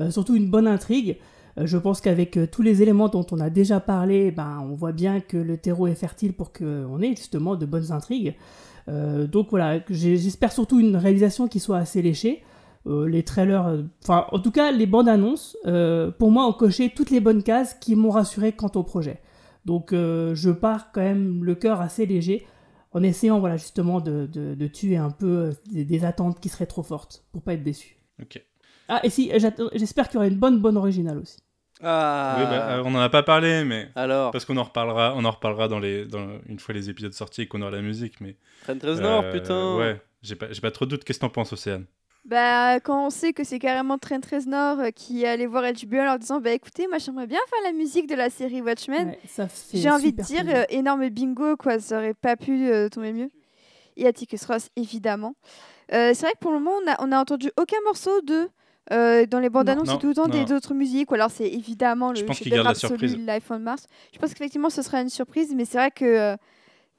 [0.09, 1.17] Surtout une bonne intrigue.
[1.57, 4.75] Euh, je pense qu'avec euh, tous les éléments dont on a déjà parlé, ben, on
[4.75, 8.35] voit bien que le terreau est fertile pour qu'on ait justement de bonnes intrigues.
[8.89, 12.43] Euh, donc voilà, j'espère surtout une réalisation qui soit assez léchée.
[12.85, 16.53] Euh, les trailers, euh, enfin en tout cas les bandes annonces, euh, pour moi ont
[16.53, 19.19] coché toutes les bonnes cases qui m'ont rassuré quant au projet.
[19.65, 22.45] Donc euh, je pars quand même le cœur assez léger
[22.93, 26.47] en essayant voilà justement de, de- de tuer un peu euh, des, des attentes qui
[26.47, 27.97] seraient trop fortes pour pas être déçu.
[28.21, 28.41] Ok.
[28.88, 29.31] Ah et si
[29.73, 31.39] j'espère qu'il y aura une bonne bonne originale aussi.
[31.81, 33.89] Ah Oui, bah, euh, on en a pas parlé, mais.
[33.95, 37.13] Alors, Parce qu'on en reparlera, on en reparlera dans les, dans, une fois les épisodes
[37.13, 38.19] sortis et qu'on aura la musique.
[38.21, 41.03] Mais, Trent Reznor, euh, putain Ouais, j'ai pas, j'ai pas trop de doutes.
[41.03, 41.85] Qu'est-ce que t'en penses, Océane?
[42.27, 45.97] Bah, quand on sait que c'est carrément Trent Reznor euh, qui est allé voir HBO
[45.99, 49.09] en leur disant Bah écoutez, moi j'aimerais bien faire la musique de la série Watchmen.
[49.09, 52.69] Ouais, ça fait J'ai envie de dire, euh, énorme bingo, quoi, ça aurait pas pu
[52.69, 53.29] euh, tomber mieux.
[53.95, 55.35] Et Atticus Ross, évidemment.
[55.93, 58.49] Euh, c'est vrai que pour le moment, on a, on a entendu aucun morceau de.
[58.91, 59.73] Euh, dans les bandes Non.
[59.73, 60.43] annonces, Non, c'est tout le temps non.
[60.43, 63.09] des autres musiques, ou alors c'est évidemment le Je pense qu'il chef-d'œuvre garde la absolu,
[63.09, 63.27] surprise.
[63.27, 63.88] Life on Mars.
[64.14, 66.05] Je pense qu'effectivement ce sera une surprise, mais c'est vrai que.
[66.05, 66.35] euh,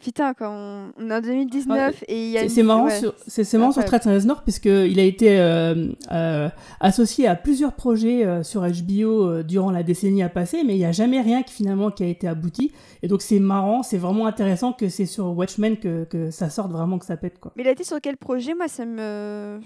[0.00, 2.48] putain, quand on, on est en 2019 et il y a.
[2.48, 2.98] C'est- une- marrant, ouais.
[3.00, 4.02] sur, c'est, marrant sur Incroyable.
[4.04, 6.48] Trent Reznor puisqu'il a été euh, euh,
[6.78, 10.78] associé à plusieurs projets euh, sur HBO euh, durant la décennie à passer, mais il
[10.78, 12.70] n'y a jamais rien qui finalement qui a été abouti.
[13.02, 16.70] Et donc c'est marrant, c'est vraiment intéressant que c'est sur Watchmen que, que ça sorte
[16.70, 17.52] vraiment, que ça pète quoi.
[17.56, 18.54] Mais il a été sur quel projet?
[18.54, 19.58] Moi, ça me.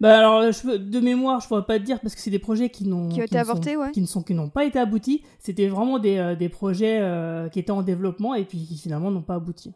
[0.00, 2.68] Bah alors, je de mémoire, je pourrais pas te dire parce que c'est des projets
[2.70, 3.90] qui n'ont Qui ont été ne sont- avortés, ouais.
[3.92, 5.22] qui ne sont qui n'ont pas été aboutis.
[5.38, 9.10] C'était vraiment des, euh, des projets euh, qui étaient en développement et puis qui finalement
[9.10, 9.72] n'ont pas abouti.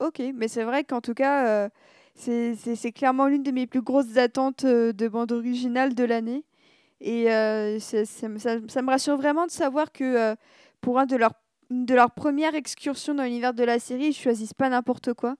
[0.00, 1.68] Ok, mais c'est vrai qu'en tout cas, euh,
[2.14, 6.44] c'est c'est- c'est clairement l'une de mes plus grosses attentes de bande originale de l'année.
[7.00, 7.24] Et
[7.80, 8.26] c'est- ça,
[8.68, 10.34] ça me rassure vraiment de savoir que
[10.80, 11.32] pour un de leurs
[11.70, 15.36] une de leurs premières excursions dans l'univers de la série, ils choisissent pas n'importe quoi.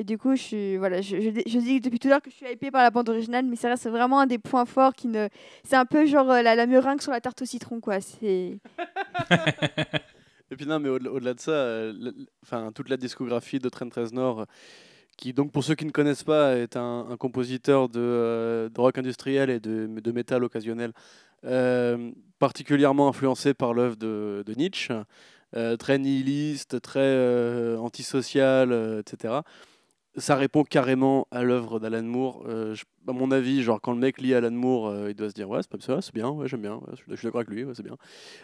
[0.00, 2.50] Et du coup, je, voilà, je, je, dis depuis tout à l'heure que je suis
[2.50, 5.28] hypée par la bande originale, mais ça reste vraiment un des points forts qui ne...
[5.62, 8.00] C'est un peu genre euh, la, la meringue sur la tarte au citron, quoi.
[8.00, 8.56] C'est...
[10.50, 12.12] Et puis non, mais au-delà de ça, euh,
[12.42, 14.44] enfin toute la discographie de Trent Reznor, euh,
[15.16, 18.98] qui donc pour ceux qui ne connaissent pas est un, compositeur de, euh, de rock
[18.98, 20.92] industriel et de, de métal occasionnel,
[22.38, 24.94] particulièrement influencé par l'œuvre de, de Nietzsche,
[25.78, 29.40] très nihiliste, très antisocial, etc.
[30.16, 32.42] Ça répond carrément à l'œuvre d'Alan Moore.
[32.46, 32.74] Euh,
[33.06, 35.48] à mon avis, genre quand le mec lit Alan Moore, euh, il doit se dire
[35.48, 37.96] ouais c'est pas ça, c'est bien, j'aime bien, je suis- d'accord avec lui, c'est bien.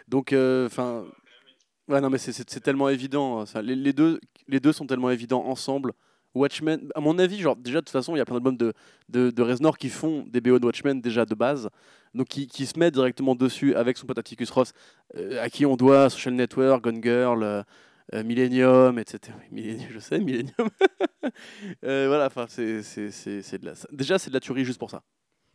[0.07, 1.05] Donc enfin
[1.87, 3.45] Ouais, non, mais c'est- tellement évident.
[3.45, 3.61] Ça.
[3.61, 4.19] Les, deux,
[4.49, 5.93] les deux sont tellement évidents ensemble.
[6.35, 8.73] Watchmen, à mon avis, genre, déjà, de toute façon, il y a plein d'albums de,
[9.09, 11.69] de, de Reznor qui font des BO de Watchmen déjà de base.
[12.13, 14.73] Donc, qui, qui se mettent directement dessus avec son pote Atticus Ross,
[15.15, 17.63] euh, à qui on doit Social Network, Gone Girl,
[18.13, 19.33] euh, Millennium, etc.
[19.51, 20.53] Millennium, je sais, Millennium.
[21.83, 23.73] Euh, voilà, enfin, c'est de la.
[23.91, 25.03] Déjà, c'est de la tuerie juste pour ça.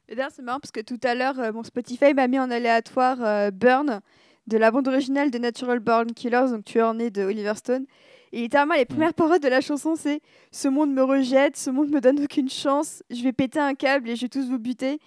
[0.07, 2.51] Et d'ailleurs, c'est marrant parce que tout à l'heure, euh, mon Spotify m'a mis en
[2.51, 4.01] aléatoire Burn
[4.47, 7.87] de la bande originale de Natural Born Killers, donc tueur né de Oliver Stone.
[8.33, 10.21] Et littéralement, les premières paroles de la chanson, c'est
[10.51, 14.11] Ce monde me rejette, ce monde me donne aucune chance, je vais péter un câble
[14.11, 14.99] et je vais tous vous buter.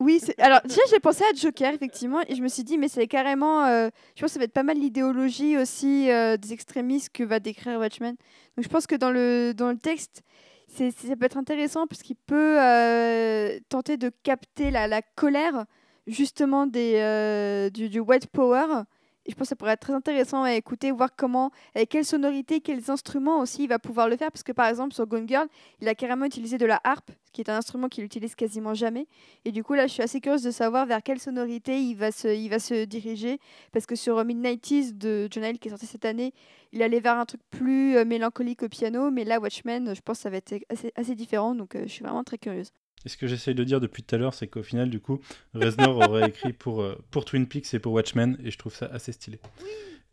[0.00, 3.06] Oui, alors déjà j'ai pensé à Joker effectivement et je me suis dit mais c'est
[3.06, 7.10] carrément, euh, je pense que ça va être pas mal l'idéologie aussi euh, des extrémistes
[7.12, 8.16] que va décrire Watchmen.
[8.56, 10.22] Donc je pense que dans le dans le texte
[10.66, 15.64] c'est ça peut être intéressant parce qu'il peut euh, tenter de capter la, colère
[16.08, 18.82] justement des du white power.
[19.26, 22.60] Je pense que ça pourrait être très intéressant à écouter, voir comment, avec quelles sonorités,
[22.60, 24.30] quels instruments aussi il va pouvoir le faire.
[24.30, 25.46] Parce que par exemple, sur Gone Girl,
[25.80, 28.74] il a carrément utilisé de la harpe, ce qui est un instrument qu'il utilise quasiment
[28.74, 29.06] jamais.
[29.44, 32.10] Et du coup, là, je suis assez curieuse de savoir vers quelle sonorité il va
[32.10, 33.38] se, diriger.
[33.72, 36.34] Parce que sur Midnighties de John Hill, qui est sorti cette année,
[36.72, 39.10] il allait vers un truc plus euh, mélancolique au piano.
[39.10, 41.54] Mais là, Watchmen, je pense que ça va être assez, assez différent.
[41.54, 42.72] Donc, euh, je suis vraiment très curieuse.
[43.04, 45.20] Et ce que j'essaye de dire depuis tout à l'heure, c'est qu'au final, du coup,
[45.54, 48.86] Reznor aurait écrit pour, euh, pour Twin Peaks et pour Watchmen, et je trouve ça
[48.86, 49.38] assez stylé.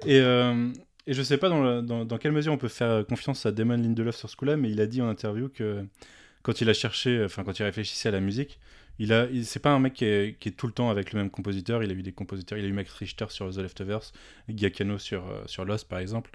[0.06, 0.72] Et, euh,
[1.08, 3.78] et je sais pas dans, dans, dans quelle mesure on peut faire confiance à Damon
[3.78, 5.86] Lindelof sur ce coup-là, mais il a dit en interview que
[6.44, 8.60] quand il a cherché, enfin quand il réfléchissait à la musique,
[9.00, 11.84] il a, c'est pas un mec qui est, tout le temps avec le même compositeur.
[11.84, 14.12] Il a eu des compositeurs, il a eu Max Richter sur The Leftovers,
[14.50, 16.32] Giacchino sur, euh, sur Lost par exemple.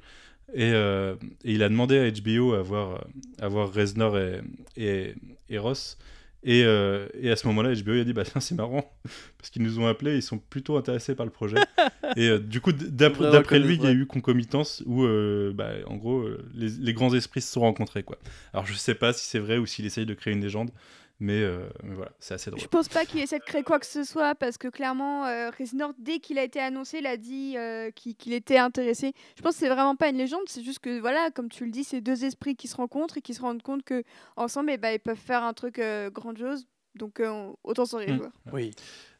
[0.54, 1.14] Et, euh,
[1.44, 5.14] il a demandé à HBO à voir, Reznor et,
[5.48, 5.98] et Ross.
[6.48, 8.96] Et, euh, et à ce moment-là, HBO a dit bah tiens, c'est marrant
[9.38, 11.56] parce qu'ils nous ont appelés, ils sont plutôt intéressés par le projet.
[12.16, 15.96] et euh, du coup, d'après lui, il y a eu concomitance où, euh, bah, en
[15.96, 16.24] gros,
[16.54, 18.16] les, les grands esprits se sont rencontrés quoi.
[18.52, 20.70] Alors je sais pas si c'est vrai ou s'il essaye de créer une légende,
[21.18, 22.60] mais, euh, mais voilà, c'est assez drôle.
[22.60, 25.50] Je pense pas qu'il essaie de créer quoi que ce soit parce que clairement, euh,
[25.58, 29.12] Reznor, dès qu'il a été annoncé, il a dit euh, qu'il était intéressé.
[29.36, 31.70] Je pense que c'est vraiment pas une légende, c'est juste que voilà, comme tu le
[31.70, 34.02] dis, c'est deux esprits qui se rencontrent et qui se rendent compte que
[34.36, 36.66] ensemble, eh ben, ils peuvent faire un truc euh, grandiose.
[36.94, 38.30] Donc euh, on- autant s'en réjouir.
[38.54, 38.70] Oui.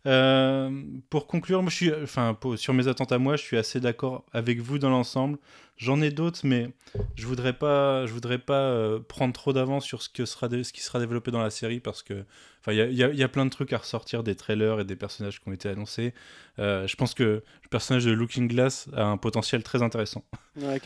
[0.07, 0.71] Euh,
[1.11, 3.81] pour conclure, moi, je suis, enfin, pour- sur mes attentes à moi, je suis assez
[3.81, 5.39] d'accord avec vous dans l'ensemble.
[5.79, 6.71] J'en ai d'autres, mais
[7.17, 10.65] je voudrais pas, je voudrais pas euh, prendre trop d'avance sur ce que sera, dé-
[10.65, 12.25] ce qui sera développé dans la série parce que,
[12.61, 14.23] enfin, il y a, il y a- il y a plein de trucs à ressortir
[14.23, 16.15] des trailers et des personnages qui ont été annoncés.
[16.61, 20.25] Euh, je pense que le personnage de Looking Glass a un potentiel très intéressant.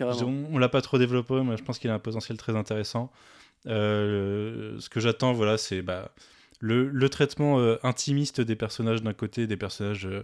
[0.07, 0.15] Ouais.
[0.27, 3.13] On, on l'a pas trop développé, mais je pense qu'il a un potentiel très intéressant.
[3.67, 6.11] Ce que j'attends, voilà, c'est bah,
[6.61, 10.23] le, traitement euh, intimiste des personnages d'un côté, des personnages euh,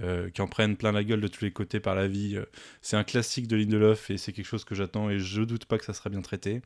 [0.00, 2.38] euh, qui en prennent plein la gueule de tous les côtés par la vie.
[2.82, 5.78] c'est un classique de Lindelof et c'est quelque chose que j'attends et je doute pas
[5.78, 6.62] que ça sera bien traité.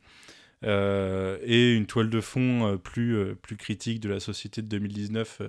[0.63, 5.41] Et une toile de fond plus, plus critique de la société de 2019.
[5.41, 5.49] euh,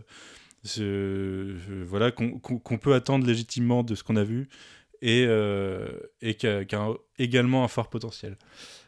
[0.63, 4.49] ce- euh, voilà, qu'on peut attendre légitimement de ce qu'on a vu
[5.01, 5.27] et,
[6.37, 6.89] qui a,
[7.19, 8.37] également un fort potentiel.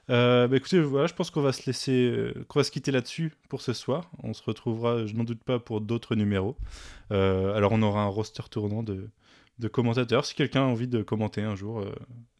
[0.09, 2.91] Euh, bah écoutez, voilà, je pense qu'on va se laisser, euh, qu'on va se quitter
[2.91, 4.09] là-dessus pour ce soir.
[4.23, 6.55] On se retrouvera, je n'en doute pas, pour d'autres numéros.
[7.11, 9.09] Euh, alors on aura un roster tournant de,
[9.59, 10.25] de commentateurs.
[10.25, 11.83] Si quelqu'un a envie de commenter un jour,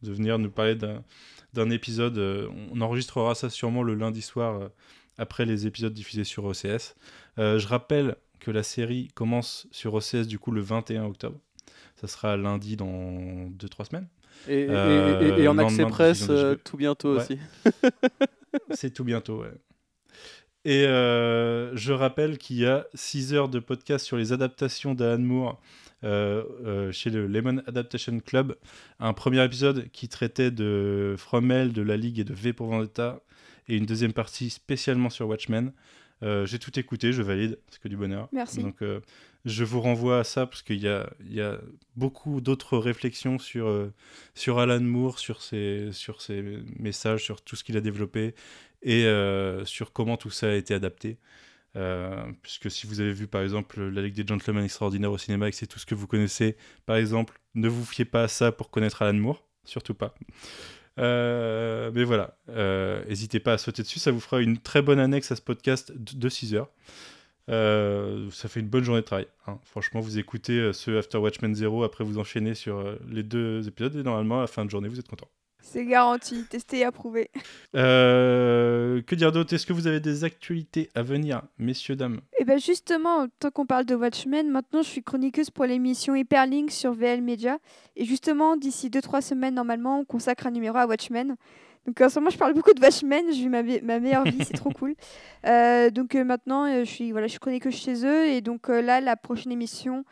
[0.02, 2.18] de venir nous parler d'un épisode,
[2.72, 4.70] on enregistrera ça sûrement le lundi soir
[5.18, 6.96] après les épisodes diffusés sur OCS.
[7.36, 11.38] Je rappelle que la série commence sur OCS du coup le 21 octobre.
[11.96, 14.08] Ça sera lundi dans 2-3 semaines.
[14.46, 17.22] Et, et- et- Euh, et- en accès presse euh, tout bientôt Ouais.
[17.22, 17.38] aussi.
[18.70, 19.52] C'est tout bientôt, ouais.
[20.64, 25.18] Et euh, je rappelle qu'il y a 6 heures de podcast sur les adaptations d'Alan
[25.22, 25.60] Moore
[26.04, 28.56] euh, euh, chez le Lemon Adaptation Club.
[29.00, 32.68] Un premier épisode qui traitait de From Hell, de La Ligue et de V pour
[32.68, 33.20] Vendetta.
[33.68, 35.72] Et une deuxième partie spécialement sur Watchmen.
[36.22, 38.28] Euh, J'ai tout écouté, je valide, c'est que du bonheur.
[38.32, 38.62] Merci.
[38.62, 39.00] Donc euh,
[39.44, 41.58] je vous renvoie à ça parce qu'il y a, il y a
[41.96, 43.92] beaucoup d'autres réflexions sur, euh,
[44.34, 46.42] sur Alan Moore, sur ses, sur ses
[46.78, 48.34] messages, sur tout ce qu'il a développé
[48.82, 49.06] et
[49.64, 51.18] sur comment tout ça a été adapté.
[52.42, 55.50] Puisque si vous avez vu par exemple La Ligue des Gentlemen Extraordinaires au cinéma et
[55.50, 58.52] que c'est tout ce que vous connaissez, par exemple, ne vous fiez pas à ça
[58.52, 60.14] pour connaître Alan Moore, surtout pas.
[60.98, 64.98] Euh, mais voilà, euh, n'hésitez pas à sauter dessus, ça vous fera une très bonne
[64.98, 66.70] annexe à ce podcast de 6 heures.
[67.50, 69.26] Euh, ça fait une bonne journée de travail.
[69.46, 69.58] hein.
[69.64, 74.02] Franchement, vous écoutez ce After Watchmen 0, après vous enchaînez sur les deux épisodes et
[74.02, 75.28] normalement à la fin de journée vous êtes content.
[75.60, 77.30] C'est garanti, testé et approuvé.
[77.74, 79.54] Euh, que dire d'autre?
[79.54, 82.20] Est-ce que vous avez des actualités à venir, messieurs, dames?
[82.38, 86.70] Et ben justement, tant qu'on parle de Watchmen, maintenant je suis chroniqueuse pour l'émission Hyperlink
[86.70, 87.58] sur VL Media.
[87.96, 91.36] Et justement, d'ici 2-3 semaines, normalement, on consacre un numéro à Watchmen.
[91.86, 94.56] Donc en ce moment, je parle beaucoup de Watchmen, je vis ma, meilleure vie, c'est
[94.56, 94.94] trop cool.
[95.46, 98.26] Euh, donc euh, maintenant, je, suis, voilà, je suis chroniqueuse chez eux.
[98.26, 100.04] Et donc là, la prochaine émission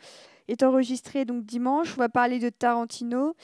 [0.47, 1.93] est enregistrée donc dimanche.
[1.97, 3.35] On va parler de Tarantino.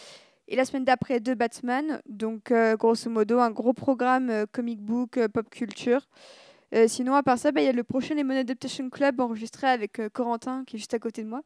[0.53, 1.99] Et la semaine d'après, de Batman.
[2.07, 6.07] Donc euh, grosso modo, un gros programme euh, comic book, euh, pop culture.
[6.87, 10.01] Sinon, à part ça, bah, il y a le prochain Lemon Adaptation Club enregistré avec
[10.11, 11.43] Corentin, qui est juste à côté de moi,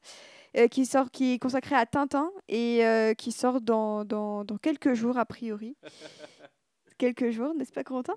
[0.72, 2.82] qui, sort, qui est consacré à Tintin et
[3.18, 5.76] qui sort dans, dans, dans quelques jours, a priori.
[6.98, 8.14] quelques jours, n'est-ce pas, Corentin?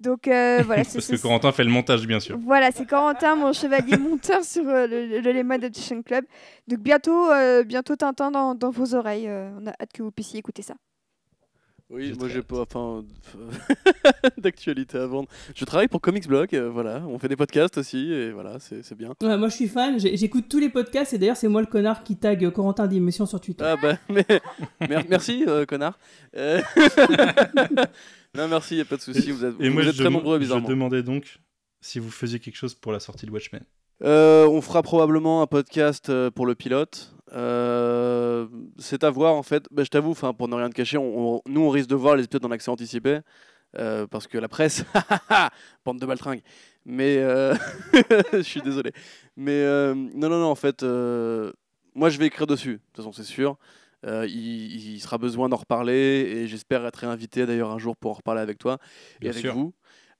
[0.00, 2.38] Donc euh, voilà, Parce que Corentin fait le montage, bien sûr.
[2.38, 6.24] voilà, c'est Corentin, mon chevalier monteur sur euh, le, le Lemon Adaptation Club.
[6.68, 9.26] Donc bientôt, euh, bientôt Tintin dans, dans vos oreilles.
[9.28, 10.74] euh, on a hâte que vous puissiez écouter ça.
[11.90, 13.02] Oui, moi j'ai pas enfin
[14.36, 15.28] d'actualité à vendre.
[15.54, 18.82] Je travaille pour Comics Blog, euh, voilà, on fait des podcasts aussi et voilà, c'est
[18.82, 19.14] c'est bien.
[19.22, 22.04] Ouais, moi je suis fan, j'écoute tous les podcasts et d'ailleurs c'est moi le connard
[22.04, 23.64] qui tag euh, Corentin d'émission sur Twitter.
[23.66, 24.26] Ah bah mais
[24.86, 25.98] mer- merci euh, connard.
[26.36, 26.60] Euh,
[28.34, 30.10] non merci, y a pas de souci, vous êtes, Et vous moi, êtes je, très
[30.10, 30.68] nombreux je bizarrement.
[30.68, 31.38] demandais donc
[31.80, 33.62] si vous faisiez quelque chose pour la sortie de Watchmen.
[34.02, 37.14] Euh, on fera probablement un podcast euh, pour le pilote.
[37.32, 38.46] Euh,
[38.78, 39.66] c'est à voir en fait.
[39.70, 42.16] Bah, je t'avoue, pour ne rien te cacher, on- on- nous on risque de voir
[42.16, 43.18] les épisodes en accès anticipé
[43.78, 44.84] euh, parce que la presse,
[45.84, 46.42] bande de baltringues.
[46.86, 47.16] Mais
[48.32, 48.92] je suis désolé.
[49.36, 49.62] Mais
[49.94, 52.74] non non non en fait, moi je vais écrire dessus.
[52.74, 53.58] De toute façon c'est sûr.
[54.06, 58.12] Euh, il, il sera besoin d'en reparler et j'espère être réinvité d'ailleurs un jour pour
[58.12, 58.78] en reparler avec toi
[59.16, 59.54] et Bien avec sûr.
[59.54, 59.74] vous.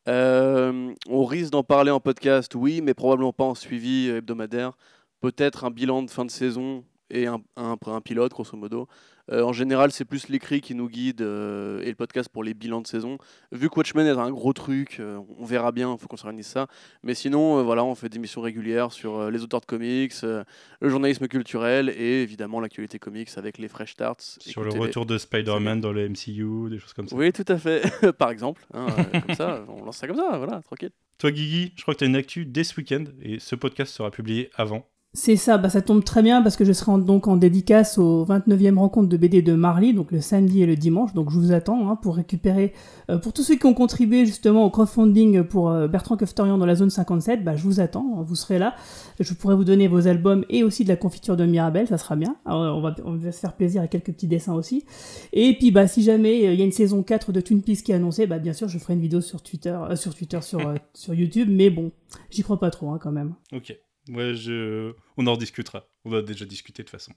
[0.09, 4.73] Euh, on risque d'en parler en podcast, oui, mais probablement pas en suivi hebdomadaire.
[5.21, 8.89] Peut-être un bilan de fin de saison et un, un pilote, grosso modo.
[9.31, 12.55] Euh, en général, c'est plus l'écrit qui nous guide euh, et le podcast pour les
[12.55, 13.19] bilans de saison.
[13.53, 16.47] Vu que Watchmen est un gros truc, euh, on verra bien, il faut qu'on s'organise
[16.47, 16.67] ça.
[17.03, 21.29] Mais sinon, voilà, on fait des émissions régulières sur les auteurs de comics, le journalisme
[21.29, 24.17] culturel et évidemment l'actualité comics avec les fresh starts.
[24.21, 27.17] Sur le retour de Spider-Man dans le MCU, des choses comme ça.
[27.17, 27.83] Oui, tout à fait.
[28.19, 28.87] Par exemple, hein,
[29.27, 30.91] comme ça, on lance ça comme ça, voilà, tranquille.
[31.19, 33.93] Toi, Guigui, je crois que tu as une actu dès ce week-end et ce podcast
[33.93, 34.89] sera publié avant.
[35.15, 37.97] C'est ça, bah ça tombe très bien parce que je serai en- donc en dédicace
[37.97, 41.15] aux 29e rencontre de BD de Marley, donc le samedi et le dimanche.
[41.15, 42.75] Donc je vous attends hein, pour récupérer,
[43.11, 46.67] euh, pour tous ceux qui ont contribué justement au crowdfunding pour euh, Bertrand Kefterian dans
[46.67, 48.75] la zone 57, bah je vous attends, hein, vous serez là.
[49.19, 52.15] Je pourrai vous donner vos albums et aussi de la confiture de Mirabelle, ça sera
[52.15, 52.37] bien.
[52.45, 54.85] Alors, on, va, on va se faire plaisir avec quelques petits dessins aussi.
[55.33, 57.83] Et puis bah si jamais euh, il y a une saison 4 de Twin Peaks
[57.83, 60.41] qui est annoncée, bah bien sûr je ferai une vidéo sur Twitter, euh, sur Twitter,
[60.43, 60.61] sur,
[60.93, 61.93] sur YouTube, mais bon,
[62.31, 63.33] j'y crois pas trop hein, quand même.
[63.55, 63.75] Ok.
[64.09, 64.93] Ouais, je...
[65.17, 65.87] on en rediscutera.
[66.05, 67.13] On a déjà discuté de toute façon.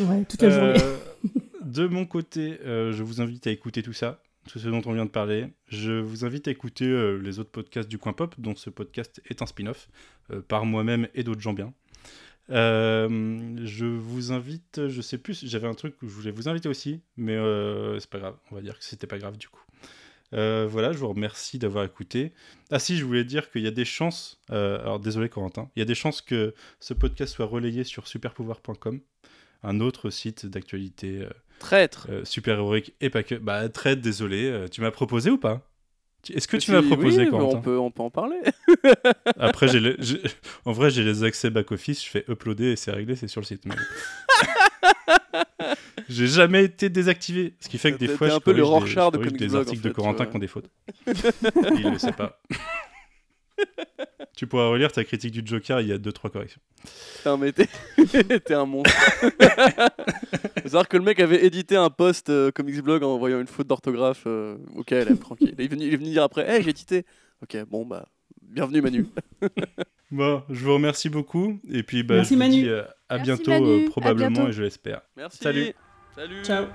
[0.00, 0.78] Ouais, toute la journée.
[0.82, 0.96] Euh,
[1.62, 4.92] de mon côté, euh, je vous invite à écouter tout ça, tout ce dont on
[4.92, 5.48] vient de parler.
[5.68, 9.20] Je vous invite à écouter euh, les autres podcasts du Coin Pop, dont ce podcast
[9.26, 9.88] est un spin-off,
[10.30, 11.72] euh, par moi-même et d'autres gens bien.
[12.50, 16.68] Euh, je vous invite, je sais plus, j'avais un truc où je voulais vous inviter
[16.68, 17.36] aussi, mais
[17.98, 19.60] c'est pas grave, on va dire que c'était pas grave du coup.
[20.34, 22.32] Euh, voilà, je vous remercie d'avoir écouté.
[22.70, 25.78] Ah si, je voulais dire qu'il y a des chances, euh, alors désolé Corentin, il
[25.80, 29.00] y a des chances que ce podcast soit relayé sur superpouvoir.com,
[29.62, 31.30] un autre site d'actualité euh,
[31.60, 32.08] Traître.
[32.10, 33.34] euh, super-héroïque et pas que.
[33.36, 35.70] Bah très désolé, tu m'as proposé ou pas?
[36.34, 37.58] Est-ce que tu Si, m'as proposé oui, Corentin?
[37.58, 38.38] on peut, on peut en parler.
[39.38, 40.20] Après, j'ai les- j'ai-
[40.64, 43.46] en vrai, j'ai les accès back-office, je fais uploader et c'est réglé, c'est sur le
[43.46, 43.62] site.
[46.08, 47.54] j'ai jamais été désactivé.
[47.60, 48.62] Ce qui fait que des fois, t'es je un peu le des-
[49.32, 50.70] de des articles en de Corentin tu qui ont des fautes.
[51.06, 52.40] Il le sait pas.
[54.36, 56.60] tu pourras relire ta critique du Joker, il y a 2-3 corrections.
[57.16, 57.68] Putain, mais t'es
[58.54, 58.92] un monstre.
[60.62, 63.46] Faut savoir que le mec avait édité un post euh, Comics Blog en envoyant une
[63.46, 64.24] faute d'orthographe.
[64.26, 65.54] euh, ok, tranquille.
[65.58, 67.06] Il est, venu, il est venu dire après, hey, j'ai édité.
[67.42, 68.08] Ok, bon, bah,
[68.48, 69.06] bienvenue Manu.
[70.12, 71.58] Bon, je vous remercie beaucoup.
[71.68, 72.54] Et puis, bah, Merci, je vous Manu.
[72.62, 73.66] dis euh, à Merci, bientôt, Manu.
[73.66, 74.48] euh, À probablement, bientôt.
[74.50, 75.00] et je l'espère.
[75.16, 75.38] Merci.
[75.38, 75.72] Salut.
[76.14, 76.44] Salut.
[76.44, 76.66] Ciao.